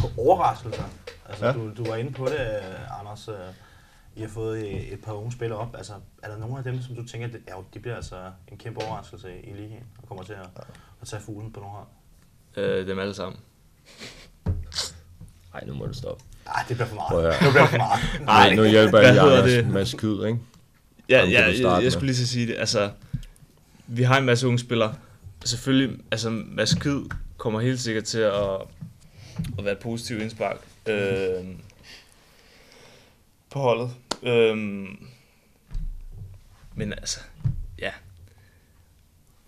på 0.00 0.22
overraskelser, 0.22 0.82
Altså, 1.32 1.46
ja. 1.46 1.52
du, 1.52 1.70
du 1.76 1.84
var 1.84 1.96
inde 1.96 2.12
på 2.12 2.26
det, 2.26 2.62
Anders. 3.00 3.28
Øh, 3.28 3.34
I 4.16 4.20
har 4.20 4.28
fået 4.28 4.92
et 4.92 5.00
par 5.04 5.12
unge 5.12 5.32
spillere 5.32 5.58
op. 5.58 5.76
Altså, 5.76 5.92
er 6.22 6.28
der 6.28 6.36
nogle 6.36 6.58
af 6.58 6.64
dem, 6.64 6.82
som 6.82 6.96
du 6.96 7.06
tænker, 7.06 7.26
at 7.26 7.34
ja, 7.48 7.52
de 7.74 7.78
bliver 7.78 7.96
altså 7.96 8.16
en 8.48 8.58
kæmpe 8.58 8.80
overraskelse 8.80 9.28
i 9.44 9.52
ligaen 9.52 9.84
og 10.02 10.08
kommer 10.08 10.24
til 10.24 10.32
at, 10.32 10.64
at 11.02 11.08
tage 11.08 11.22
fuglen 11.22 11.52
på 11.52 11.60
nogle 11.60 11.74
hold? 11.74 11.86
Øh, 12.56 12.86
dem 12.86 12.98
alle 12.98 13.14
sammen. 13.14 13.40
Nej, 15.52 15.64
nu 15.66 15.74
må 15.74 15.86
du 15.86 15.92
stoppe. 15.92 16.24
Nej, 16.46 16.64
det 16.68 16.76
bliver 16.76 16.88
for 16.88 16.94
meget. 16.94 17.40
Det 17.40 17.50
bliver 17.50 17.66
for 17.66 17.76
meget. 17.76 18.00
Nej, 18.26 18.54
nu 18.54 18.64
hjælper 18.64 18.98
jeg 18.98 19.16
jer 19.16 19.66
med 19.66 19.86
skyd, 19.86 20.26
ikke? 20.26 20.38
Ja, 21.08 21.24
ja 21.24 21.46
jeg, 21.46 21.82
jeg 21.82 21.92
skulle 21.92 22.06
lige 22.06 22.16
så 22.16 22.26
sige 22.26 22.46
det. 22.46 22.56
Altså, 22.58 22.90
vi 23.86 24.02
har 24.02 24.18
en 24.18 24.24
masse 24.24 24.46
unge 24.46 24.58
spillere. 24.58 24.94
Selvfølgelig, 25.44 25.98
altså 26.10 26.30
Mads 26.30 26.74
Kyd 26.74 27.00
kommer 27.36 27.60
helt 27.60 27.80
sikkert 27.80 28.04
til 28.04 28.18
at 28.18 28.60
at 29.58 29.64
være 29.64 29.72
et 29.72 29.78
positivt 29.78 30.22
indspark 30.22 30.56
øh, 30.88 31.46
på 33.50 33.58
holdet. 33.58 33.90
Øh, 34.22 34.56
men 36.74 36.92
altså, 36.92 37.20
ja. 37.78 37.90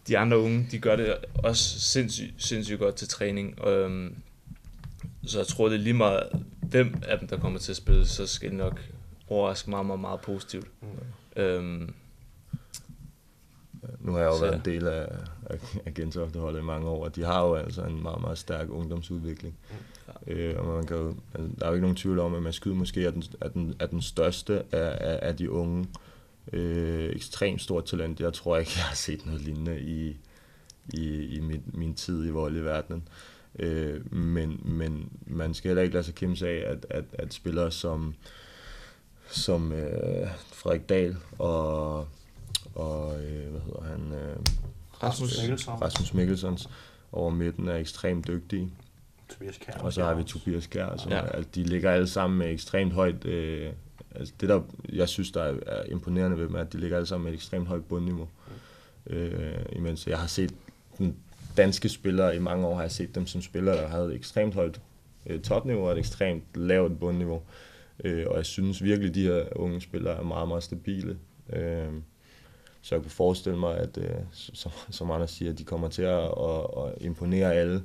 De 0.08 0.18
andre 0.18 0.38
unge, 0.38 0.68
de 0.70 0.78
gør 0.78 0.96
det 0.96 1.16
også 1.34 1.80
sindssygt, 1.80 2.34
sindssygt 2.38 2.78
godt 2.78 2.94
til 2.94 3.08
træning. 3.08 3.66
Øh, 3.66 4.10
så 5.26 5.38
jeg 5.38 5.46
tror, 5.46 5.68
det 5.68 5.74
er 5.74 5.80
lige 5.80 5.94
meget, 5.94 6.44
hvem 6.60 7.02
af 7.08 7.18
dem, 7.18 7.28
der 7.28 7.38
kommer 7.38 7.58
til 7.58 7.72
at 7.72 7.76
spille, 7.76 8.06
så 8.06 8.26
skal 8.26 8.50
det 8.50 8.58
nok 8.58 8.80
overraske 9.28 9.70
meget, 9.70 9.86
meget, 9.86 10.00
meget 10.00 10.20
positivt. 10.20 10.66
Mm. 10.80 11.42
Øhm, 11.42 11.94
nu 14.00 14.12
har 14.12 14.18
jeg 14.18 14.26
jo 14.26 14.38
så. 14.38 14.44
været 14.44 14.54
en 14.54 14.64
del 14.64 14.86
af, 14.86 15.08
af, 15.46 15.58
af 15.86 15.94
Gentofte-holdet 15.94 16.60
i 16.60 16.62
mange 16.62 16.88
år, 16.88 17.04
og 17.04 17.16
de 17.16 17.24
har 17.24 17.40
jo 17.40 17.54
altså 17.54 17.82
en 17.82 18.02
meget, 18.02 18.20
meget 18.20 18.38
stærk 18.38 18.70
ungdomsudvikling. 18.70 19.54
Mm. 19.70 19.76
Øh, 20.26 20.54
og 20.58 20.66
man 20.66 20.86
kan 20.86 20.96
altså, 21.34 21.50
der 21.58 21.64
er 21.64 21.68
jo 21.68 21.74
ikke 21.74 21.82
nogen 21.82 21.96
tvivl 21.96 22.18
om, 22.18 22.34
at 22.34 22.42
Maskyde 22.42 22.74
måske 22.74 23.04
er 23.04 23.10
den, 23.10 23.24
er 23.40 23.48
den, 23.48 23.74
er 23.78 23.86
den 23.86 24.02
største 24.02 24.62
af, 24.72 24.98
af, 25.00 25.18
af 25.22 25.36
de 25.36 25.50
unge. 25.50 25.86
Øh, 26.52 27.10
ekstremt 27.16 27.62
stort 27.62 27.84
talent. 27.84 28.20
Jeg 28.20 28.32
tror 28.32 28.56
ikke, 28.56 28.72
jeg 28.76 28.84
har 28.84 28.94
set 28.94 29.26
noget 29.26 29.40
lignende 29.40 29.80
i, 29.80 30.16
i, 30.94 31.24
i 31.36 31.40
min, 31.40 31.62
min 31.66 31.94
tid 31.94 32.26
i 32.26 32.30
voldeyverdenen. 32.30 33.08
Øh, 33.58 34.14
men, 34.14 34.60
men 34.64 35.08
man 35.26 35.54
skal 35.54 35.68
heller 35.68 35.82
ikke 35.82 35.94
lade 35.94 36.04
sig 36.04 36.14
kimse 36.14 36.48
af, 36.48 36.70
at, 36.70 36.86
at, 36.90 37.04
at 37.12 37.34
spillere 37.34 37.70
som, 37.70 38.14
som 39.30 39.72
øh, 39.72 40.28
Frederik 40.52 40.88
Dahl 40.88 41.16
og, 41.38 41.98
og 42.74 43.24
øh, 43.24 43.50
hvad 43.50 43.60
hedder 43.60 43.82
han? 43.82 44.12
Øh, 44.12 44.36
Rasmus 45.02 45.38
Mikkelsson. 45.40 45.82
Rasmus 45.82 46.14
Mikkelsons 46.14 46.68
over 47.12 47.30
midten 47.30 47.68
er 47.68 47.76
ekstremt 47.76 48.28
dygtige. 48.28 48.70
Tobias 49.28 49.58
Kjær. 49.58 49.78
Og 49.78 49.92
så 49.92 50.04
har 50.04 50.14
vi 50.14 50.22
Tobias 50.22 50.66
Kjær, 50.66 50.96
som 50.96 51.12
ja. 51.12 51.18
er, 51.18 51.42
de 51.54 51.62
ligger 51.62 51.90
alle 51.90 52.08
sammen 52.08 52.38
med 52.38 52.50
ekstremt 52.50 52.92
højt... 52.92 53.24
Øh, 53.24 53.72
altså 54.14 54.34
det, 54.40 54.48
der 54.48 54.62
jeg 54.92 55.08
synes, 55.08 55.30
der 55.30 55.42
er, 55.42 55.54
er 55.66 55.82
imponerende 55.82 56.38
ved 56.38 56.46
dem, 56.46 56.54
er, 56.54 56.60
at 56.60 56.72
de 56.72 56.78
ligger 56.78 56.96
alle 56.96 57.06
sammen 57.06 57.24
med 57.24 57.32
et 57.32 57.36
ekstremt 57.36 57.68
højt 57.68 57.84
bundniveau. 57.84 58.28
Mm. 59.06 59.16
Øh, 59.16 59.66
imens 59.72 60.06
jeg 60.06 60.18
har 60.18 60.26
set 60.26 60.54
den 60.98 61.16
danske 61.56 61.88
spillere 61.88 62.36
i 62.36 62.38
mange 62.38 62.66
år, 62.66 62.74
har 62.74 62.82
jeg 62.82 62.90
set 62.90 63.14
dem 63.14 63.26
som 63.26 63.42
spillere, 63.42 63.76
der 63.76 63.88
havde 63.88 64.06
et 64.06 64.14
ekstremt 64.14 64.54
højt 64.54 64.80
øh, 65.26 65.40
topniveau 65.40 65.86
og 65.86 65.92
et 65.92 65.98
ekstremt 65.98 66.44
lavt 66.54 66.98
bundniveau. 67.00 67.42
Øh, 68.04 68.26
og 68.30 68.36
jeg 68.36 68.46
synes 68.46 68.82
virkelig, 68.82 69.08
at 69.08 69.14
de 69.14 69.22
her 69.22 69.44
unge 69.56 69.80
spillere 69.80 70.16
er 70.16 70.22
meget, 70.22 70.48
meget 70.48 70.62
stabile. 70.62 71.18
Øh, 71.52 71.92
så 72.82 72.94
jeg 72.94 73.02
kunne 73.02 73.10
forestille 73.10 73.58
mig, 73.58 73.76
at 73.78 73.98
øh, 73.98 74.10
som, 74.32 74.72
som 74.90 75.10
Anders 75.10 75.30
siger, 75.30 75.52
at 75.52 75.58
de 75.58 75.64
kommer 75.64 75.88
til 75.88 76.02
at, 76.02 76.24
at, 76.24 76.64
at 76.76 76.92
imponere 77.00 77.54
alle, 77.54 77.82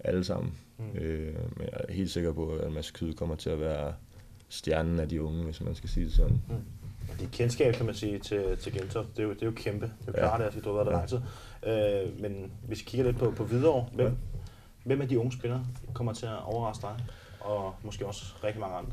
alle 0.00 0.24
sammen. 0.24 0.54
Mm. 0.78 0.98
Øh, 0.98 1.34
men 1.56 1.68
jeg 1.72 1.80
er 1.88 1.92
helt 1.92 2.10
sikker 2.10 2.32
på, 2.32 2.48
at 2.48 2.72
Mads 2.72 2.90
Kyde 2.90 3.14
kommer 3.14 3.36
til 3.36 3.50
at 3.50 3.60
være 3.60 3.94
stjernen 4.48 5.00
af 5.00 5.08
de 5.08 5.22
unge, 5.22 5.44
hvis 5.44 5.60
man 5.60 5.74
skal 5.74 5.88
sige 5.88 6.06
det 6.06 6.12
sådan. 6.12 6.40
Mm. 6.48 6.54
Det 7.20 7.30
kendskab, 7.32 7.74
kan 7.74 7.86
man 7.86 7.94
sige, 7.94 8.18
til, 8.18 8.56
til 8.58 8.72
Gentofte, 8.72 9.10
det 9.16 9.18
er 9.18 9.22
jo, 9.22 9.30
det 9.30 9.42
er 9.42 9.46
jo 9.46 9.52
kæmpe. 9.56 9.86
Det 9.86 10.14
er 10.14 10.22
jo 10.22 10.28
klart, 10.28 10.40
at 10.40 10.64
du 10.64 10.68
har 10.68 10.72
været 10.72 10.86
der 10.86 10.92
ja. 10.92 10.98
lang 10.98 11.08
tid. 11.08 11.20
Øh, 11.66 12.20
men 12.20 12.52
hvis 12.66 12.80
vi 12.80 12.84
kigger 12.84 13.06
lidt 13.06 13.18
på, 13.18 13.30
på 13.30 13.44
videre, 13.44 13.86
hvem, 13.94 14.06
ja. 14.06 14.12
hvem 14.84 15.00
af 15.00 15.08
de 15.08 15.18
unge 15.18 15.32
spillere 15.32 15.66
kommer 15.94 16.12
til 16.12 16.26
at 16.26 16.42
overraske 16.44 16.82
dig? 16.82 17.04
Og 17.40 17.74
måske 17.82 18.06
også 18.06 18.24
rigtig 18.44 18.60
mange 18.60 18.76
andre. 18.76 18.92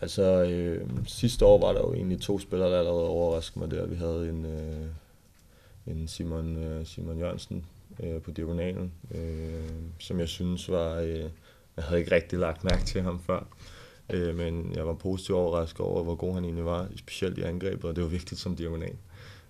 Altså, 0.00 0.22
øh, 0.42 0.88
sidste 1.06 1.46
år 1.46 1.60
var 1.60 1.72
der 1.72 1.80
jo 1.80 1.94
egentlig 1.94 2.20
to 2.20 2.38
spillere, 2.38 2.70
der 2.70 2.78
allerede 2.78 3.08
overraskede 3.08 3.60
mig 3.60 3.70
der. 3.70 3.86
Vi 3.86 3.96
havde 3.96 4.28
en, 4.28 4.44
øh, 4.44 4.86
en 5.86 6.08
Simon, 6.08 6.56
øh, 6.56 6.86
Simon 6.86 7.18
Jørgensen 7.18 7.64
øh, 8.02 8.22
på 8.22 8.30
diagonalen, 8.30 8.92
øh, 9.14 9.70
som 9.98 10.20
jeg 10.20 10.28
synes 10.28 10.70
var... 10.70 10.96
Øh, 10.96 11.30
jeg 11.76 11.84
havde 11.84 12.00
ikke 12.00 12.14
rigtig 12.14 12.38
lagt 12.38 12.64
mærke 12.64 12.84
til 12.84 13.02
ham 13.02 13.20
før. 13.20 13.46
Øh, 14.10 14.36
men 14.36 14.72
jeg 14.74 14.86
var 14.86 14.94
positivt 14.94 15.38
overrasket 15.38 15.80
over, 15.80 16.02
hvor 16.02 16.14
god 16.14 16.34
han 16.34 16.44
egentlig 16.44 16.64
var, 16.64 16.88
specielt 16.96 17.38
i 17.38 17.42
angrebet, 17.42 17.84
og 17.84 17.96
det 17.96 18.04
var 18.04 18.10
vigtigt 18.10 18.40
som 18.40 18.56
diagonal. 18.56 18.96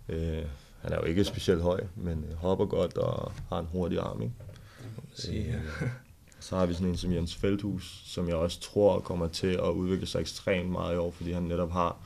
Øh, 0.09 0.43
han 0.81 0.93
er 0.93 0.97
jo 0.97 1.03
ikke 1.03 1.25
specielt 1.25 1.63
høj, 1.63 1.81
men 1.97 2.25
hopper 2.37 2.67
godt 2.67 2.97
og 2.97 3.33
har 3.49 3.59
en 3.59 3.67
hurtig 3.67 3.99
arm. 3.99 4.23
Ikke? 4.23 4.35
Sige, 5.15 5.45
ja. 5.45 5.85
Øh, 5.85 5.91
så 6.41 6.57
har 6.57 6.67
vi 6.67 6.75
sådan 6.75 6.89
en 6.89 6.97
som 6.97 7.13
Jens 7.13 7.35
Feldhus, 7.35 8.03
som 8.05 8.29
jeg 8.29 8.37
også 8.37 8.61
tror 8.61 9.01
kommer 9.01 9.29
til 9.29 9.47
at 9.47 9.71
udvikle 9.71 10.07
sig 10.07 10.21
ekstremt 10.21 10.71
meget 10.71 10.95
i 10.95 10.99
år, 10.99 11.11
fordi 11.11 11.33
han 11.33 11.43
netop 11.43 11.73
har 11.73 11.97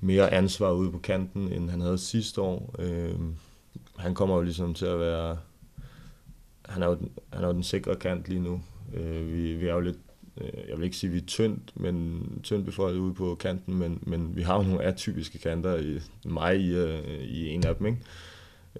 mere 0.00 0.34
ansvar 0.34 0.70
ude 0.70 0.90
på 0.90 0.98
kanten, 0.98 1.52
end 1.52 1.70
han 1.70 1.80
havde 1.80 1.98
sidste 1.98 2.40
år. 2.40 2.74
Øh, 2.78 3.14
han 3.96 4.14
kommer 4.14 4.36
jo 4.36 4.42
ligesom 4.42 4.74
til 4.74 4.86
at 4.86 5.00
være... 5.00 5.38
Han 6.70 6.82
er 6.82 6.86
jo 6.86 6.94
den, 6.94 7.10
han 7.32 7.44
er 7.44 7.48
jo 7.48 7.54
den 7.54 7.62
sikre 7.62 7.96
kant 7.96 8.28
lige 8.28 8.40
nu. 8.40 8.60
Øh, 8.94 9.32
vi, 9.32 9.54
vi 9.54 9.66
er 9.66 9.74
jo 9.74 9.80
lidt 9.80 9.98
Øh, 10.40 10.68
jeg 10.68 10.76
vil 10.76 10.84
ikke 10.84 10.96
sige, 10.96 11.08
at 11.08 11.14
vi 11.14 11.18
er 11.18 11.26
tyndt, 11.26 11.80
men 11.80 12.22
tyndt 12.42 12.64
befolket 12.64 12.98
ude 12.98 13.14
på 13.14 13.34
kanten, 13.34 13.74
men, 13.74 13.98
men 14.02 14.36
vi 14.36 14.42
har 14.42 14.56
jo 14.56 14.62
nogle 14.62 14.82
atypiske 14.82 15.38
kanter, 15.38 15.76
i, 15.76 16.00
mig 16.24 16.60
i, 16.60 16.74
øh, 16.74 17.20
i 17.20 17.48
en 17.48 17.66
af 17.66 17.76
dem, 17.76 17.86
ikke? 17.86 17.98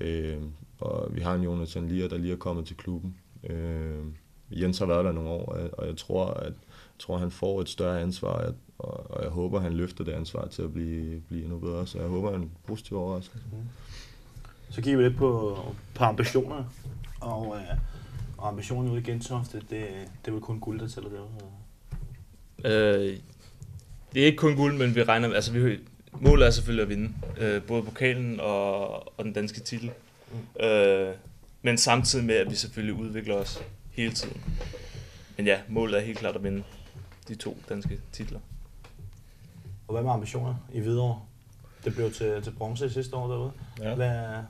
Øh, 0.00 0.42
og 0.80 1.16
vi 1.16 1.20
har 1.20 1.34
en 1.34 1.42
Jonathan 1.42 1.88
Lier, 1.88 2.08
der 2.08 2.18
lige 2.18 2.32
er 2.32 2.36
kommet 2.36 2.66
til 2.66 2.76
klubben. 2.76 3.16
Øh, 3.50 4.04
Jens 4.50 4.78
har 4.78 4.86
været 4.86 5.04
der 5.04 5.12
nogle 5.12 5.30
år, 5.30 5.70
og 5.72 5.86
jeg 5.86 5.96
tror, 5.96 6.26
at 6.26 6.44
jeg 6.44 6.52
tror, 6.98 7.18
han 7.18 7.30
får 7.30 7.60
et 7.60 7.68
større 7.68 8.00
ansvar, 8.00 8.52
og, 8.78 9.10
og 9.10 9.22
jeg 9.22 9.30
håber, 9.30 9.60
han 9.60 9.72
løfter 9.72 10.04
det 10.04 10.12
ansvar 10.12 10.46
til 10.46 10.62
at 10.62 10.72
blive, 10.72 11.20
blive 11.20 11.42
endnu 11.42 11.58
bedre, 11.58 11.86
så 11.86 11.98
jeg 11.98 12.08
håber, 12.08 12.30
han 12.30 12.40
er 12.40 12.44
en 12.44 12.50
positiv 12.66 12.96
overraskelse. 12.96 13.46
Mm. 13.52 13.58
Så 14.70 14.82
kigger 14.82 14.98
vi 14.98 15.04
lidt 15.04 15.16
på, 15.16 15.58
på 15.94 16.04
ambitioner, 16.04 16.64
og 17.20 17.56
øh, 17.56 17.76
og 18.40 18.48
ambitionen 18.48 18.90
ude 18.90 19.00
i 19.00 19.02
Gentofte, 19.02 19.56
det, 19.56 19.70
det 19.70 20.28
er 20.28 20.32
vel 20.32 20.40
kun 20.40 20.60
guld, 20.60 20.80
der 20.80 20.88
tæller 20.88 21.10
derude? 21.10 21.30
Øh, 22.64 23.18
det 24.12 24.22
er 24.22 24.26
ikke 24.26 24.38
kun 24.38 24.56
guld, 24.56 24.78
men 24.78 24.94
vi 24.94 25.02
regner 25.02 25.28
med, 25.28 25.36
altså 25.36 25.52
vi, 25.52 25.78
målet 26.20 26.46
er 26.46 26.50
selvfølgelig 26.50 26.82
at 26.82 26.88
vinde. 26.88 27.14
Øh, 27.38 27.62
både 27.62 27.82
pokalen 27.82 28.40
og, 28.40 28.88
og 29.18 29.24
den 29.24 29.32
danske 29.32 29.60
titel. 29.60 29.90
Mm. 30.32 30.64
Øh, 30.64 31.14
men 31.62 31.78
samtidig 31.78 32.24
med, 32.24 32.34
at 32.34 32.50
vi 32.50 32.54
selvfølgelig 32.54 32.94
udvikler 32.94 33.34
os 33.34 33.62
hele 33.90 34.12
tiden. 34.12 34.40
Men 35.36 35.46
ja, 35.46 35.58
målet 35.68 35.96
er 35.96 36.04
helt 36.04 36.18
klart 36.18 36.36
at 36.36 36.44
vinde 36.44 36.62
de 37.28 37.34
to 37.34 37.56
danske 37.68 38.00
titler. 38.12 38.40
Og 39.88 39.94
hvad 39.94 40.02
med 40.02 40.10
ambitioner 40.10 40.54
i 40.72 40.80
videre? 40.80 41.20
Det 41.84 41.94
blev 41.94 42.12
til, 42.12 42.42
til 42.42 42.50
bronze 42.50 42.90
sidste 42.90 43.16
år 43.16 43.28
derude. 43.28 43.52
Ja. 43.80 43.94
Hvad, 43.94 44.42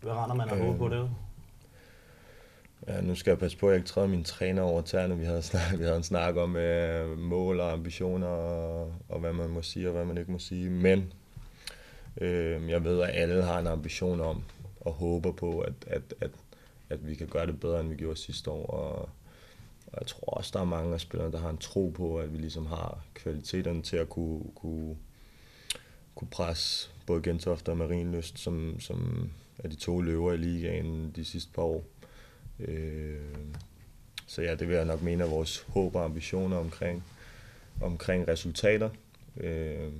hvad 0.00 0.12
render 0.12 0.34
man 0.34 0.48
af 0.48 0.56
øh, 0.56 0.78
på 0.78 0.88
derude? 0.88 1.10
Ja, 2.88 3.00
nu 3.00 3.14
skal 3.14 3.30
jeg 3.30 3.38
passe 3.38 3.58
på, 3.58 3.66
at 3.66 3.72
jeg 3.72 3.78
ikke 3.78 3.88
træder 3.88 4.08
min 4.08 4.24
træner 4.24 4.62
over 4.62 4.82
tæerne. 4.82 5.18
Vi 5.18 5.24
havde, 5.24 5.42
snak, 5.42 5.78
vi 5.78 5.84
havde 5.84 5.96
en 5.96 6.02
snak 6.02 6.36
om 6.36 6.56
øh, 6.56 7.18
mål 7.18 7.60
og 7.60 7.72
ambitioner, 7.72 8.26
og, 8.26 8.92
og 9.08 9.20
hvad 9.20 9.32
man 9.32 9.50
må 9.50 9.62
sige 9.62 9.88
og 9.88 9.92
hvad 9.92 10.04
man 10.04 10.18
ikke 10.18 10.32
må 10.32 10.38
sige. 10.38 10.70
Men 10.70 11.12
øh, 12.20 12.70
jeg 12.70 12.84
ved, 12.84 13.02
at 13.02 13.10
alle 13.12 13.42
har 13.42 13.58
en 13.58 13.66
ambition 13.66 14.20
om 14.20 14.42
og 14.80 14.92
håber 14.92 15.32
på, 15.32 15.60
at, 15.60 15.72
at, 15.86 16.14
at, 16.20 16.30
at 16.90 17.06
vi 17.06 17.14
kan 17.14 17.26
gøre 17.26 17.46
det 17.46 17.60
bedre, 17.60 17.80
end 17.80 17.88
vi 17.88 17.96
gjorde 17.96 18.16
sidste 18.16 18.50
år. 18.50 18.66
Og, 18.66 19.08
og 19.86 19.98
jeg 20.00 20.06
tror 20.06 20.34
også, 20.34 20.50
der 20.54 20.60
er 20.60 20.64
mange 20.64 20.94
af 20.94 21.00
spillerne, 21.00 21.32
der 21.32 21.38
har 21.38 21.50
en 21.50 21.58
tro 21.58 21.92
på, 21.96 22.18
at 22.18 22.32
vi 22.32 22.38
ligesom 22.38 22.66
har 22.66 23.04
kvaliteterne 23.14 23.82
til 23.82 23.96
at 23.96 24.08
kunne, 24.08 24.42
kunne, 24.54 24.96
kunne 26.14 26.28
presse 26.30 26.90
både 27.06 27.22
Gentofte 27.22 27.68
og 27.70 27.76
Marienlyst, 27.76 28.38
som, 28.38 28.80
som 28.80 29.30
er 29.58 29.68
de 29.68 29.76
to 29.76 30.00
løver 30.00 30.32
i 30.32 30.36
ligaen 30.36 31.12
de 31.16 31.24
sidste 31.24 31.52
par 31.52 31.62
år. 31.62 31.84
Øh, 32.60 33.20
så 34.26 34.42
ja, 34.42 34.54
det 34.54 34.68
vil 34.68 34.76
jeg 34.76 34.84
nok 34.84 35.02
mene 35.02 35.24
er 35.24 35.28
vores 35.28 35.66
håb 35.68 35.94
og 35.94 36.04
ambitioner 36.04 36.56
omkring, 36.56 37.04
omkring 37.80 38.28
resultater. 38.28 38.90
Øh, 39.36 39.92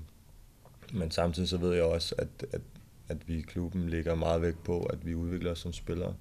men 0.92 1.10
samtidig 1.10 1.48
så 1.48 1.56
ved 1.56 1.74
jeg 1.74 1.84
også, 1.84 2.14
at, 2.18 2.28
at, 2.52 2.60
at 3.08 3.28
vi 3.28 3.38
i 3.38 3.40
klubben 3.40 3.88
ligger 3.88 4.14
meget 4.14 4.42
vægt 4.42 4.64
på, 4.64 4.82
at 4.82 5.06
vi 5.06 5.14
udvikler 5.14 5.50
os 5.50 5.58
som 5.58 5.72
spillere. 5.72 6.14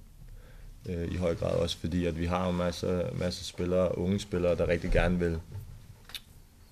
Øh, 0.88 1.12
I 1.12 1.16
høj 1.16 1.34
grad 1.34 1.56
også 1.56 1.78
fordi, 1.78 2.06
at 2.06 2.18
vi 2.18 2.26
har 2.26 2.48
en 2.50 2.56
masse, 2.56 3.10
masse 3.18 3.44
spillere, 3.44 3.98
unge 3.98 4.20
spillere, 4.20 4.56
der 4.56 4.68
rigtig 4.68 4.90
gerne 4.90 5.18
vil 5.18 5.40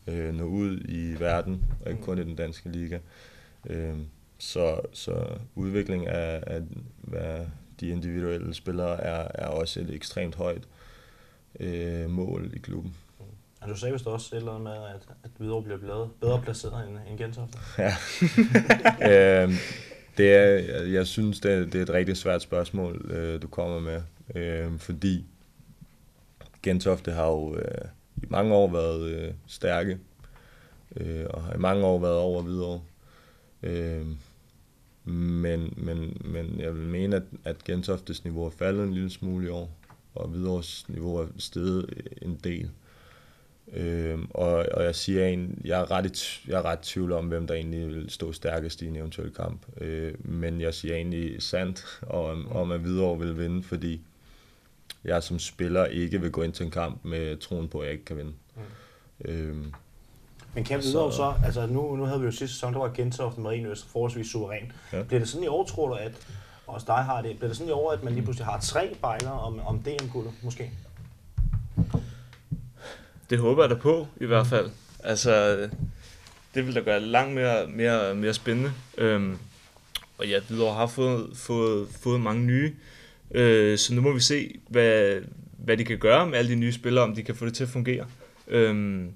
øh, 0.07 0.35
nå 0.35 0.44
ud 0.44 0.81
i 0.88 1.20
verden, 1.20 1.64
og 1.85 1.90
ikke 1.90 2.03
kun 2.03 2.19
i 2.19 2.25
den 2.25 2.37
danske 2.37 2.69
liga. 2.69 2.98
Øh, 3.67 3.98
så, 4.38 4.81
så 4.92 5.27
udvikling 5.54 6.06
af, 6.06 6.44
af 6.46 6.62
hvad 6.96 7.46
de 7.81 7.88
individuelle 7.88 8.54
spillere 8.54 9.00
er, 9.00 9.29
er 9.35 9.46
også 9.46 9.81
et 9.81 9.90
ekstremt 9.90 10.35
højt 10.35 10.62
øh, 11.60 12.10
mål 12.10 12.50
i 12.54 12.58
klubben. 12.58 12.96
Og 13.60 13.70
du 13.70 13.77
sagde 13.77 13.92
vist 13.92 14.06
også 14.06 14.37
et 14.37 14.38
eller 14.38 14.52
andet 14.52 14.64
med, 14.64 14.72
at, 14.72 15.16
at 15.25 15.31
Hvidovre 15.38 15.62
bliver 15.62 15.79
bedre, 15.79 16.08
bedre 16.20 16.42
placeret 16.42 16.88
end, 16.88 16.98
end 17.10 17.18
Gentofte. 17.18 17.58
Ja. 17.79 19.44
øh, 19.44 19.52
det 20.18 20.35
er, 20.35 20.83
jeg 20.83 21.06
synes, 21.06 21.40
det 21.40 21.52
er, 21.52 21.60
det 21.60 21.75
er 21.75 21.83
et 21.83 21.90
rigtig 21.90 22.16
svært 22.16 22.42
spørgsmål, 22.42 23.10
øh, 23.10 23.42
du 23.42 23.46
kommer 23.46 23.81
med. 23.81 24.02
Øh, 24.35 24.79
fordi 24.79 25.25
Gentofte 26.62 27.10
har 27.10 27.27
jo 27.27 27.56
øh, 27.56 27.85
i 28.16 28.27
mange 28.29 28.54
år 28.54 28.70
været 28.70 29.02
øh, 29.02 29.33
stærke, 29.46 29.98
øh, 30.96 31.27
og 31.31 31.42
har 31.42 31.54
i 31.54 31.58
mange 31.58 31.85
år 31.85 31.98
været 31.98 32.16
over 32.18 32.42
videre. 32.42 32.81
Øh, 33.62 34.06
men, 35.05 35.75
men, 35.77 36.23
men 36.25 36.61
jeg 36.61 36.75
vil 36.75 36.87
mene, 36.87 37.17
at, 37.17 37.23
at 37.44 37.65
Gentoftes 37.65 38.25
niveau 38.25 38.46
er 38.46 38.50
faldet 38.50 38.85
en 38.85 38.94
lille 38.94 39.11
smule 39.11 39.46
i 39.46 39.50
år. 39.50 39.77
og 40.15 40.29
Hvidovres 40.29 40.88
niveau 40.88 41.17
er 41.17 41.27
steget 41.38 42.09
en 42.23 42.40
del. 42.44 42.71
Øh, 43.73 44.19
og, 44.31 44.67
og 44.73 44.85
jeg 44.85 44.94
siger 44.94 45.27
en, 45.27 45.61
jeg 45.65 45.81
er 45.81 45.90
ret 45.90 46.40
jeg 46.48 46.59
er 46.59 46.65
ret 46.65 46.79
tvivl 46.79 47.13
om, 47.13 47.27
hvem 47.27 47.46
der 47.46 47.55
egentlig 47.55 47.88
vil 47.88 48.11
stå 48.11 48.33
stærkest 48.33 48.83
i 48.83 48.87
en 48.87 48.96
eventuel 48.96 49.31
kamp. 49.31 49.67
Øh, 49.81 50.15
men 50.19 50.61
jeg 50.61 50.75
siger 50.75 50.94
egentlig 50.94 51.42
sandt 51.42 52.00
om, 52.07 52.52
om 52.52 52.71
at 52.71 52.81
Hvidovre 52.81 53.19
vil 53.19 53.38
vinde, 53.38 53.63
fordi 53.63 54.00
jeg 55.05 55.23
som 55.23 55.38
spiller 55.38 55.87
ikke 55.87 56.21
vil 56.21 56.31
gå 56.31 56.42
ind 56.42 56.52
til 56.52 56.65
en 56.65 56.71
kamp 56.71 57.05
med 57.05 57.37
troen 57.37 57.69
på, 57.69 57.79
at 57.79 57.85
jeg 57.85 57.92
ikke 57.92 58.05
kan 58.05 58.17
vinde. 58.17 58.33
Mm. 58.57 58.63
Øhm, 59.25 59.73
men 60.55 60.65
kan 60.65 60.79
vi 60.79 60.83
så, 60.83 61.11
så, 61.11 61.35
altså 61.44 61.67
nu, 61.67 61.96
nu 61.96 62.05
havde 62.05 62.21
vi 62.21 62.27
jo 62.27 62.33
sidste 62.33 62.55
sæson, 62.55 62.73
der 62.73 62.79
var 62.79 62.88
Gentofte 62.88 63.40
Marienøst 63.40 63.90
forholdsvis 63.92 64.27
suveræn. 64.27 64.73
Ja. 64.92 65.02
Bliver 65.02 65.21
det 65.21 65.29
sådan 65.29 65.44
i 65.44 65.46
år, 65.46 65.65
tror 65.65 65.88
du, 65.88 65.94
at 65.94 66.13
også 66.67 66.85
dig 66.87 67.05
har 67.05 67.23
det, 67.23 67.37
bliver 67.37 67.48
det 67.48 67.57
sådan 67.57 67.69
i 67.69 67.73
år, 67.73 67.92
at 67.92 68.05
man 68.05 68.13
lige 68.13 68.23
pludselig 68.23 68.46
har 68.46 68.61
tre 68.61 68.96
bejler 69.00 69.31
om, 69.31 69.61
om 69.67 69.79
DM-guldet, 69.79 70.33
måske? 70.42 70.71
Det 73.31 73.38
håber 73.38 73.63
jeg 73.63 73.71
da 73.71 73.75
på, 73.75 74.07
i 74.21 74.27
hvert 74.27 74.46
fald. 74.46 74.71
Altså, 75.05 75.57
det 76.55 76.67
vil 76.67 76.75
da 76.75 76.81
gøre 76.81 77.00
det 77.00 77.09
langt 77.09 77.35
mere, 77.35 77.67
mere, 77.67 78.15
mere 78.15 78.35
spændende. 78.35 78.73
Øhm, 78.98 79.38
og 80.19 80.29
ja, 80.29 80.40
Hvidovre 80.48 80.75
har 80.75 80.87
fået, 80.87 81.31
fået, 81.35 81.88
fået 82.02 82.21
mange 82.21 82.42
nye, 82.42 82.75
øh, 83.31 83.79
så 83.79 83.94
nu 83.94 84.00
må 84.00 84.13
vi 84.13 84.21
se, 84.21 84.61
hvad, 84.69 85.21
hvad 85.59 85.77
de 85.77 85.85
kan 85.85 85.98
gøre 85.98 86.27
med 86.27 86.38
alle 86.38 86.50
de 86.50 86.57
nye 86.57 86.73
spillere, 86.73 87.05
om 87.05 87.15
de 87.15 87.23
kan 87.23 87.35
få 87.35 87.46
det 87.46 87.55
til 87.55 87.65
at 87.65 87.71
fungere. 87.71 88.07
Øhm, 88.48 89.11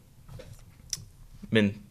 men 1.51 1.83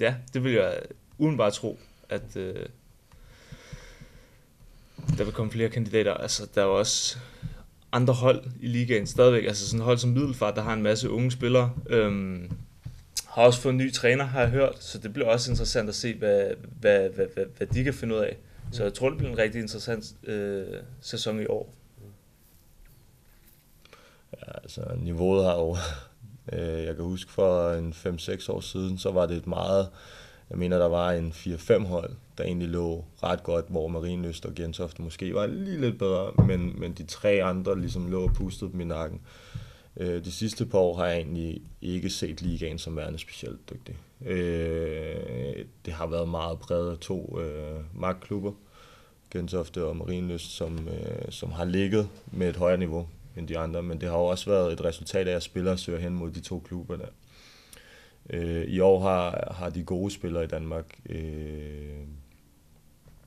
ja, 0.00 0.14
det 0.34 0.44
vil 0.44 0.52
jeg 0.52 0.80
udenbart 1.18 1.52
tro, 1.52 1.78
at 2.08 2.36
øh, 2.36 2.66
der 5.18 5.24
vil 5.24 5.32
komme 5.32 5.52
flere 5.52 5.68
kandidater. 5.68 6.14
Altså, 6.14 6.48
der 6.54 6.62
er 6.62 6.66
jo 6.66 6.78
også 6.78 7.18
andre 7.92 8.14
hold 8.14 8.44
i 8.60 8.66
ligaen 8.66 9.06
stadigvæk. 9.06 9.44
Altså 9.44 9.66
sådan 9.66 9.80
et 9.80 9.84
hold 9.84 9.98
som 9.98 10.10
Middelfart, 10.10 10.56
der 10.56 10.62
har 10.62 10.72
en 10.72 10.82
masse 10.82 11.10
unge 11.10 11.30
spillere. 11.30 11.72
Øhm, 11.86 12.50
har 13.26 13.42
også 13.42 13.60
fået 13.60 13.72
en 13.72 13.78
ny 13.78 13.92
træner, 13.92 14.24
har 14.24 14.40
jeg 14.40 14.50
hørt, 14.50 14.82
så 14.82 14.98
det 14.98 15.12
bliver 15.12 15.28
også 15.28 15.50
interessant 15.50 15.88
at 15.88 15.94
se, 15.94 16.14
hvad, 16.14 16.50
hvad, 16.80 17.08
hvad, 17.08 17.26
hvad, 17.34 17.44
hvad 17.56 17.66
de 17.66 17.84
kan 17.84 17.94
finde 17.94 18.14
ud 18.14 18.20
af. 18.20 18.36
Så 18.72 18.82
jeg 18.82 18.94
tror, 18.94 19.08
det 19.08 19.18
bliver 19.18 19.32
en 19.32 19.38
rigtig 19.38 19.60
interessant 19.60 20.14
øh, 20.24 20.66
sæson 21.00 21.40
i 21.40 21.46
år. 21.46 21.74
Ja, 24.32 24.52
altså 24.62 24.94
niveauet 24.98 25.44
har 25.44 25.54
jo... 25.54 25.76
Øh, 26.52 26.84
jeg 26.84 26.96
kan 26.96 27.04
huske 27.04 27.32
for 27.32 27.72
en 27.72 27.92
5-6 27.92 28.52
år 28.52 28.60
siden, 28.60 28.98
så 28.98 29.10
var 29.10 29.26
det 29.26 29.36
et 29.36 29.46
meget... 29.46 29.88
Jeg 30.50 30.58
mener, 30.58 30.78
der 30.78 30.88
var 30.88 31.12
en 31.12 31.32
4-5 31.32 31.86
hold, 31.86 32.10
der 32.38 32.44
egentlig 32.44 32.68
lå 32.68 33.04
ret 33.22 33.42
godt, 33.42 33.64
hvor 33.68 33.88
Marienøst 33.88 34.46
og 34.46 34.54
Gentofte 34.54 35.02
måske 35.02 35.34
var 35.34 35.46
lige 35.46 35.80
lidt 35.80 35.98
bedre, 35.98 36.32
men, 36.46 36.80
men 36.80 36.92
de 36.92 37.04
tre 37.04 37.42
andre 37.42 37.80
ligesom 37.80 38.10
lå 38.10 38.22
og 38.22 38.32
pustede 38.34 38.72
dem 38.72 38.80
i 38.80 38.84
nakken. 38.84 39.20
Øh, 39.96 40.24
de 40.24 40.32
sidste 40.32 40.66
par 40.66 40.78
år 40.78 40.96
har 40.96 41.06
jeg 41.06 41.16
egentlig 41.16 41.62
ikke 41.82 42.10
set 42.10 42.42
ligaen 42.42 42.78
som 42.78 42.96
værende 42.96 43.18
specielt 43.18 43.70
dygtig. 43.70 43.96
Øh, 44.26 45.64
det 45.84 45.92
har 45.92 46.06
været 46.06 46.28
meget 46.28 46.58
præget 46.58 46.90
af 46.90 46.98
to 46.98 47.40
øh, 47.40 47.80
magtklubber, 47.94 48.52
Gentofte 49.30 49.84
og 49.84 49.96
Marienlyst, 49.96 50.50
som, 50.50 50.88
øh, 50.88 51.30
som 51.30 51.50
har 51.50 51.64
ligget 51.64 52.08
med 52.32 52.48
et 52.48 52.56
højere 52.56 52.78
niveau 52.78 53.06
end 53.36 53.48
de 53.48 53.58
andre, 53.58 53.82
men 53.82 54.00
det 54.00 54.08
har 54.08 54.16
jo 54.16 54.24
også 54.24 54.50
været 54.50 54.72
et 54.72 54.84
resultat 54.84 55.28
af, 55.28 55.36
at 55.36 55.42
spillere 55.42 55.78
søger 55.78 55.98
hen 55.98 56.14
mod 56.14 56.30
de 56.30 56.40
to 56.40 56.58
klubber 56.60 56.96
der. 56.96 57.08
Øh, 58.30 58.64
I 58.64 58.80
år 58.80 59.00
har, 59.00 59.54
har 59.56 59.70
de 59.70 59.84
gode 59.84 60.10
spillere 60.10 60.44
i 60.44 60.46
Danmark 60.46 60.98
øh, 61.08 61.98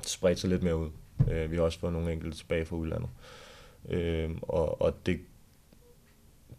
spredt 0.02 0.40
sig 0.40 0.50
lidt 0.50 0.64
mere 0.64 0.78
ud. 0.78 0.90
Øh, 1.32 1.52
vi 1.52 1.56
har 1.56 1.64
også 1.64 1.80
fået 1.80 1.94
nogle 1.94 2.14
enkelte 2.14 2.38
tilbage 2.38 2.66
fra 2.66 2.76
udlandet. 2.76 3.10
Øh, 3.90 4.32
og, 4.42 4.82
og 4.82 5.06
det, 5.06 5.20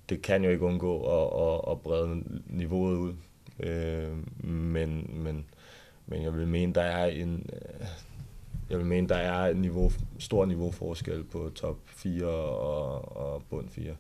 det 0.09 0.23
kan 0.23 0.45
jo 0.45 0.51
ikke 0.51 0.65
undgå 0.65 1.03
at, 1.03 1.55
at, 1.55 1.73
at 1.73 1.81
brede 1.81 2.23
niveauet 2.47 2.97
ud. 2.97 3.15
Øh, 3.61 4.17
men, 4.47 5.11
men, 5.13 5.47
men 6.07 6.23
jeg 6.23 6.35
vil 6.35 6.47
mene, 6.47 6.75
der 6.75 6.83
er 6.83 7.07
en, 7.07 7.51
jeg 8.71 8.79
vil 8.79 8.87
mene, 8.87 9.09
der 9.09 9.17
er 9.17 9.47
en 9.47 9.57
niveau, 9.57 9.93
stor 10.19 10.45
niveauforskel 10.45 11.25
på 11.25 11.51
top 11.55 11.77
4 11.87 12.27
og, 12.27 13.17
og 13.17 13.43
bund 13.51 13.69
4. 13.69 13.97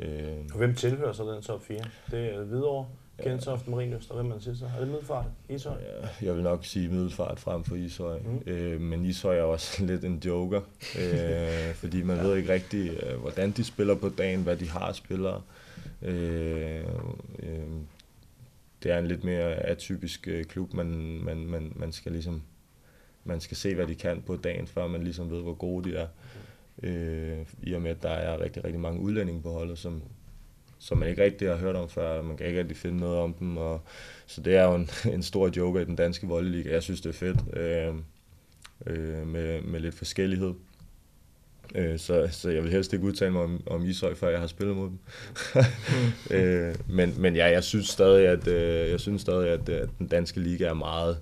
Øh. 0.00 0.36
Og 0.52 0.58
hvem 0.58 0.74
tilhører 0.74 1.12
så 1.12 1.32
den 1.32 1.42
top 1.42 1.62
4? 1.62 1.80
Det 2.10 2.34
er 2.34 2.44
Hvidovre, 2.44 2.86
Gentofte, 3.22 3.70
Marienlyst, 3.70 4.10
og 4.10 4.16
hvem 4.16 4.26
man 4.26 4.40
siger 4.40 4.54
så? 4.54 4.64
Er 4.64 4.78
det 4.78 4.88
Middelfart? 4.88 5.26
Ishøj? 5.48 5.72
Ja, 5.72 6.26
jeg 6.26 6.34
vil 6.34 6.42
nok 6.42 6.64
sige 6.64 6.88
Middelfart 6.88 7.40
frem 7.40 7.64
for 7.64 7.76
Ishøj. 7.76 8.18
Mm. 8.18 8.52
Øh, 8.52 8.80
men 8.80 9.04
Ishøj 9.04 9.38
er 9.38 9.42
også 9.42 9.84
lidt 9.86 10.04
en 10.04 10.22
joker, 10.24 10.60
øh, 10.98 11.74
fordi 11.74 12.02
man 12.02 12.16
ja. 12.20 12.22
ved 12.22 12.36
ikke 12.36 12.52
rigtig, 12.52 12.90
øh, 12.90 13.20
hvordan 13.20 13.50
de 13.50 13.64
spiller 13.64 13.94
på 13.94 14.08
dagen, 14.08 14.42
hvad 14.42 14.56
de 14.56 14.68
har 14.68 14.92
spillere. 14.92 15.42
Øh, 16.02 16.84
øh, 17.38 17.68
det 18.82 18.92
er 18.92 18.98
en 18.98 19.06
lidt 19.06 19.24
mere 19.24 19.54
atypisk 19.54 20.28
øh, 20.28 20.44
klub, 20.44 20.74
man, 20.74 21.20
man, 21.22 21.46
man, 21.46 21.72
man 21.76 21.92
skal 21.92 22.12
ligesom 22.12 22.42
man 23.24 23.40
skal 23.40 23.56
se, 23.56 23.74
hvad 23.74 23.86
de 23.86 23.94
kan 23.94 24.22
på 24.26 24.36
dagen, 24.36 24.66
før 24.66 24.86
man 24.86 25.02
ligesom 25.02 25.30
ved, 25.30 25.42
hvor 25.42 25.54
gode 25.54 25.90
de 25.90 25.96
er. 25.96 26.06
Øh, 26.82 27.38
I 27.62 27.72
og 27.72 27.82
med, 27.82 27.90
at 27.90 28.02
der 28.02 28.10
er 28.10 28.40
rigtig, 28.40 28.64
rigtig 28.64 28.80
mange 28.80 29.00
udlændinge 29.00 29.42
på 29.42 29.52
holdet, 29.52 29.78
som, 29.78 30.02
som 30.78 30.98
man 30.98 31.08
ikke 31.08 31.22
rigtig 31.22 31.48
har 31.48 31.56
hørt 31.56 31.76
om 31.76 31.88
før, 31.88 32.22
man 32.22 32.36
kan 32.36 32.46
ikke 32.46 32.58
rigtig 32.58 32.76
finde 32.76 32.98
noget 32.98 33.18
om 33.18 33.34
dem, 33.34 33.56
og, 33.56 33.80
så 34.26 34.40
det 34.40 34.56
er 34.56 34.64
jo 34.64 34.74
en, 34.74 34.90
en 35.14 35.22
stor 35.22 35.50
joker 35.56 35.80
i 35.80 35.84
den 35.84 35.96
danske 35.96 36.26
voldeliga. 36.26 36.72
Jeg 36.72 36.82
synes, 36.82 37.00
det 37.00 37.08
er 37.08 37.12
fedt 37.12 37.56
øh, 37.56 37.94
øh, 38.86 39.26
med, 39.26 39.62
med 39.62 39.80
lidt 39.80 39.94
forskellighed. 39.94 40.54
Øh, 41.74 41.98
så, 41.98 42.28
så 42.30 42.50
jeg 42.50 42.62
vil 42.62 42.72
helst 42.72 42.92
ikke 42.92 43.04
udtale 43.04 43.32
mig 43.32 43.42
om, 43.42 43.62
om 43.66 43.84
Ishøj, 43.84 44.14
før 44.14 44.28
jeg 44.28 44.40
har 44.40 44.46
spillet 44.46 44.76
mod 44.76 44.88
dem. 44.88 44.98
øh, 46.38 46.74
men, 46.88 47.14
men 47.18 47.36
ja, 47.36 47.46
jeg 47.46 47.64
synes 47.64 47.88
stadig, 47.88 48.28
at, 48.28 48.48
øh, 48.48 48.90
jeg 48.90 49.00
synes 49.00 49.22
stadig, 49.22 49.48
at, 49.48 49.68
at 49.68 49.88
den 49.98 50.06
danske 50.06 50.40
liga 50.40 50.64
er 50.64 50.74
meget 50.74 51.18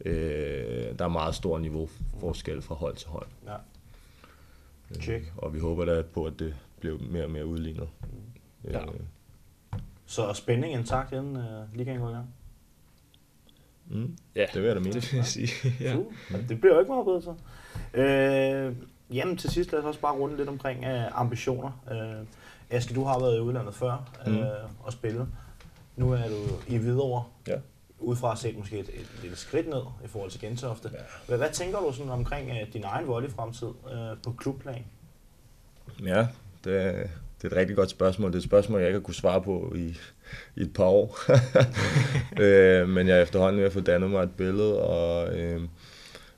Øh, 0.00 0.98
der 0.98 1.04
er 1.04 1.08
meget 1.08 1.34
stor 1.34 1.58
niveauforskel 1.58 2.62
fra 2.62 2.74
hold 2.74 2.96
til 2.96 3.08
hold. 3.08 3.26
Ja. 3.46 3.54
Øh, 4.90 5.02
Check. 5.02 5.24
Øh, 5.24 5.32
og 5.36 5.54
vi 5.54 5.58
håber 5.58 5.84
da 5.84 6.02
på, 6.02 6.24
at 6.24 6.38
det 6.38 6.54
bliver 6.80 6.98
mere 7.10 7.24
og 7.24 7.30
mere 7.30 7.46
udlignet. 7.46 7.88
Ja. 8.64 8.82
Øh. 8.82 8.88
Så 10.06 10.32
spænding 10.32 10.72
intakt 10.72 11.12
inden 11.12 11.36
uh, 11.36 11.74
ligaen 11.74 12.00
går 12.00 12.08
i 12.08 12.12
gang? 12.12 12.34
Mm. 13.86 14.16
Ja, 14.34 14.46
det 14.54 14.62
vil 14.62 14.66
jeg 14.66 14.76
da 14.76 14.80
mene. 14.80 14.92
Det 14.92 15.12
vil 15.12 15.16
jeg 15.16 15.26
sige. 15.26 15.48
ja. 15.84 15.96
Uh, 15.96 16.12
det 16.48 16.60
bliver 16.60 16.74
jo 16.74 16.80
ikke 16.80 16.92
meget 16.92 17.04
bedre 17.04 17.22
så. 17.22 17.34
Øh, 18.00 18.76
jamen 19.16 19.36
til 19.36 19.50
sidst 19.50 19.72
lad 19.72 19.80
os 19.80 19.86
også 19.86 20.00
bare 20.00 20.14
runde 20.14 20.36
lidt 20.36 20.48
omkring 20.48 20.80
uh, 20.80 21.20
ambitioner. 21.20 21.70
Uh, 21.90 22.26
Aske, 22.70 22.94
du 22.94 23.04
har 23.04 23.18
været 23.18 23.36
i 23.36 23.40
udlandet 23.40 23.74
før 23.74 24.10
mm. 24.26 24.38
uh, 24.38 24.86
og 24.86 24.92
spillet. 24.92 25.28
Nu 25.96 26.12
er 26.12 26.28
du 26.28 26.72
i 26.74 26.76
Hvidovre. 26.76 27.24
Ja 27.48 27.58
udefra 27.98 28.36
set 28.36 28.56
måske 28.58 28.78
et, 28.78 28.88
et 28.88 29.10
lille 29.22 29.36
skridt 29.36 29.68
ned 29.68 29.82
i 30.04 30.08
forhold 30.08 30.30
til 30.30 30.40
Gentofte. 30.40 30.90
Ja. 30.92 30.98
Hvad, 31.26 31.38
hvad 31.38 31.50
tænker 31.52 31.78
du 31.78 31.92
sådan 31.92 32.12
omkring 32.12 32.50
uh, 32.50 32.72
din 32.72 32.84
egen 32.84 33.06
volleyfremtid 33.06 33.68
uh, 33.68 34.22
på 34.22 34.32
klubplan? 34.38 34.84
Ja, 36.04 36.26
det, 36.64 36.76
er, 36.82 36.92
det 36.92 37.44
er 37.44 37.46
et 37.46 37.56
rigtig 37.56 37.76
godt 37.76 37.90
spørgsmål. 37.90 38.30
Det 38.30 38.34
er 38.34 38.40
et 38.40 38.44
spørgsmål, 38.44 38.80
jeg 38.80 38.88
ikke 38.88 38.98
har 38.98 39.04
kunne 39.04 39.14
svare 39.14 39.42
på 39.42 39.72
i, 39.76 39.98
i 40.56 40.60
et 40.60 40.72
par 40.72 40.84
år. 40.84 41.18
øh, 42.42 42.88
men 42.88 43.08
jeg 43.08 43.18
er 43.18 43.22
efterhånden 43.22 43.58
ved 43.58 43.66
at 43.66 43.72
få 43.72 43.80
dannet 43.80 44.10
mig 44.10 44.22
et 44.22 44.36
billede, 44.36 44.80
og 44.80 45.38
øh, 45.38 45.62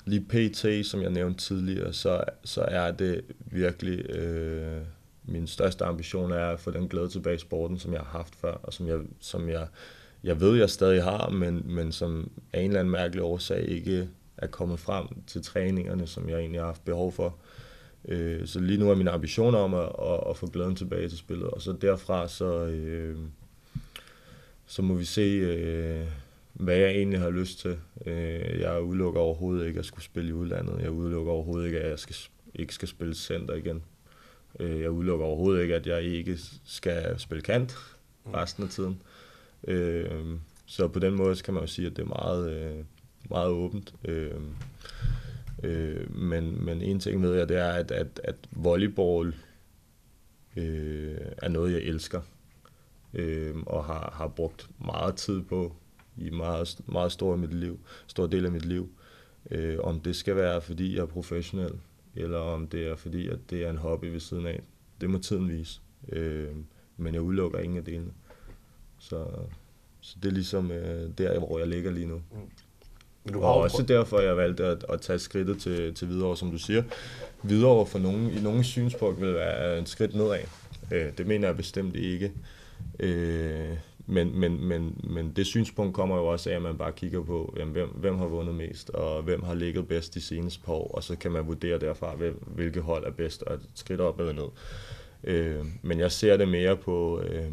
lige 0.05 0.25
pt, 0.29 0.87
som 0.87 1.03
jeg 1.03 1.11
nævnte 1.11 1.45
tidligere, 1.45 1.93
så, 1.93 2.25
så 2.45 2.63
er 2.63 2.93
det 2.93 3.21
virkelig... 3.39 4.11
Øh, 4.11 4.83
min 5.29 5.47
største 5.47 5.85
ambition 5.85 6.33
er 6.33 6.47
at 6.47 6.61
få 6.61 6.71
den 6.71 6.89
glæde 6.89 7.09
tilbage 7.09 7.37
i 7.37 7.39
sporten, 7.39 7.79
som 7.79 7.93
jeg 7.93 8.01
har 8.01 8.19
haft 8.19 8.35
før, 8.35 8.53
og 8.53 8.73
som 8.73 8.89
jeg, 8.89 8.99
som 9.21 9.49
jeg 9.49 9.67
jeg 10.27 10.41
ved, 10.41 10.59
jeg 10.59 10.71
stadig 10.71 11.03
har, 11.03 11.29
men, 11.29 11.63
men 11.65 11.93
som 11.93 12.31
af 12.53 12.61
en 12.61 12.67
eller 12.67 12.81
anden 12.81 12.93
mærkelig 12.93 13.23
årsag 13.23 13.69
ikke 13.69 14.09
er 14.37 14.47
kommet 14.47 14.79
frem 14.79 15.07
til 15.27 15.43
træningerne, 15.43 16.07
som 16.07 16.29
jeg 16.29 16.39
egentlig 16.39 16.61
har 16.61 16.67
haft 16.67 16.85
behov 16.85 17.13
for. 17.13 17.37
Øh, 18.09 18.47
så 18.47 18.61
lige 18.61 18.79
nu 18.79 18.91
er 18.91 18.95
min 18.95 19.09
ambition 19.09 19.55
om 19.55 19.75
at, 19.75 19.93
at, 20.03 20.21
at 20.31 20.37
få 20.37 20.47
glæden 20.47 20.77
tilbage 20.77 21.09
til 21.09 21.19
spillet, 21.19 21.51
og 21.51 21.63
så 21.63 21.73
derfra 21.73 22.29
så, 22.29 22.67
øh, 22.67 23.17
så 24.67 24.83
må 24.83 24.95
vi 24.95 25.05
se, 25.05 25.21
øh, 25.21 26.07
hvad 26.53 26.77
jeg 26.77 26.91
egentlig 26.91 27.21
har 27.21 27.31
lyst 27.31 27.59
til. 27.59 27.79
Øh, 28.07 28.61
jeg 28.61 28.83
udelukker 28.83 29.21
overhovedet 29.21 29.67
ikke 29.67 29.79
at 29.79 29.87
skulle 29.87 30.05
spille 30.05 30.31
i 30.31 30.33
udlandet. 30.33 30.83
Jeg 30.83 30.91
udelukker 30.91 31.33
overhovedet 31.33 31.67
ikke, 31.67 31.81
at 31.81 31.91
jeg 31.91 31.99
skal, 31.99 32.17
ikke 32.55 32.75
skal 32.75 32.89
spille 32.89 33.15
center 33.15 33.55
igen. 33.55 33.83
Øh, 34.61 34.81
jeg 34.81 34.91
udelukker 34.91 35.27
overhovedet 35.27 35.63
ikke, 35.63 35.75
at 35.75 35.87
jeg 35.87 36.03
ikke 36.03 36.39
skal 36.65 37.19
spille 37.19 37.43
kant 37.43 37.77
resten 38.35 38.65
af 38.65 38.71
tiden. 38.71 39.01
Øh, 39.67 40.39
så 40.67 40.89
på 40.89 40.99
den 40.99 41.15
måde 41.15 41.37
så 41.37 41.45
kan 41.45 41.55
man 41.55 41.63
jo 41.63 41.67
sige, 41.67 41.87
at 41.87 41.97
det 41.97 42.03
er 42.03 42.07
meget, 42.07 42.53
øh, 42.53 42.85
meget 43.31 43.49
åbent. 43.49 43.95
Øh, 44.05 44.41
øh, 45.63 46.17
men, 46.17 46.65
men 46.65 46.83
en 46.83 47.01
ting 47.01 47.23
ved 47.23 47.35
jeg, 47.35 47.49
det 47.49 47.57
er, 47.57 47.73
at, 47.73 47.91
at, 47.91 48.21
at 48.25 48.37
volleyball 48.51 49.35
øh, 50.57 51.17
er 51.39 51.49
noget, 51.49 51.73
jeg 51.73 51.81
elsker. 51.81 52.21
Øh, 53.15 53.57
og 53.67 53.85
har, 53.85 54.13
har 54.17 54.29
brugt 54.29 54.71
meget 54.87 55.17
tid 55.17 55.43
på 55.43 55.73
i 56.17 56.31
meget, 56.31 56.81
meget 56.87 57.13
stor, 57.13 57.37
mit 57.37 57.55
liv, 57.55 57.81
stor 58.07 58.27
del 58.27 58.47
af 58.47 58.53
mit 58.53 58.65
liv. 58.65 58.91
Øh, 59.51 59.79
om 59.81 60.01
det 60.01 60.17
skal 60.17 60.37
være, 60.37 60.61
fordi 60.61 60.95
jeg 60.95 61.03
er 61.03 61.07
professionel, 61.07 61.73
eller 62.15 62.39
om 62.39 62.67
det 62.67 62.87
er 62.87 62.97
fordi, 62.97 63.29
at 63.29 63.39
det 63.51 63.65
er 63.65 63.71
en 63.71 63.77
hobby 63.77 64.05
ved 64.05 64.21
siden 64.21 64.47
af. 64.47 64.63
Det 65.01 65.11
må 65.11 65.19
tiden 65.19 65.49
vise. 65.49 65.81
Øh, 66.09 66.49
men 66.97 67.15
jeg 67.15 67.23
udelukker 67.23 67.59
ingen 67.59 67.79
af 67.79 67.85
delene. 67.85 68.13
Så, 68.99 69.25
så 70.01 70.17
det 70.23 70.29
er 70.29 70.33
ligesom 70.33 70.71
øh, 70.71 71.11
der, 71.19 71.39
hvor 71.39 71.59
jeg 71.59 71.69
ligger 71.69 71.91
lige 71.91 72.07
nu. 72.07 72.23
Men 73.25 73.35
du 73.35 73.43
Og 73.43 73.57
også 73.57 73.83
derfor, 73.83 74.21
jeg 74.21 74.37
valgte 74.37 74.65
at, 74.65 74.85
at 74.89 75.01
tage 75.01 75.19
skridtet 75.19 75.61
til, 75.61 75.95
til 75.95 76.09
videre, 76.09 76.37
som 76.37 76.51
du 76.51 76.59
siger. 76.59 76.83
Videre 77.43 77.87
for 77.87 77.99
nogen, 77.99 78.31
i 78.31 78.41
nogle 78.41 78.65
synspunkt 78.65 79.21
vil 79.21 79.35
være 79.35 79.79
et 79.79 79.89
skridt 79.89 80.15
nedad. 80.15 80.41
Øh, 80.93 81.13
det 81.19 81.27
mener 81.27 81.49
jeg 81.49 81.57
bestemt 81.57 81.97
ikke. 81.97 82.33
Øh, 83.01 83.77
men, 84.07 84.41
men, 84.41 84.65
men, 84.65 85.01
men 85.05 85.33
det 85.37 85.47
synspunkt 85.47 85.95
kommer 85.95 86.17
jo 86.17 86.27
også 86.27 86.51
af, 86.51 86.55
at 86.55 86.63
man 86.63 86.79
bare 86.79 86.93
kigger 86.93 87.23
på, 87.23 87.55
jamen, 87.59 87.73
hvem, 87.73 87.89
hvem 87.89 88.19
har 88.19 88.27
vundet 88.27 88.55
mest, 88.55 88.91
og 88.91 89.23
hvem 89.23 89.43
har 89.43 89.55
ligget 89.55 89.89
bedst 89.89 90.15
de 90.15 90.21
seneste 90.21 90.63
par 90.65 90.73
år, 90.73 90.91
og 90.95 91.03
så 91.03 91.17
kan 91.17 91.33
man 91.33 91.47
vurdere 91.47 91.79
derfra, 91.79 92.15
hvem, 92.15 92.43
hvilke 92.47 92.81
hold 92.81 93.05
er 93.07 93.11
bedst, 93.11 93.43
og 93.43 93.55
et 93.55 93.61
skridt 93.75 94.01
op 94.01 94.21
eller 94.21 94.33
ned. 94.33 94.49
Øh, 95.25 95.65
men 95.83 95.99
jeg 95.99 96.13
ser 96.13 96.37
det 96.37 96.49
mere 96.49 96.77
på, 96.77 97.21
øh, 97.21 97.47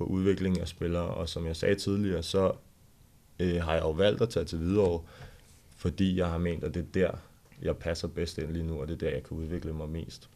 på 0.00 0.04
udvikling 0.04 0.60
af 0.60 0.68
spillere, 0.68 1.08
og 1.08 1.28
som 1.28 1.46
jeg 1.46 1.56
sagde 1.56 1.74
tidligere, 1.74 2.22
så 2.22 2.52
øh, 3.40 3.62
har 3.62 3.74
jeg 3.74 3.82
jo 3.82 3.90
valgt 3.90 4.22
at 4.22 4.28
tage 4.28 4.44
til 4.44 4.60
videre, 4.60 5.00
fordi 5.76 6.16
jeg 6.16 6.26
har 6.26 6.38
ment, 6.38 6.64
at 6.64 6.74
det 6.74 6.80
er 6.80 6.86
der, 6.94 7.10
jeg 7.62 7.76
passer 7.76 8.08
bedst 8.08 8.38
ind 8.38 8.52
lige 8.52 8.66
nu, 8.66 8.80
og 8.80 8.88
det 8.88 8.94
er 8.94 8.98
der, 8.98 9.10
jeg 9.10 9.22
kan 9.22 9.36
udvikle 9.36 9.72
mig 9.72 9.88
mest. 9.88 10.28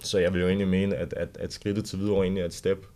Så 0.00 0.18
jeg 0.18 0.32
vil 0.32 0.40
jo 0.40 0.46
egentlig 0.46 0.68
mene, 0.68 0.96
at, 0.96 1.12
at, 1.12 1.28
at 1.40 1.52
skridtet 1.52 1.84
til 1.84 1.98
videre 1.98 2.22
egentlig 2.22 2.40
er 2.40 2.44
et 2.44 2.54
step 2.54 2.86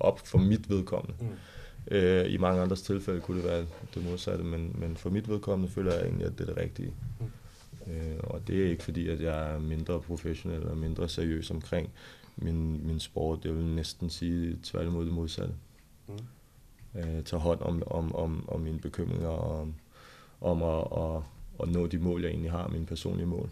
op 0.00 0.18
for 0.18 0.38
mit 0.38 0.70
vedkommende. 0.70 1.14
Mm. 1.20 1.96
Øh, 1.96 2.32
I 2.32 2.36
mange 2.36 2.62
andres 2.62 2.82
tilfælde 2.82 3.20
kunne 3.20 3.36
det 3.36 3.46
være 3.46 3.66
det 3.94 4.04
modsatte, 4.04 4.44
men, 4.44 4.76
men 4.78 4.96
for 4.96 5.10
mit 5.10 5.28
vedkommende 5.28 5.72
føler 5.72 5.92
jeg 5.94 6.02
egentlig, 6.02 6.26
at 6.26 6.32
det 6.32 6.40
er 6.40 6.54
det 6.54 6.56
rigtige. 6.56 6.92
Mm. 7.20 7.92
Øh, 7.92 8.18
og 8.20 8.40
det 8.46 8.64
er 8.64 8.70
ikke 8.70 8.82
fordi, 8.82 9.08
at 9.08 9.20
jeg 9.20 9.54
er 9.54 9.58
mindre 9.58 10.00
professionel 10.00 10.60
eller 10.60 10.74
mindre 10.74 11.08
seriøs 11.08 11.50
omkring 11.50 11.90
min, 12.36 12.86
min 12.86 13.00
sport. 13.00 13.42
Det 13.42 13.56
vil 13.56 13.64
næsten 13.64 14.10
sige 14.10 14.58
tværtimod 14.62 15.04
det 15.04 15.14
modsatte. 15.14 15.54
Mm. 16.08 16.14
Øh, 17.00 17.24
tage 17.24 17.40
hånd 17.40 17.60
om, 17.60 17.82
om, 17.86 18.14
om, 18.14 18.48
om 18.48 18.60
mine 18.60 18.78
bekymringer 18.78 19.28
og 19.28 19.60
om, 19.60 19.74
om 20.40 20.62
at, 20.62 20.84
at, 21.04 21.22
at 21.62 21.68
nå 21.74 21.86
de 21.86 21.98
mål, 21.98 22.22
jeg 22.22 22.30
egentlig 22.30 22.50
har, 22.50 22.68
mine 22.68 22.86
personlige 22.86 23.26
mål. 23.26 23.50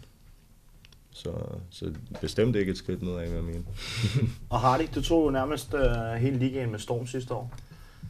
Så, 1.11 1.33
så 1.69 1.93
bestemt 2.21 2.55
ikke 2.55 2.71
et 2.71 2.77
skridt 2.77 3.01
nedad, 3.01 3.27
hvad 3.27 3.27
jeg 3.27 3.43
mener. 3.43 3.63
Og 4.49 4.59
Hardy, 4.59 4.83
du 4.95 5.01
tog 5.01 5.25
jo 5.25 5.29
nærmest 5.29 5.73
øh, 5.73 6.13
hele 6.13 6.37
ligaen 6.37 6.71
med 6.71 6.79
Storm 6.79 7.07
sidste 7.07 7.33
år. 7.33 7.53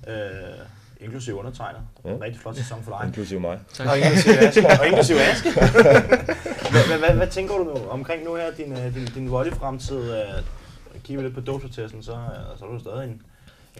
Øh, 0.07 0.13
inklusive 1.01 1.36
undertegnet. 1.36 1.82
Ja. 2.05 2.17
Rigtig 2.21 2.41
flot 2.41 2.55
sæson 2.55 2.84
for 2.84 2.97
dig. 2.97 3.07
Inklusive 3.07 3.39
mig. 3.39 3.59
Og 3.80 3.97
inklusive 3.97 4.39
Aske. 4.39 4.67
Og 4.80 4.88
inklusive 4.88 5.21
Aske. 5.21 5.49
hvad, 6.71 6.88
hvad, 6.88 6.99
hvad, 6.99 7.15
hvad, 7.15 7.28
tænker 7.28 7.57
du 7.57 7.63
nu 7.63 7.89
omkring 7.89 8.24
nu 8.24 8.36
her, 8.36 8.51
din, 8.51 8.71
øh, 8.71 8.95
din, 8.95 9.05
din 9.05 9.32
volley-fremtid? 9.32 10.13
Kigger 11.03 11.23
lidt 11.23 11.33
på 11.33 11.41
dopsertesten, 11.41 12.03
så, 12.03 12.11
øh, 12.11 12.57
så 12.59 12.65
er 12.65 12.69
du 12.71 12.79
stadig 12.79 13.03
en, 13.03 13.21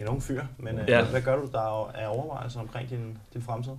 en 0.00 0.08
ung 0.08 0.22
fyr. 0.22 0.42
Men 0.58 0.78
øh, 0.78 0.84
Ja. 0.88 1.04
hvad, 1.04 1.22
gør 1.22 1.36
du 1.36 1.48
der 1.52 1.90
af 1.94 2.08
overvejelser 2.16 2.60
omkring 2.60 2.90
din, 2.90 3.18
din 3.34 3.42
fremtid? 3.42 3.72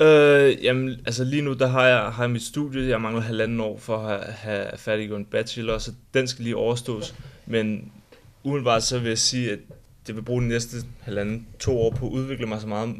Øh, 0.00 0.64
jamen, 0.64 0.88
altså 1.06 1.24
lige 1.24 1.42
nu, 1.42 1.52
der 1.52 1.66
har 1.66 1.86
jeg, 1.86 1.98
har 1.98 2.22
jeg 2.22 2.30
mit 2.30 2.42
studie, 2.42 2.88
jeg 2.88 3.00
mangler 3.00 3.22
halvanden 3.22 3.60
år 3.60 3.78
for 3.78 3.96
at 3.98 4.32
have, 4.32 4.64
have 4.66 4.78
færdiggjort 4.78 5.18
en 5.18 5.24
bachelor, 5.26 5.78
så 5.78 5.92
den 6.14 6.26
skal 6.28 6.42
lige 6.44 6.56
overstås. 6.56 7.14
Men 7.46 7.92
umiddelbart 8.44 8.82
så 8.82 8.98
vil 8.98 9.08
jeg 9.08 9.18
sige, 9.18 9.52
at 9.52 9.58
det 10.06 10.16
vil 10.16 10.22
bruge 10.22 10.42
de 10.42 10.48
næste 10.48 10.76
halvanden, 11.00 11.46
to 11.58 11.80
år 11.80 11.90
på 11.90 12.06
at 12.06 12.10
udvikle 12.10 12.46
mig 12.46 12.60
så 12.60 12.66
meget, 12.66 12.96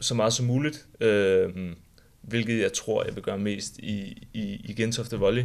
så 0.00 0.14
meget 0.14 0.32
som 0.32 0.46
muligt. 0.46 0.86
Øh, 1.00 1.50
hvilket 2.22 2.60
jeg 2.62 2.72
tror, 2.72 3.04
jeg 3.04 3.14
vil 3.14 3.22
gøre 3.22 3.38
mest 3.38 3.78
i, 3.78 4.26
i, 4.32 4.60
i 4.64 4.74
Gentofte 4.76 5.18
Volley. 5.18 5.44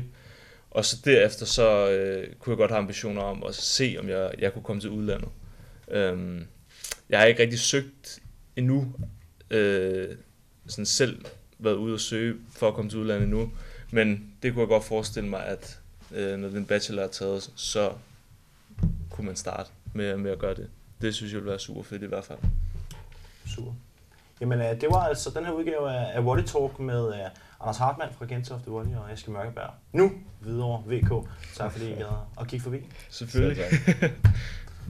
Og 0.77 0.85
så 0.85 0.97
derefter 1.05 1.45
så 1.45 1.89
øh, 1.89 2.35
kunne 2.35 2.51
jeg 2.51 2.57
godt 2.57 2.71
have 2.71 2.79
ambitioner 2.79 3.21
om 3.21 3.43
at 3.43 3.55
se, 3.55 3.97
om 3.99 4.09
jeg, 4.09 4.31
jeg 4.39 4.53
kunne 4.53 4.63
komme 4.63 4.81
til 4.81 4.89
udlandet. 4.89 5.29
Øhm, 5.87 6.47
jeg 7.09 7.19
har 7.19 7.25
ikke 7.25 7.41
rigtig 7.41 7.59
søgt 7.59 8.19
endnu, 8.55 8.93
øh, 9.49 10.15
sådan 10.67 10.85
selv 10.85 11.25
været 11.59 11.75
ude 11.75 11.93
og 11.93 11.99
søge 11.99 12.35
for 12.51 12.67
at 12.67 12.73
komme 12.73 12.91
til 12.91 12.99
udlandet 12.99 13.29
nu. 13.29 13.51
Men 13.91 14.33
det 14.43 14.53
kunne 14.53 14.61
jeg 14.61 14.67
godt 14.67 14.83
forestille 14.83 15.29
mig, 15.29 15.45
at 15.45 15.79
øh, 16.11 16.39
når 16.39 16.49
den 16.49 16.65
bachelor 16.65 17.03
er 17.03 17.07
taget, 17.07 17.51
så 17.55 17.91
kunne 19.09 19.27
man 19.27 19.35
starte 19.35 19.69
med, 19.93 20.17
med 20.17 20.31
at 20.31 20.39
gøre 20.39 20.55
det. 20.55 20.69
Det 21.01 21.15
synes 21.15 21.33
jeg 21.33 21.39
ville 21.39 21.49
være 21.49 21.59
super 21.59 21.83
fedt 21.83 22.03
i 22.03 22.07
hvert 22.07 22.25
fald. 22.25 22.39
Super. 23.55 23.71
Jamen, 24.41 24.61
øh, 24.61 24.81
det 24.81 24.89
var 24.89 25.07
altså 25.07 25.29
den 25.29 25.45
her 25.45 25.51
udgave 25.51 25.91
af, 25.91 26.21
What 26.21 26.39
It 26.39 26.45
Talk 26.45 26.79
med 26.79 27.13
øh, 27.13 27.19
Anders 27.59 27.77
Hartmann 27.77 28.13
fra 28.13 28.25
Gentofte 28.25 28.69
Volley 28.71 28.95
og 28.95 29.13
Eske 29.13 29.31
Mørkeberg. 29.31 29.69
Nu 29.93 30.11
videre 30.41 30.83
VK. 30.85 31.29
Tak 31.55 31.71
fordi 31.71 31.91
I 31.91 31.95
gad 31.95 32.05
at 32.39 32.47
kigge 32.47 32.63
forbi. 32.63 32.77
Selvfølgelig. 33.09 33.63